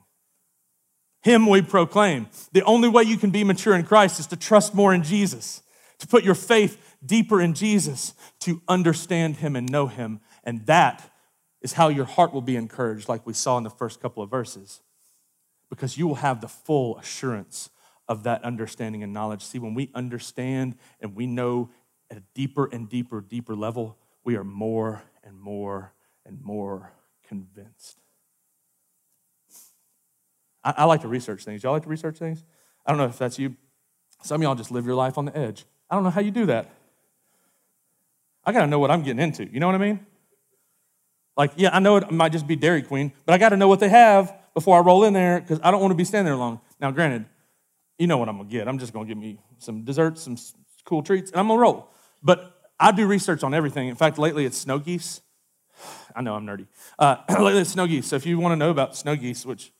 Him 1.22 1.46
we 1.46 1.62
proclaim. 1.62 2.28
The 2.54 2.64
only 2.64 2.88
way 2.88 3.04
you 3.04 3.18
can 3.18 3.30
be 3.30 3.44
mature 3.44 3.76
in 3.76 3.84
Christ 3.84 4.22
is 4.22 4.28
to 4.28 4.38
trust 4.38 4.74
more 4.74 4.94
in 4.94 5.04
Jesus, 5.04 5.62
to 5.98 6.08
put 6.08 6.24
your 6.24 6.34
faith 6.34 6.96
deeper 7.06 7.42
in 7.42 7.54
Jesus, 7.56 8.14
to 8.40 8.62
understand 8.70 9.36
Him 9.36 9.58
and 9.58 9.70
know 9.70 9.88
Him. 9.88 10.22
And 10.46 10.66
that 10.68 11.12
is 11.62 11.74
how 11.74 11.90
your 11.90 12.06
heart 12.06 12.34
will 12.34 12.42
be 12.42 12.56
encouraged, 12.56 13.10
like 13.10 13.28
we 13.28 13.34
saw 13.34 13.58
in 13.58 13.66
the 13.66 13.70
first 13.70 14.00
couple 14.00 14.24
of 14.24 14.30
verses, 14.30 14.80
because 15.70 15.98
you 15.98 16.08
will 16.08 16.16
have 16.16 16.40
the 16.40 16.48
full 16.48 16.98
assurance 16.98 17.70
of 18.08 18.24
that 18.24 18.46
understanding 18.46 19.04
and 19.04 19.12
knowledge. 19.12 19.44
See, 19.44 19.60
when 19.60 19.74
we 19.74 19.92
understand 19.94 20.78
and 21.02 21.16
we 21.16 21.28
know 21.28 21.70
at 22.12 22.18
a 22.18 22.24
deeper 22.34 22.66
and 22.72 22.90
deeper, 22.90 23.22
deeper 23.22 23.56
level, 23.56 23.98
we 24.24 24.36
are 24.36 24.44
more 24.44 25.04
and 25.24 25.40
more 25.40 25.94
and 26.26 26.42
more 26.42 26.92
convinced. 27.28 28.00
I, 30.64 30.74
I 30.78 30.84
like 30.86 31.02
to 31.02 31.08
research 31.08 31.44
things. 31.44 31.64
Y'all 31.64 31.74
like 31.74 31.84
to 31.84 31.90
research 31.90 32.18
things? 32.18 32.44
I 32.86 32.92
don't 32.92 32.98
know 32.98 33.06
if 33.06 33.18
that's 33.18 33.40
you. 33.40 33.56
Some 34.24 34.42
of 34.42 34.44
y'all 34.44 34.56
just 34.56 34.72
live 34.72 34.86
your 34.86 34.96
life 34.96 35.18
on 35.18 35.26
the 35.26 35.38
edge. 35.38 35.66
I 35.90 35.96
don't 35.96 36.04
know 36.04 36.10
how 36.10 36.22
you 36.22 36.32
do 36.32 36.46
that. 36.48 36.70
I 38.44 38.52
got 38.52 38.62
to 38.62 38.68
know 38.68 38.80
what 38.80 38.92
I'm 38.92 39.04
getting 39.04 39.22
into. 39.22 39.46
You 39.52 39.60
know 39.60 39.68
what 39.68 39.76
I 39.76 39.80
mean? 39.80 40.06
Like, 41.38 41.52
yeah, 41.56 41.70
I 41.72 41.80
know 41.80 41.98
it 41.98 42.12
might 42.12 42.32
just 42.32 42.48
be 42.48 42.56
Dairy 42.56 42.82
Queen, 42.82 43.14
but 43.26 43.34
I 43.34 43.38
got 43.38 43.50
to 43.50 43.58
know 43.58 43.68
what 43.68 43.80
they 43.80 43.90
have 43.90 44.36
before 44.54 44.78
I 44.78 44.82
roll 44.82 45.06
in 45.06 45.14
there 45.14 45.40
because 45.40 45.60
I 45.64 45.72
don't 45.72 45.80
want 45.80 45.92
to 45.92 45.96
be 45.96 46.04
standing 46.04 46.26
there 46.26 46.36
long. 46.36 46.60
Now, 46.82 46.92
granted, 46.92 47.26
you 47.98 48.08
know 48.08 48.18
what 48.18 48.28
I'm 48.28 48.38
to 48.40 48.44
get. 48.44 48.68
I'm 48.68 48.80
just 48.80 48.94
to 48.94 49.06
get 49.06 49.18
me 49.18 49.40
some 49.58 49.84
desserts, 49.84 50.24
some 50.24 50.38
cool 50.84 51.02
treats, 51.02 51.32
and 51.32 51.40
I'm 51.40 51.48
to 51.48 51.56
roll. 51.56 51.92
But 52.22 52.60
I 52.80 52.92
do 52.92 53.06
research 53.08 53.44
on 53.44 53.54
everything. 53.54 53.88
In 53.88 53.96
fact, 53.96 54.18
lately 54.18 54.46
it's 54.46 54.58
snow 54.58 54.80
geese. 54.80 55.22
I 56.16 56.22
know 56.22 56.36
I'm 56.36 56.46
nerdy. 56.46 56.68
Uh, 56.98 57.18
lately 57.30 57.62
it's 57.62 57.72
snow 57.72 57.88
geese. 57.88 58.08
So 58.08 58.16
if 58.16 58.26
you 58.26 58.40
want 58.40 58.54
to 58.54 58.56
know 58.56 58.72
about 58.72 58.96
snow 58.96 59.16
geese, 59.16 59.46
which 59.46 59.72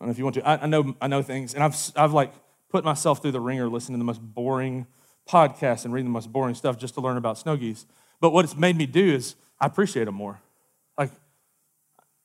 I 0.00 0.04
don't 0.04 0.08
know 0.08 0.12
if 0.12 0.18
you 0.18 0.24
want 0.24 0.34
to. 0.34 0.48
I, 0.48 0.62
I, 0.62 0.66
know, 0.66 0.94
I 1.00 1.08
know 1.08 1.22
things, 1.22 1.54
and 1.54 1.62
I've, 1.62 1.76
I've 1.94 2.12
like 2.12 2.32
put 2.70 2.84
myself 2.84 3.20
through 3.20 3.32
the 3.32 3.40
wringer 3.40 3.68
listening 3.68 3.98
to 3.98 4.00
the 4.00 4.04
most 4.04 4.22
boring 4.22 4.86
podcasts 5.28 5.84
and 5.84 5.92
reading 5.92 6.06
the 6.06 6.12
most 6.12 6.32
boring 6.32 6.54
stuff 6.54 6.78
just 6.78 6.94
to 6.94 7.00
learn 7.00 7.18
about 7.18 7.36
snow 7.36 7.56
geese. 7.56 7.84
But 8.20 8.30
what 8.30 8.44
it's 8.44 8.56
made 8.56 8.76
me 8.76 8.86
do 8.86 9.14
is 9.14 9.36
I 9.60 9.66
appreciate 9.66 10.04
them 10.04 10.14
more. 10.14 10.40
Like, 10.96 11.10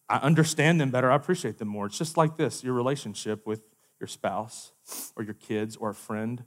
I 0.08 0.18
understand 0.18 0.80
them 0.80 0.90
better. 0.90 1.12
I 1.12 1.16
appreciate 1.16 1.58
them 1.58 1.68
more. 1.68 1.86
It's 1.88 1.98
just 1.98 2.16
like 2.16 2.38
this 2.38 2.64
your 2.64 2.74
relationship 2.74 3.46
with 3.46 3.62
your 4.00 4.08
spouse 4.08 4.72
or 5.16 5.24
your 5.24 5.34
kids 5.34 5.76
or 5.76 5.90
a 5.90 5.96
friend. 5.96 6.44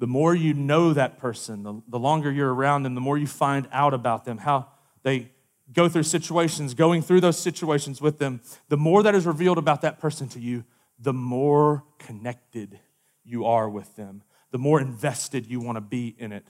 The 0.00 0.06
more 0.06 0.34
you 0.34 0.54
know 0.54 0.94
that 0.94 1.18
person, 1.18 1.62
the, 1.62 1.82
the 1.86 1.98
longer 1.98 2.32
you're 2.32 2.52
around 2.52 2.84
them, 2.84 2.94
the 2.94 3.02
more 3.02 3.18
you 3.18 3.26
find 3.26 3.68
out 3.70 3.92
about 3.92 4.24
them, 4.24 4.38
how 4.38 4.68
they 5.02 5.30
go 5.74 5.90
through 5.90 6.04
situations, 6.04 6.72
going 6.72 7.02
through 7.02 7.20
those 7.20 7.38
situations 7.38 8.00
with 8.00 8.18
them, 8.18 8.40
the 8.70 8.78
more 8.78 9.02
that 9.02 9.14
is 9.14 9.26
revealed 9.26 9.58
about 9.58 9.82
that 9.82 10.00
person 10.00 10.26
to 10.30 10.40
you, 10.40 10.64
the 10.98 11.12
more 11.12 11.84
connected 11.98 12.80
you 13.24 13.44
are 13.44 13.68
with 13.68 13.94
them, 13.96 14.22
the 14.50 14.58
more 14.58 14.80
invested 14.80 15.44
you 15.44 15.60
want 15.60 15.76
to 15.76 15.82
be 15.82 16.16
in 16.18 16.32
it, 16.32 16.46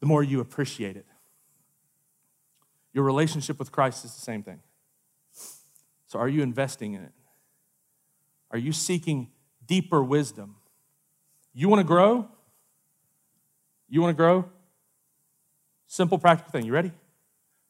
the 0.00 0.06
more 0.06 0.22
you 0.22 0.40
appreciate 0.40 0.96
it. 0.96 1.06
Your 2.94 3.04
relationship 3.04 3.58
with 3.58 3.70
Christ 3.70 4.06
is 4.06 4.14
the 4.14 4.22
same 4.22 4.42
thing. 4.42 4.60
So, 6.06 6.18
are 6.18 6.28
you 6.28 6.42
investing 6.42 6.94
in 6.94 7.02
it? 7.02 7.12
Are 8.50 8.58
you 8.58 8.72
seeking 8.72 9.28
deeper 9.66 10.02
wisdom? 10.02 10.56
You 11.52 11.68
want 11.68 11.80
to 11.80 11.84
grow? 11.84 12.30
You 13.88 14.00
want 14.00 14.16
to 14.16 14.16
grow? 14.16 14.44
Simple, 15.86 16.18
practical 16.18 16.50
thing. 16.50 16.66
You 16.66 16.72
ready? 16.72 16.92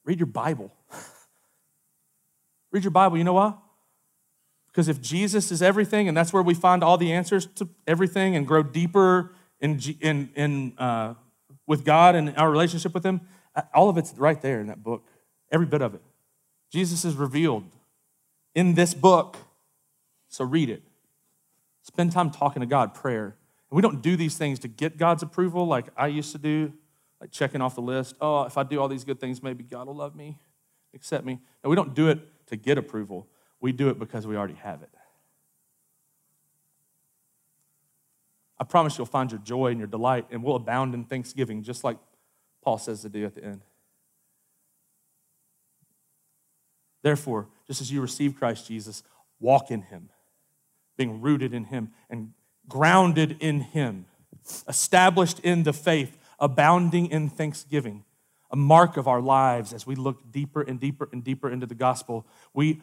Read 0.05 0.19
your 0.19 0.27
Bible. 0.27 0.73
Read 2.71 2.85
your 2.85 2.91
Bible. 2.91 3.19
You 3.19 3.25
know 3.25 3.35
why? 3.35 3.55
Because 4.69 4.89
if 4.89 5.01
Jesus 5.01 5.51
is 5.51 5.63
everything, 5.63 6.09
and 6.09 6.17
that's 6.17 6.33
where 6.33 6.43
we 6.43 6.55
find 6.55 6.85
all 6.85 6.99
the 6.99 7.13
answers 7.13 7.47
to 7.57 7.69
everything 7.87 8.37
and 8.37 8.47
grow 8.47 8.63
deeper 8.63 9.33
in, 9.61 9.81
in, 10.01 10.31
in, 10.35 10.73
uh, 10.79 11.15
with 11.67 11.85
God 11.85 12.15
and 12.15 12.37
our 12.37 12.51
relationship 12.51 12.95
with 12.95 13.05
Him, 13.05 13.21
all 13.75 13.89
of 13.89 13.97
it's 13.97 14.13
right 14.19 14.41
there 14.41 14.61
in 14.61 14.67
that 14.67 14.83
book. 14.83 15.07
Every 15.51 15.67
bit 15.67 15.83
of 15.83 15.95
it. 15.95 16.03
Jesus 16.71 17.05
is 17.05 17.15
revealed 17.15 17.65
in 18.55 18.75
this 18.75 18.95
book. 18.95 19.37
So 20.29 20.45
read 20.45 20.69
it. 20.69 20.83
Spend 21.83 22.13
time 22.13 22.31
talking 22.31 22.61
to 22.61 22.67
God, 22.67 22.95
prayer. 22.95 23.37
We 23.71 23.83
don't 23.83 24.01
do 24.01 24.17
these 24.17 24.37
things 24.37 24.59
to 24.61 24.69
get 24.69 24.97
God's 24.97 25.23
approval 25.23 25.67
like 25.67 25.89
I 25.97 26.07
used 26.07 26.33
to 26.33 26.39
do, 26.39 26.73
like 27.21 27.31
checking 27.31 27.61
off 27.61 27.75
the 27.75 27.83
list. 27.83 28.15
Oh, 28.21 28.43
if 28.43 28.57
I 28.57 28.63
do 28.63 28.81
all 28.81 28.89
these 28.89 29.05
good 29.05 29.21
things, 29.21 29.43
maybe 29.43 29.65
God 29.65 29.89
will 29.89 29.97
love 29.97 30.15
me, 30.15 30.39
accept 30.95 31.25
me. 31.25 31.41
No, 31.65 31.71
we 31.71 31.77
don't 31.77 31.95
do 31.95 32.09
it 32.09 32.21
to 32.47 32.57
get 32.57 32.79
approval. 32.79 33.27
We 33.61 33.73
do 33.73 33.89
it 33.89 33.99
because 33.99 34.27
we 34.27 34.37
already 34.37 34.55
have 34.55 34.83
it. 34.83 34.91
I 38.59 38.65
promise 38.65 38.97
you'll 38.97 39.07
find 39.07 39.31
your 39.31 39.41
joy 39.41 39.67
and 39.69 39.79
your 39.79 39.89
delight, 39.89 40.27
and 40.31 40.43
will 40.43 40.57
abound 40.57 40.95
in 40.95 41.05
thanksgiving, 41.05 41.63
just 41.63 41.85
like 41.85 41.99
Paul 42.63 42.79
says 42.79 43.03
to 43.03 43.09
do 43.09 43.25
at 43.27 43.35
the 43.35 43.45
end. 43.45 43.63
Therefore, 47.03 47.49
just 47.67 47.81
as 47.81 47.93
you 47.93 48.01
receive 48.01 48.37
Christ 48.37 48.67
Jesus, 48.67 49.03
walk 49.39 49.71
in 49.71 49.83
him, 49.83 50.09
being 50.97 51.21
rooted 51.21 51.53
in 51.53 51.65
him 51.65 51.91
and 52.09 52.33
grounded 52.69 53.37
in 53.41 53.61
him, 53.61 54.07
established 54.69 55.41
in 55.41 55.63
the 55.63 55.73
faith, 55.73 56.19
abounding 56.39 57.07
in 57.07 57.29
thanksgiving, 57.29 58.05
a 58.51 58.57
mark 58.57 58.97
of 58.97 59.09
our 59.09 59.21
lives 59.21 59.73
as 59.73 59.87
we 59.87 59.95
look 59.95 60.31
deeper 60.31 60.63
and 60.63 60.79
deeper 60.79 61.09
and 61.13 61.25
deeper 61.25 61.51
into 61.51 61.67
the 61.67 61.75
gospel. 61.75 62.27
We 62.55 62.81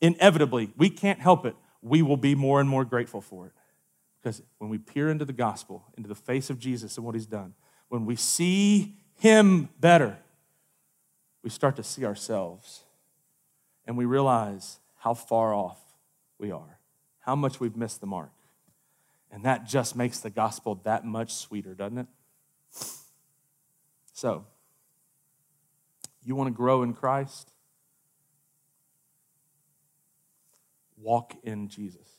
inevitably, 0.00 0.72
we 0.76 0.90
can't 0.90 1.20
help 1.20 1.44
it, 1.44 1.56
we 1.82 2.02
will 2.02 2.16
be 2.16 2.34
more 2.34 2.60
and 2.60 2.68
more 2.68 2.84
grateful 2.84 3.20
for 3.20 3.46
it. 3.46 3.52
Because 4.20 4.42
when 4.58 4.68
we 4.68 4.78
peer 4.78 5.10
into 5.10 5.24
the 5.24 5.32
gospel, 5.32 5.84
into 5.96 6.08
the 6.08 6.14
face 6.14 6.50
of 6.50 6.58
Jesus 6.58 6.96
and 6.96 7.06
what 7.06 7.14
he's 7.14 7.26
done, 7.26 7.54
when 7.88 8.04
we 8.04 8.16
see 8.16 8.96
him 9.14 9.68
better, 9.80 10.18
we 11.42 11.50
start 11.50 11.76
to 11.76 11.82
see 11.82 12.04
ourselves 12.04 12.84
and 13.86 13.96
we 13.96 14.04
realize 14.04 14.80
how 14.98 15.14
far 15.14 15.54
off 15.54 15.78
we 16.38 16.50
are, 16.50 16.78
how 17.20 17.36
much 17.36 17.60
we've 17.60 17.76
missed 17.76 18.00
the 18.00 18.06
mark. 18.06 18.30
And 19.30 19.44
that 19.44 19.66
just 19.66 19.94
makes 19.94 20.20
the 20.20 20.30
gospel 20.30 20.80
that 20.84 21.04
much 21.04 21.34
sweeter, 21.34 21.74
doesn't 21.74 21.98
it? 21.98 22.06
So, 24.12 24.46
you 26.24 26.34
want 26.34 26.48
to 26.48 26.54
grow 26.54 26.82
in 26.82 26.92
Christ? 26.92 27.52
Walk 30.96 31.34
in 31.42 31.68
Jesus. 31.68 32.18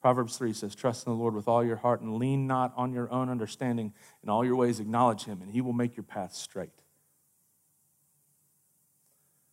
Proverbs 0.00 0.36
3 0.38 0.52
says, 0.52 0.74
Trust 0.74 1.06
in 1.06 1.12
the 1.12 1.18
Lord 1.18 1.34
with 1.34 1.48
all 1.48 1.64
your 1.64 1.76
heart 1.76 2.00
and 2.00 2.16
lean 2.16 2.46
not 2.46 2.72
on 2.76 2.92
your 2.92 3.10
own 3.12 3.28
understanding. 3.28 3.92
In 4.22 4.30
all 4.30 4.44
your 4.44 4.56
ways, 4.56 4.80
acknowledge 4.80 5.24
him, 5.24 5.42
and 5.42 5.50
he 5.50 5.60
will 5.60 5.72
make 5.72 5.96
your 5.96 6.04
path 6.04 6.34
straight. 6.34 6.70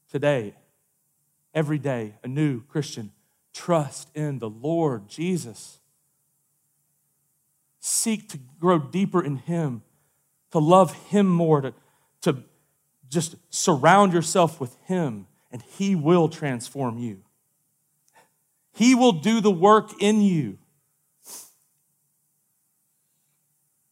Today, 0.10 0.56
every 1.54 1.80
day, 1.80 2.16
a 2.24 2.28
new 2.28 2.62
Christian, 2.62 3.12
trust 3.56 4.10
in 4.14 4.40
the 4.40 4.50
Lord 4.50 5.08
Jesus. 5.08 5.80
Seek 7.80 8.30
to 8.30 8.40
grow 8.60 8.78
deeper 8.78 9.24
in 9.24 9.38
him, 9.38 9.82
to 10.52 10.60
love 10.60 10.94
him 11.08 11.28
more, 11.28 11.62
to, 11.62 11.74
to 12.22 12.44
just 13.10 13.36
surround 13.50 14.12
yourself 14.14 14.60
with 14.60 14.76
him, 14.86 15.28
and 15.52 15.62
he 15.62 15.96
will 15.96 16.28
transform 16.28 16.98
you. 16.98 17.24
He 18.74 18.94
will 18.94 19.14
do 19.14 19.40
the 19.40 19.52
work 19.52 20.02
in 20.02 20.22
you. 20.22 20.58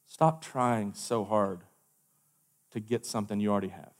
Stop 0.05 0.43
trying 0.43 0.93
so 0.93 1.23
hard 1.23 1.61
to 2.71 2.79
get 2.81 3.05
something 3.05 3.39
you 3.39 3.49
already 3.49 3.69
have. 3.69 3.91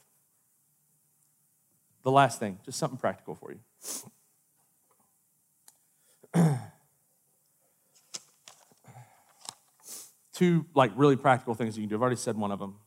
The 2.04 2.12
last 2.12 2.38
thing, 2.38 2.60
just 2.66 2.78
something 2.78 3.00
practical 3.00 3.36
for 3.36 3.52
you. 3.52 3.60
Two 10.34 10.66
like 10.74 10.92
really 10.96 11.16
practical 11.16 11.54
things 11.54 11.78
you 11.78 11.84
can 11.84 11.90
do. 11.90 11.96
I've 11.96 12.02
already 12.02 12.16
said 12.16 12.38
one 12.38 12.52
of 12.52 12.60
them. 12.60 12.80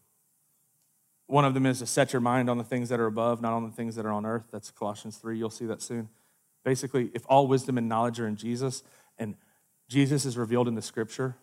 One 1.26 1.44
of 1.44 1.54
them 1.54 1.66
is 1.66 1.80
to 1.80 1.86
set 1.86 2.12
your 2.12 2.20
mind 2.20 2.48
on 2.48 2.58
the 2.58 2.64
things 2.64 2.88
that 2.88 3.00
are 3.00 3.06
above, 3.06 3.42
not 3.42 3.52
on 3.52 3.64
the 3.64 3.72
things 3.72 3.96
that 3.96 4.06
are 4.06 4.12
on 4.12 4.24
earth. 4.24 4.44
That's 4.52 4.70
Colossians 4.70 5.16
3. 5.16 5.36
You'll 5.36 5.50
see 5.50 5.66
that 5.66 5.82
soon. 5.82 6.08
Basically, 6.64 7.10
if 7.14 7.22
all 7.28 7.46
wisdom 7.46 7.78
and 7.78 7.88
knowledge 7.88 8.20
are 8.20 8.26
in 8.26 8.36
Jesus 8.36 8.82
and 9.18 9.34
Jesus 9.88 10.24
is 10.24 10.36
revealed 10.36 10.68
in 10.68 10.74
the 10.74 10.82
scripture, 10.82 11.36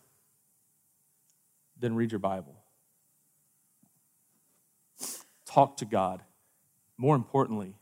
then 1.80 1.96
read 1.96 2.12
your 2.12 2.20
Bible. 2.20 2.56
Talk 5.46 5.78
to 5.78 5.86
God. 5.86 6.24
More 6.98 7.16
importantly, 7.16 7.76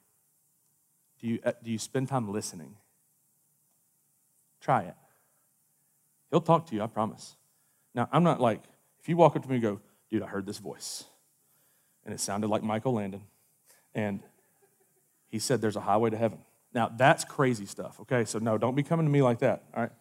do 1.19 1.27
you, 1.27 1.39
uh, 1.45 1.53
do 1.63 1.71
you 1.71 1.77
spend 1.77 2.07
time 2.07 2.31
listening? 2.31 2.75
Try 4.61 4.83
it. 4.83 4.95
He'll 6.29 6.41
talk 6.41 6.67
to 6.67 6.75
you, 6.75 6.81
I 6.81 6.87
promise. 6.87 7.35
Now, 7.93 8.07
I'm 8.11 8.23
not 8.23 8.39
like, 8.39 8.63
if 8.99 9.09
you 9.09 9.17
walk 9.17 9.35
up 9.35 9.43
to 9.43 9.49
me 9.49 9.55
and 9.55 9.63
go, 9.63 9.81
dude, 10.09 10.23
I 10.23 10.27
heard 10.27 10.45
this 10.45 10.59
voice, 10.59 11.03
and 12.05 12.13
it 12.13 12.19
sounded 12.19 12.47
like 12.47 12.63
Michael 12.63 12.93
Landon, 12.93 13.23
and 13.93 14.21
he 15.27 15.39
said 15.39 15.61
there's 15.61 15.75
a 15.75 15.81
highway 15.81 16.09
to 16.09 16.17
heaven. 16.17 16.39
Now, 16.73 16.89
that's 16.95 17.25
crazy 17.25 17.65
stuff, 17.65 17.99
okay? 18.01 18.23
So, 18.23 18.39
no, 18.39 18.57
don't 18.57 18.75
be 18.75 18.83
coming 18.83 19.05
to 19.05 19.11
me 19.11 19.21
like 19.21 19.39
that, 19.39 19.63
all 19.75 19.83
right? 19.83 19.91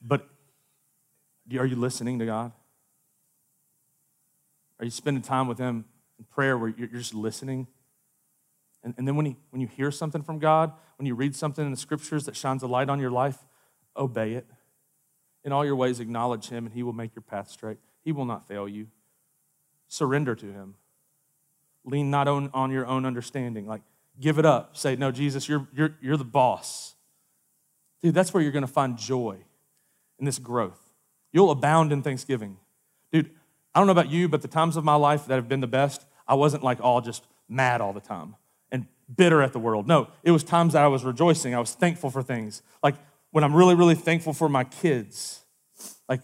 But 0.00 0.28
are 1.58 1.66
you 1.66 1.76
listening 1.76 2.18
to 2.20 2.26
God? 2.26 2.52
Are 4.78 4.84
you 4.84 4.90
spending 4.90 5.22
time 5.22 5.48
with 5.48 5.58
Him 5.58 5.86
in 6.18 6.24
prayer 6.26 6.56
where 6.56 6.68
you're 6.68 6.86
just 6.86 7.14
listening? 7.14 7.66
And, 8.84 8.94
and 8.98 9.08
then 9.08 9.16
when, 9.16 9.26
he, 9.26 9.36
when 9.50 9.60
you 9.60 9.66
hear 9.66 9.90
something 9.90 10.22
from 10.22 10.38
God, 10.38 10.72
when 10.98 11.06
you 11.06 11.14
read 11.14 11.34
something 11.34 11.64
in 11.64 11.70
the 11.70 11.76
scriptures 11.76 12.26
that 12.26 12.36
shines 12.36 12.62
a 12.62 12.66
light 12.66 12.88
on 12.88 13.00
your 13.00 13.10
life, 13.10 13.38
obey 13.96 14.34
it. 14.34 14.46
In 15.44 15.52
all 15.52 15.64
your 15.64 15.76
ways, 15.76 16.00
acknowledge 16.00 16.48
Him, 16.48 16.66
and 16.66 16.74
He 16.74 16.82
will 16.82 16.92
make 16.92 17.14
your 17.14 17.22
path 17.22 17.50
straight. 17.50 17.78
He 18.02 18.12
will 18.12 18.24
not 18.24 18.48
fail 18.48 18.68
you. 18.68 18.88
Surrender 19.88 20.34
to 20.34 20.46
Him. 20.46 20.74
Lean 21.84 22.10
not 22.10 22.28
on, 22.28 22.50
on 22.54 22.70
your 22.70 22.86
own 22.86 23.04
understanding. 23.04 23.66
Like, 23.66 23.82
Give 24.20 24.38
it 24.38 24.46
up. 24.46 24.76
Say, 24.76 24.96
no, 24.96 25.10
Jesus, 25.10 25.48
you're, 25.48 25.66
you're, 25.74 25.96
you're 26.00 26.16
the 26.16 26.24
boss. 26.24 26.94
Dude, 28.02 28.14
that's 28.14 28.32
where 28.32 28.42
you're 28.42 28.52
going 28.52 28.66
to 28.66 28.72
find 28.72 28.96
joy 28.96 29.38
in 30.18 30.24
this 30.24 30.38
growth. 30.38 30.78
You'll 31.32 31.50
abound 31.50 31.92
in 31.92 32.02
thanksgiving. 32.02 32.58
Dude, 33.10 33.30
I 33.74 33.80
don't 33.80 33.86
know 33.86 33.92
about 33.92 34.10
you, 34.10 34.28
but 34.28 34.42
the 34.42 34.48
times 34.48 34.76
of 34.76 34.84
my 34.84 34.94
life 34.94 35.26
that 35.26 35.34
have 35.34 35.48
been 35.48 35.60
the 35.60 35.66
best, 35.66 36.04
I 36.28 36.34
wasn't 36.34 36.62
like 36.62 36.80
all 36.80 37.00
just 37.00 37.26
mad 37.48 37.80
all 37.80 37.92
the 37.92 38.00
time 38.00 38.36
and 38.70 38.86
bitter 39.14 39.42
at 39.42 39.52
the 39.52 39.58
world. 39.58 39.88
No, 39.88 40.08
it 40.22 40.30
was 40.30 40.44
times 40.44 40.74
that 40.74 40.84
I 40.84 40.88
was 40.88 41.02
rejoicing. 41.02 41.54
I 41.54 41.60
was 41.60 41.74
thankful 41.74 42.10
for 42.10 42.22
things. 42.22 42.62
Like 42.82 42.94
when 43.34 43.42
I'm 43.42 43.54
really, 43.54 43.74
really 43.74 43.96
thankful 43.96 44.32
for 44.32 44.48
my 44.48 44.62
kids, 44.64 45.44
like, 46.08 46.20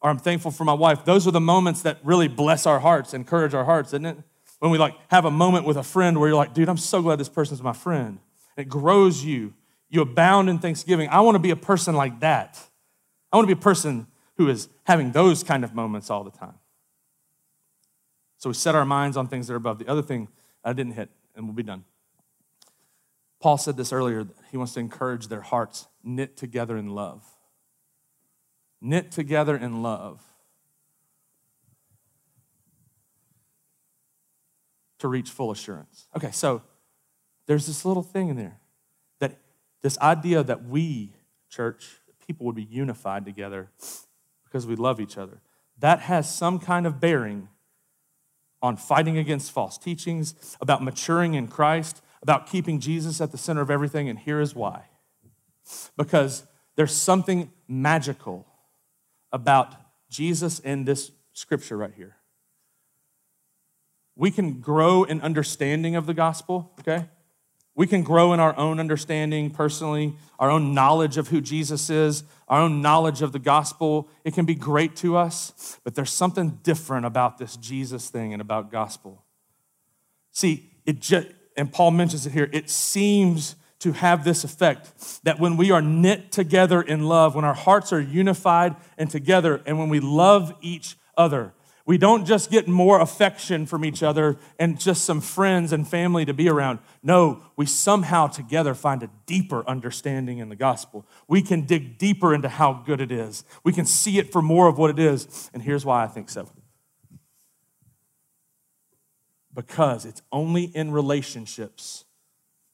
or 0.00 0.08
I'm 0.08 0.18
thankful 0.18 0.50
for 0.50 0.64
my 0.64 0.72
wife. 0.72 1.04
Those 1.04 1.26
are 1.26 1.30
the 1.30 1.40
moments 1.40 1.82
that 1.82 1.98
really 2.02 2.26
bless 2.26 2.66
our 2.66 2.80
hearts, 2.80 3.12
encourage 3.12 3.52
our 3.52 3.64
hearts, 3.64 3.90
isn't 3.90 4.06
it? 4.06 4.18
when 4.58 4.70
we 4.70 4.78
like 4.78 4.94
have 5.08 5.24
a 5.24 5.30
moment 5.30 5.66
with 5.66 5.76
a 5.76 5.82
friend 5.82 6.18
where 6.18 6.28
you're 6.28 6.36
like, 6.36 6.54
dude, 6.54 6.68
I'm 6.68 6.76
so 6.76 7.02
glad 7.02 7.18
this 7.20 7.28
person's 7.28 7.62
my 7.62 7.72
friend. 7.72 8.18
It 8.56 8.68
grows 8.68 9.24
you. 9.24 9.54
You 9.88 10.02
abound 10.02 10.50
in 10.50 10.58
thanksgiving. 10.58 11.08
I 11.10 11.20
want 11.20 11.36
to 11.36 11.38
be 11.38 11.50
a 11.50 11.56
person 11.56 11.94
like 11.94 12.20
that. 12.20 12.58
I 13.32 13.36
want 13.36 13.48
to 13.48 13.54
be 13.54 13.58
a 13.58 13.62
person 13.62 14.06
who 14.36 14.48
is 14.48 14.68
having 14.84 15.12
those 15.12 15.44
kind 15.44 15.64
of 15.64 15.74
moments 15.74 16.10
all 16.10 16.24
the 16.24 16.30
time. 16.30 16.54
So 18.38 18.50
we 18.50 18.54
set 18.54 18.74
our 18.74 18.84
minds 18.84 19.16
on 19.16 19.28
things 19.28 19.46
that 19.46 19.54
are 19.54 19.56
above. 19.56 19.78
The 19.78 19.88
other 19.88 20.02
thing 20.02 20.28
I 20.64 20.72
didn't 20.72 20.92
hit, 20.92 21.10
and 21.34 21.44
we'll 21.46 21.54
be 21.54 21.62
done. 21.62 21.84
Paul 23.40 23.58
said 23.58 23.76
this 23.76 23.92
earlier. 23.92 24.26
He 24.50 24.56
wants 24.56 24.74
to 24.74 24.80
encourage 24.80 25.28
their 25.28 25.40
hearts 25.40 25.86
knit 26.08 26.36
together 26.36 26.76
in 26.76 26.88
love. 26.94 27.24
Knit 28.80 29.10
together 29.12 29.56
in 29.56 29.82
love. 29.82 30.22
to 34.98 35.08
reach 35.08 35.30
full 35.30 35.50
assurance. 35.50 36.06
Okay, 36.16 36.30
so 36.32 36.62
there's 37.46 37.66
this 37.66 37.84
little 37.84 38.02
thing 38.02 38.28
in 38.28 38.36
there 38.36 38.58
that 39.20 39.38
this 39.80 39.98
idea 40.00 40.42
that 40.42 40.64
we, 40.64 41.12
church, 41.48 41.98
people 42.26 42.46
would 42.46 42.56
be 42.56 42.64
unified 42.64 43.24
together 43.24 43.70
because 44.44 44.66
we 44.66 44.76
love 44.76 45.00
each 45.00 45.16
other. 45.16 45.40
That 45.78 46.00
has 46.00 46.32
some 46.32 46.58
kind 46.58 46.86
of 46.86 47.00
bearing 47.00 47.48
on 48.60 48.76
fighting 48.76 49.16
against 49.16 49.52
false 49.52 49.78
teachings, 49.78 50.56
about 50.60 50.82
maturing 50.82 51.34
in 51.34 51.46
Christ, 51.46 52.02
about 52.20 52.48
keeping 52.48 52.80
Jesus 52.80 53.20
at 53.20 53.30
the 53.30 53.38
center 53.38 53.60
of 53.60 53.70
everything, 53.70 54.08
and 54.08 54.18
here 54.18 54.40
is 54.40 54.52
why. 54.52 54.86
Because 55.96 56.44
there's 56.76 56.94
something 56.94 57.50
magical 57.66 58.46
about 59.32 59.74
Jesus 60.08 60.58
in 60.58 60.84
this 60.84 61.10
scripture 61.32 61.76
right 61.76 61.92
here 61.94 62.18
we 64.18 64.32
can 64.32 64.60
grow 64.60 65.04
in 65.04 65.22
understanding 65.22 65.94
of 65.94 66.04
the 66.06 66.12
gospel, 66.12 66.72
okay? 66.80 67.06
We 67.76 67.86
can 67.86 68.02
grow 68.02 68.32
in 68.32 68.40
our 68.40 68.54
own 68.58 68.80
understanding 68.80 69.50
personally, 69.50 70.16
our 70.40 70.50
own 70.50 70.74
knowledge 70.74 71.16
of 71.16 71.28
who 71.28 71.40
Jesus 71.40 71.88
is, 71.88 72.24
our 72.48 72.60
own 72.60 72.82
knowledge 72.82 73.22
of 73.22 73.30
the 73.30 73.38
gospel. 73.38 74.08
It 74.24 74.34
can 74.34 74.44
be 74.44 74.56
great 74.56 74.96
to 74.96 75.16
us, 75.16 75.78
but 75.84 75.94
there's 75.94 76.10
something 76.12 76.58
different 76.64 77.06
about 77.06 77.38
this 77.38 77.56
Jesus 77.56 78.10
thing 78.10 78.32
and 78.32 78.42
about 78.42 78.72
gospel. 78.72 79.24
See, 80.32 80.68
it 80.84 80.98
just, 80.98 81.28
and 81.56 81.72
Paul 81.72 81.92
mentions 81.92 82.26
it 82.26 82.32
here, 82.32 82.50
it 82.52 82.68
seems 82.68 83.54
to 83.80 83.92
have 83.92 84.24
this 84.24 84.44
effect 84.44 85.22
that 85.24 85.38
when 85.38 85.56
we 85.56 85.70
are 85.70 85.80
knit 85.80 86.32
together 86.32 86.82
in 86.82 87.04
love, 87.04 87.34
when 87.34 87.44
our 87.44 87.54
hearts 87.54 87.92
are 87.92 88.00
unified 88.00 88.74
and 88.96 89.10
together, 89.10 89.62
and 89.66 89.78
when 89.78 89.88
we 89.88 90.00
love 90.00 90.54
each 90.60 90.96
other, 91.16 91.52
we 91.88 91.96
don't 91.96 92.26
just 92.26 92.50
get 92.50 92.68
more 92.68 93.00
affection 93.00 93.64
from 93.64 93.82
each 93.82 94.02
other 94.02 94.36
and 94.58 94.78
just 94.78 95.06
some 95.06 95.22
friends 95.22 95.72
and 95.72 95.88
family 95.88 96.26
to 96.26 96.34
be 96.34 96.46
around. 96.46 96.80
No, 97.02 97.40
we 97.56 97.64
somehow 97.64 98.26
together 98.26 98.74
find 98.74 99.02
a 99.02 99.10
deeper 99.24 99.66
understanding 99.66 100.36
in 100.36 100.50
the 100.50 100.54
gospel. 100.54 101.06
We 101.28 101.40
can 101.40 101.62
dig 101.62 101.96
deeper 101.96 102.34
into 102.34 102.50
how 102.50 102.82
good 102.84 103.00
it 103.00 103.10
is. 103.10 103.42
We 103.64 103.72
can 103.72 103.86
see 103.86 104.18
it 104.18 104.30
for 104.32 104.42
more 104.42 104.68
of 104.68 104.76
what 104.76 104.90
it 104.90 104.98
is. 104.98 105.50
And 105.54 105.62
here's 105.62 105.86
why 105.86 106.04
I 106.04 106.08
think 106.08 106.28
so 106.28 106.50
because 109.54 110.04
it's 110.04 110.22
only 110.30 110.64
in 110.64 110.92
relationships 110.92 112.04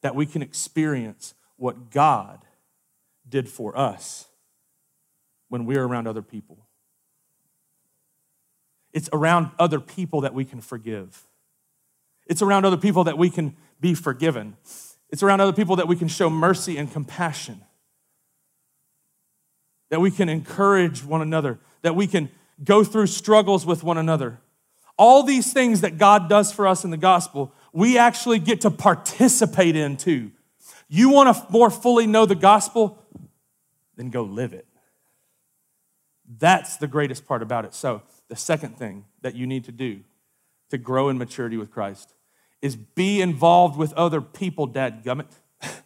that 0.04 0.14
we 0.14 0.26
can 0.26 0.42
experience 0.42 1.32
what 1.56 1.90
God 1.90 2.44
did 3.26 3.48
for 3.48 3.76
us 3.76 4.26
when 5.48 5.64
we're 5.64 5.82
around 5.82 6.06
other 6.06 6.20
people. 6.20 6.58
It's 8.92 9.08
around 9.14 9.50
other 9.58 9.80
people 9.80 10.20
that 10.20 10.34
we 10.34 10.44
can 10.44 10.60
forgive. 10.60 11.26
It's 12.26 12.42
around 12.42 12.66
other 12.66 12.76
people 12.76 13.04
that 13.04 13.16
we 13.16 13.30
can 13.30 13.56
be 13.80 13.94
forgiven. 13.94 14.58
It's 15.08 15.22
around 15.22 15.40
other 15.40 15.54
people 15.54 15.76
that 15.76 15.88
we 15.88 15.96
can 15.96 16.08
show 16.08 16.28
mercy 16.28 16.76
and 16.76 16.92
compassion. 16.92 17.62
That 19.88 20.02
we 20.02 20.10
can 20.10 20.28
encourage 20.28 21.02
one 21.02 21.22
another, 21.22 21.60
that 21.80 21.96
we 21.96 22.06
can 22.06 22.28
go 22.62 22.84
through 22.84 23.06
struggles 23.06 23.64
with 23.64 23.82
one 23.82 23.96
another. 23.96 24.38
All 24.98 25.22
these 25.22 25.50
things 25.50 25.80
that 25.80 25.96
God 25.96 26.28
does 26.28 26.52
for 26.52 26.66
us 26.66 26.84
in 26.84 26.90
the 26.90 26.98
gospel, 26.98 27.54
we 27.74 27.98
actually 27.98 28.38
get 28.38 28.62
to 28.62 28.70
participate 28.70 29.74
in 29.74 29.96
too. 29.96 30.30
You 30.88 31.10
want 31.10 31.36
to 31.36 31.44
more 31.50 31.70
fully 31.70 32.06
know 32.06 32.24
the 32.24 32.36
gospel? 32.36 33.02
Then 33.96 34.10
go 34.10 34.22
live 34.22 34.52
it. 34.52 34.66
That's 36.38 36.76
the 36.76 36.86
greatest 36.86 37.26
part 37.26 37.42
about 37.42 37.64
it. 37.64 37.74
So, 37.74 38.02
the 38.28 38.36
second 38.36 38.78
thing 38.78 39.04
that 39.20 39.34
you 39.34 39.46
need 39.46 39.64
to 39.64 39.72
do 39.72 40.00
to 40.70 40.78
grow 40.78 41.08
in 41.08 41.18
maturity 41.18 41.56
with 41.56 41.70
Christ 41.70 42.14
is 42.62 42.76
be 42.76 43.20
involved 43.20 43.76
with 43.76 43.92
other 43.94 44.20
people, 44.22 44.66
dad 44.66 45.04
gummit. 45.04 45.26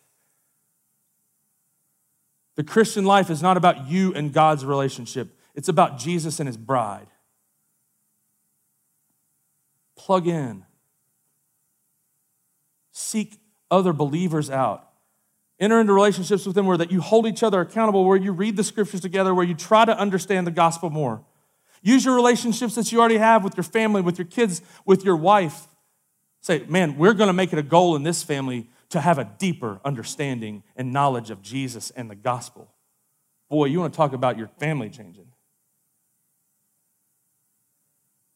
the 2.57 2.63
Christian 2.63 3.05
life 3.05 3.31
is 3.31 3.43
not 3.43 3.57
about 3.57 3.89
you 3.89 4.13
and 4.15 4.33
God's 4.33 4.65
relationship, 4.65 5.37
it's 5.55 5.69
about 5.69 5.99
Jesus 5.99 6.39
and 6.39 6.47
his 6.47 6.57
bride. 6.59 7.09
Plug 9.97 10.29
in, 10.29 10.65
seek 12.99 13.41
other 13.71 13.93
believers 13.93 14.51
out. 14.51 14.85
Enter 15.61 15.81
into 15.81 15.93
relationships 15.93 16.47
with 16.47 16.55
them 16.55 16.67
where 16.67 16.77
that 16.77 16.93
you 16.93 17.01
hold 17.01 17.27
each 17.27 17.43
other 17.43 17.61
accountable, 17.61 18.05
where 18.05 18.17
you 18.17 18.33
read 18.33 18.57
the 18.57 18.65
scriptures 18.65 19.01
together, 19.01 19.35
where 19.35 19.45
you 19.45 19.55
try 19.55 19.85
to 19.85 19.99
understand 19.99 20.47
the 20.47 20.53
gospel 20.53 20.91
more. 20.91 21.23
Use 21.83 22.05
your 22.05 22.15
relationships 22.15 22.75
that 22.75 22.91
you 22.93 23.01
already 23.01 23.19
have 23.19 23.45
with 23.45 23.57
your 23.57 23.65
family, 23.65 24.01
with 24.01 24.19
your 24.19 24.27
kids, 24.27 24.63
with 24.85 25.05
your 25.05 25.17
wife. 25.17 25.67
Say, 26.41 26.65
man, 26.69 26.97
we're 26.97 27.15
going 27.15 27.29
to 27.29 27.33
make 27.33 27.53
it 27.53 27.59
a 27.59 27.63
goal 27.63 27.97
in 27.97 28.05
this 28.05 28.23
family 28.23 28.69
to 28.91 29.01
have 29.01 29.19
a 29.19 29.25
deeper 29.39 29.81
understanding 29.85 30.63
and 30.77 30.93
knowledge 30.93 31.31
of 31.31 31.43
Jesus 31.43 31.91
and 31.91 32.11
the 32.11 32.15
gospel. 32.15 32.73
Boy, 33.49 33.67
you 33.67 33.81
want 33.81 33.93
to 33.93 33.97
talk 33.97 34.13
about 34.13 34.39
your 34.39 34.49
family 34.59 34.91
changing. 34.91 35.27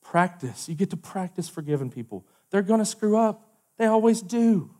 Practice. 0.02 0.68
You 0.68 0.74
get 0.74 0.90
to 0.90 0.96
practice 0.96 1.48
forgiving 1.48 1.90
people. 1.90 2.26
They're 2.50 2.62
going 2.62 2.80
to 2.80 2.84
screw 2.84 3.16
up, 3.16 3.51
they 3.78 3.86
always 3.86 4.22
do. 4.22 4.70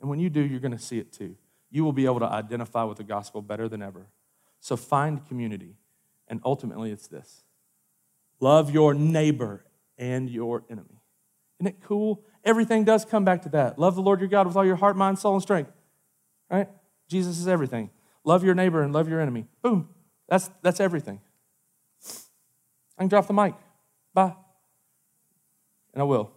And 0.00 0.08
when 0.08 0.18
you 0.18 0.30
do, 0.30 0.40
you're 0.40 0.60
going 0.60 0.72
to 0.72 0.78
see 0.78 0.98
it 0.98 1.12
too. 1.12 1.36
You 1.70 1.84
will 1.84 1.92
be 1.92 2.04
able 2.04 2.20
to 2.20 2.26
identify 2.26 2.84
with 2.84 2.98
the 2.98 3.04
gospel 3.04 3.42
better 3.42 3.68
than 3.68 3.82
ever. 3.82 4.06
So 4.60 4.76
find 4.76 5.26
community. 5.26 5.76
And 6.28 6.40
ultimately, 6.44 6.90
it's 6.90 7.08
this 7.08 7.44
Love 8.40 8.70
your 8.70 8.94
neighbor 8.94 9.64
and 9.98 10.30
your 10.30 10.64
enemy. 10.70 11.00
Isn't 11.60 11.74
it 11.74 11.82
cool? 11.82 12.24
Everything 12.44 12.84
does 12.84 13.04
come 13.04 13.24
back 13.24 13.42
to 13.42 13.48
that. 13.50 13.78
Love 13.78 13.94
the 13.94 14.00
Lord 14.00 14.20
your 14.20 14.28
God 14.28 14.46
with 14.46 14.56
all 14.56 14.64
your 14.64 14.76
heart, 14.76 14.96
mind, 14.96 15.18
soul, 15.18 15.34
and 15.34 15.42
strength. 15.42 15.70
Right? 16.50 16.68
Jesus 17.08 17.38
is 17.38 17.46
everything. 17.46 17.90
Love 18.24 18.44
your 18.44 18.54
neighbor 18.54 18.82
and 18.82 18.92
love 18.92 19.08
your 19.08 19.20
enemy. 19.20 19.46
Boom. 19.62 19.88
That's, 20.28 20.50
that's 20.62 20.80
everything. 20.80 21.20
I 22.96 23.02
can 23.02 23.08
drop 23.08 23.26
the 23.26 23.32
mic. 23.32 23.54
Bye. 24.14 24.34
And 25.92 26.00
I 26.00 26.04
will. 26.04 26.32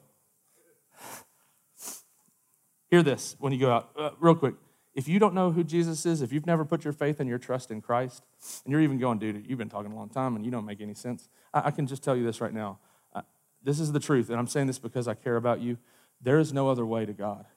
Hear 2.94 3.02
this 3.02 3.36
when 3.40 3.52
you 3.52 3.60
go 3.60 3.72
out, 3.72 3.90
uh, 3.98 4.12
real 4.20 4.36
quick. 4.36 4.54
If 4.94 5.08
you 5.08 5.18
don't 5.18 5.34
know 5.34 5.50
who 5.50 5.64
Jesus 5.64 6.06
is, 6.06 6.22
if 6.22 6.32
you've 6.32 6.46
never 6.46 6.64
put 6.64 6.84
your 6.84 6.94
faith 6.94 7.20
and 7.20 7.28
your 7.28 7.40
trust 7.40 7.72
in 7.72 7.82
Christ, 7.82 8.24
and 8.64 8.72
you're 8.72 8.82
even 8.82 9.00
going, 9.00 9.18
dude, 9.18 9.48
you've 9.48 9.58
been 9.58 9.68
talking 9.68 9.92
a 9.92 9.96
long 9.96 10.10
time 10.10 10.36
and 10.36 10.46
you 10.46 10.52
don't 10.52 10.64
make 10.64 10.80
any 10.80 10.94
sense, 10.94 11.28
I, 11.56 11.70
I 11.70 11.72
can 11.72 11.88
just 11.88 12.04
tell 12.04 12.16
you 12.16 12.24
this 12.24 12.40
right 12.40 12.54
now. 12.54 12.78
Uh, 13.12 13.22
this 13.64 13.80
is 13.80 13.94
the 13.94 14.00
truth, 14.00 14.30
and 14.30 14.38
I'm 14.38 14.46
saying 14.46 14.68
this 14.68 14.78
because 14.78 15.08
I 15.08 15.16
care 15.16 15.38
about 15.38 15.60
you. 15.60 15.80
There 16.22 16.38
is 16.38 16.54
no 16.54 16.70
other 16.70 16.86
way 16.86 17.04
to 17.04 17.14
God. 17.14 17.48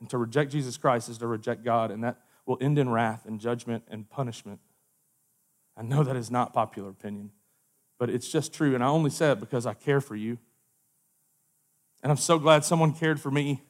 And 0.00 0.10
to 0.10 0.18
reject 0.18 0.50
Jesus 0.50 0.76
Christ 0.76 1.08
is 1.08 1.18
to 1.18 1.28
reject 1.28 1.62
God, 1.62 1.92
and 1.92 2.02
that 2.02 2.16
will 2.46 2.58
end 2.60 2.80
in 2.80 2.88
wrath 2.88 3.26
and 3.26 3.38
judgment 3.38 3.84
and 3.92 4.10
punishment. 4.10 4.58
I 5.76 5.82
know 5.82 6.02
that 6.02 6.16
is 6.16 6.32
not 6.32 6.52
popular 6.52 6.88
opinion, 6.88 7.30
but 8.00 8.10
it's 8.10 8.28
just 8.28 8.52
true. 8.52 8.74
And 8.74 8.82
I 8.82 8.88
only 8.88 9.10
say 9.10 9.30
it 9.30 9.38
because 9.38 9.66
I 9.66 9.74
care 9.74 10.00
for 10.00 10.16
you. 10.16 10.38
And 12.02 12.10
I'm 12.10 12.18
so 12.18 12.38
glad 12.38 12.64
someone 12.64 12.92
cared 12.92 13.20
for 13.20 13.30
me 13.30 13.62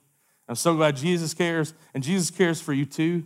I'm 0.48 0.56
so 0.56 0.74
glad 0.74 0.96
Jesus 0.96 1.34
cares, 1.34 1.72
and 1.94 2.02
Jesus 2.02 2.30
cares 2.30 2.60
for 2.60 2.72
you 2.72 2.84
too. 2.84 3.24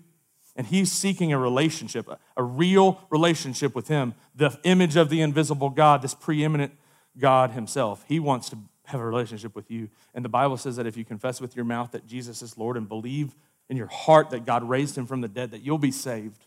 And 0.55 0.67
he's 0.67 0.91
seeking 0.91 1.33
a 1.33 1.39
relationship, 1.39 2.09
a 2.37 2.43
real 2.43 3.01
relationship 3.11 3.75
with 3.75 3.89
him, 3.89 4.15
the 4.35 4.59
image 4.63 4.97
of 4.97 5.11
the 5.11 5.21
invisible 5.21 5.69
God, 5.69 6.03
this 6.03 6.15
preeminent 6.15 6.73
God 7.19 7.51
himself. 7.51 8.05
He 8.07 8.21
wants 8.21 8.49
to 8.51 8.59
have 8.85 9.01
a 9.01 9.05
relationship 9.05 9.55
with 9.55 9.71
you. 9.71 9.91
And 10.15 10.25
the 10.25 10.29
Bible 10.29 10.57
says 10.57 10.77
that 10.77 10.87
if 10.87 10.97
you 10.97 11.05
confess 11.05 11.41
with 11.41 11.57
your 11.57 11.65
mouth 11.65 11.91
that 11.91 12.07
Jesus 12.07 12.43
is 12.43 12.57
Lord 12.57 12.77
and 12.77 12.89
believe 12.89 13.35
in 13.69 13.77
your 13.77 13.89
heart 13.89 14.31
that 14.31 14.47
God 14.47 14.63
raised 14.63 14.97
him 14.97 15.07
from 15.07 15.21
the 15.21 15.29
dead, 15.29 15.51
that 15.51 15.63
you'll 15.63 15.79
be 15.79 15.91
saved. 15.91 16.47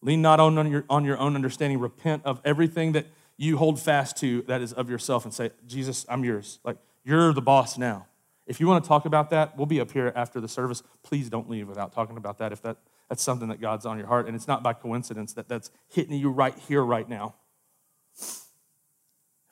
Lean 0.00 0.22
not 0.22 0.38
on 0.38 0.70
your, 0.70 0.84
on 0.88 1.04
your 1.04 1.18
own 1.18 1.34
understanding. 1.34 1.80
Repent 1.80 2.22
of 2.24 2.40
everything 2.44 2.92
that 2.92 3.06
you 3.36 3.56
hold 3.56 3.80
fast 3.80 4.16
to 4.18 4.42
that 4.42 4.60
is 4.60 4.72
of 4.72 4.88
yourself 4.88 5.24
and 5.24 5.34
say, 5.34 5.50
Jesus, 5.66 6.06
I'm 6.08 6.24
yours. 6.24 6.60
Like, 6.64 6.76
you're 7.04 7.32
the 7.32 7.42
boss 7.42 7.76
now. 7.76 8.06
If 8.46 8.60
you 8.60 8.66
want 8.66 8.84
to 8.84 8.88
talk 8.88 9.06
about 9.06 9.30
that, 9.30 9.56
we'll 9.56 9.66
be 9.66 9.80
up 9.80 9.90
here 9.90 10.12
after 10.14 10.40
the 10.40 10.48
service. 10.48 10.82
Please 11.02 11.30
don't 11.30 11.48
leave 11.48 11.66
without 11.66 11.92
talking 11.92 12.16
about 12.16 12.38
that 12.38 12.52
if 12.52 12.62
that, 12.62 12.76
that's 13.08 13.22
something 13.22 13.48
that 13.48 13.60
God's 13.60 13.86
on 13.86 13.98
your 13.98 14.06
heart. 14.06 14.26
And 14.26 14.36
it's 14.36 14.46
not 14.46 14.62
by 14.62 14.74
coincidence 14.74 15.32
that 15.34 15.48
that's 15.48 15.70
hitting 15.88 16.14
you 16.14 16.30
right 16.30 16.56
here, 16.68 16.82
right 16.82 17.08
now. 17.08 17.34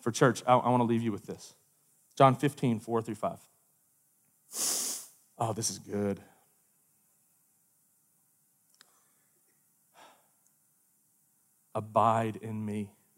For 0.01 0.11
church, 0.11 0.43
I, 0.47 0.55
I 0.55 0.68
want 0.68 0.80
to 0.80 0.85
leave 0.85 1.03
you 1.03 1.12
with 1.12 1.26
this 1.26 1.55
John 2.16 2.35
15, 2.37 2.80
4 2.80 3.03
through 3.03 3.14
5. 3.14 3.39
Oh, 5.39 5.53
this 5.55 5.70
is 5.70 5.78
good. 5.78 6.20
Abide 11.74 12.37
in 12.37 12.64
me. 12.64 12.91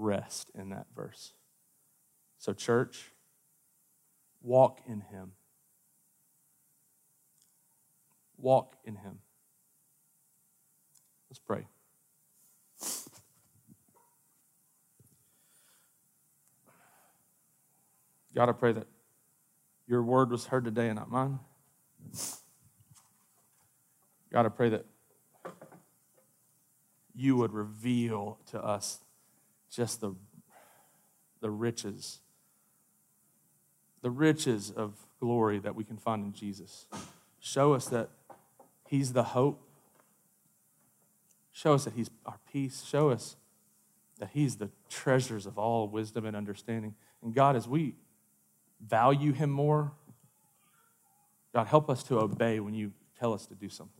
rest 0.00 0.50
in 0.54 0.70
that 0.70 0.86
verse. 0.94 1.34
So, 2.38 2.52
church, 2.52 3.12
Walk 4.42 4.80
in 4.86 5.00
Him. 5.00 5.32
Walk 8.38 8.76
in 8.84 8.96
Him. 8.96 9.18
Let's 11.28 11.38
pray. 11.38 11.66
God, 18.34 18.48
I 18.48 18.52
pray 18.52 18.72
that 18.72 18.86
your 19.86 20.02
word 20.02 20.30
was 20.30 20.46
heard 20.46 20.64
today 20.64 20.88
and 20.88 20.96
not 20.96 21.10
mine. 21.10 21.40
God, 24.32 24.46
I 24.46 24.48
pray 24.48 24.70
that 24.70 24.86
you 27.14 27.36
would 27.36 27.52
reveal 27.52 28.38
to 28.52 28.64
us 28.64 29.00
just 29.70 30.00
the, 30.00 30.14
the 31.40 31.50
riches 31.50 32.20
the 34.02 34.10
riches 34.10 34.70
of 34.70 34.94
glory 35.18 35.58
that 35.58 35.74
we 35.74 35.84
can 35.84 35.96
find 35.96 36.24
in 36.24 36.32
Jesus. 36.32 36.86
Show 37.38 37.74
us 37.74 37.86
that 37.88 38.08
He's 38.86 39.12
the 39.12 39.22
hope. 39.22 39.62
Show 41.52 41.74
us 41.74 41.84
that 41.84 41.94
He's 41.94 42.10
our 42.24 42.38
peace. 42.50 42.82
Show 42.82 43.10
us 43.10 43.36
that 44.18 44.30
He's 44.32 44.56
the 44.56 44.70
treasures 44.88 45.46
of 45.46 45.58
all 45.58 45.88
wisdom 45.88 46.24
and 46.24 46.36
understanding. 46.36 46.94
And 47.22 47.34
God, 47.34 47.56
as 47.56 47.68
we 47.68 47.94
value 48.80 49.32
Him 49.32 49.50
more, 49.50 49.92
God, 51.54 51.66
help 51.66 51.90
us 51.90 52.02
to 52.04 52.18
obey 52.18 52.60
when 52.60 52.74
you 52.74 52.92
tell 53.18 53.34
us 53.34 53.46
to 53.46 53.54
do 53.54 53.68
something. 53.68 53.94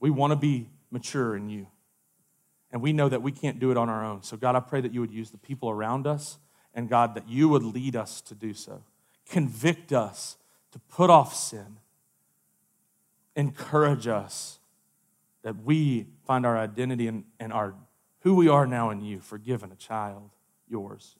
We 0.00 0.10
want 0.10 0.30
to 0.30 0.36
be 0.36 0.68
mature 0.90 1.36
in 1.36 1.50
you. 1.50 1.66
And 2.70 2.82
we 2.82 2.92
know 2.92 3.08
that 3.08 3.22
we 3.22 3.32
can't 3.32 3.58
do 3.58 3.70
it 3.70 3.76
on 3.76 3.88
our 3.88 4.04
own. 4.04 4.22
So, 4.22 4.36
God, 4.36 4.54
I 4.54 4.60
pray 4.60 4.80
that 4.80 4.92
you 4.92 5.00
would 5.00 5.12
use 5.12 5.30
the 5.30 5.38
people 5.38 5.70
around 5.70 6.06
us, 6.06 6.38
and 6.74 6.88
God, 6.88 7.14
that 7.14 7.28
you 7.28 7.48
would 7.48 7.62
lead 7.62 7.96
us 7.96 8.20
to 8.22 8.34
do 8.34 8.52
so. 8.52 8.82
Convict 9.28 9.92
us 9.92 10.36
to 10.72 10.78
put 10.78 11.10
off 11.10 11.34
sin. 11.34 11.78
Encourage 13.36 14.06
us 14.06 14.58
that 15.42 15.62
we 15.62 16.06
find 16.26 16.44
our 16.44 16.58
identity 16.58 17.06
and, 17.06 17.24
and 17.40 17.52
our 17.52 17.74
who 18.20 18.34
we 18.34 18.48
are 18.48 18.66
now 18.66 18.90
in 18.90 19.00
you, 19.00 19.20
forgiven, 19.20 19.70
a 19.72 19.76
child, 19.76 20.30
yours. 20.68 21.16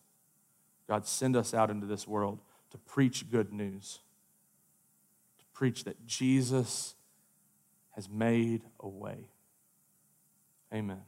God, 0.89 1.07
send 1.07 1.37
us 1.37 1.55
out 1.55 1.71
into 1.71 1.87
this 1.87 2.09
world 2.09 2.41
to 2.71 2.79
preach 2.79 3.31
good 3.31 3.53
news, 3.53 4.01
to 5.39 5.45
preach 5.53 5.85
that 5.85 6.07
Jesus 6.07 6.95
has 7.93 8.09
made 8.09 8.63
a 8.81 8.89
way. 8.89 9.31
Amen. 10.73 11.03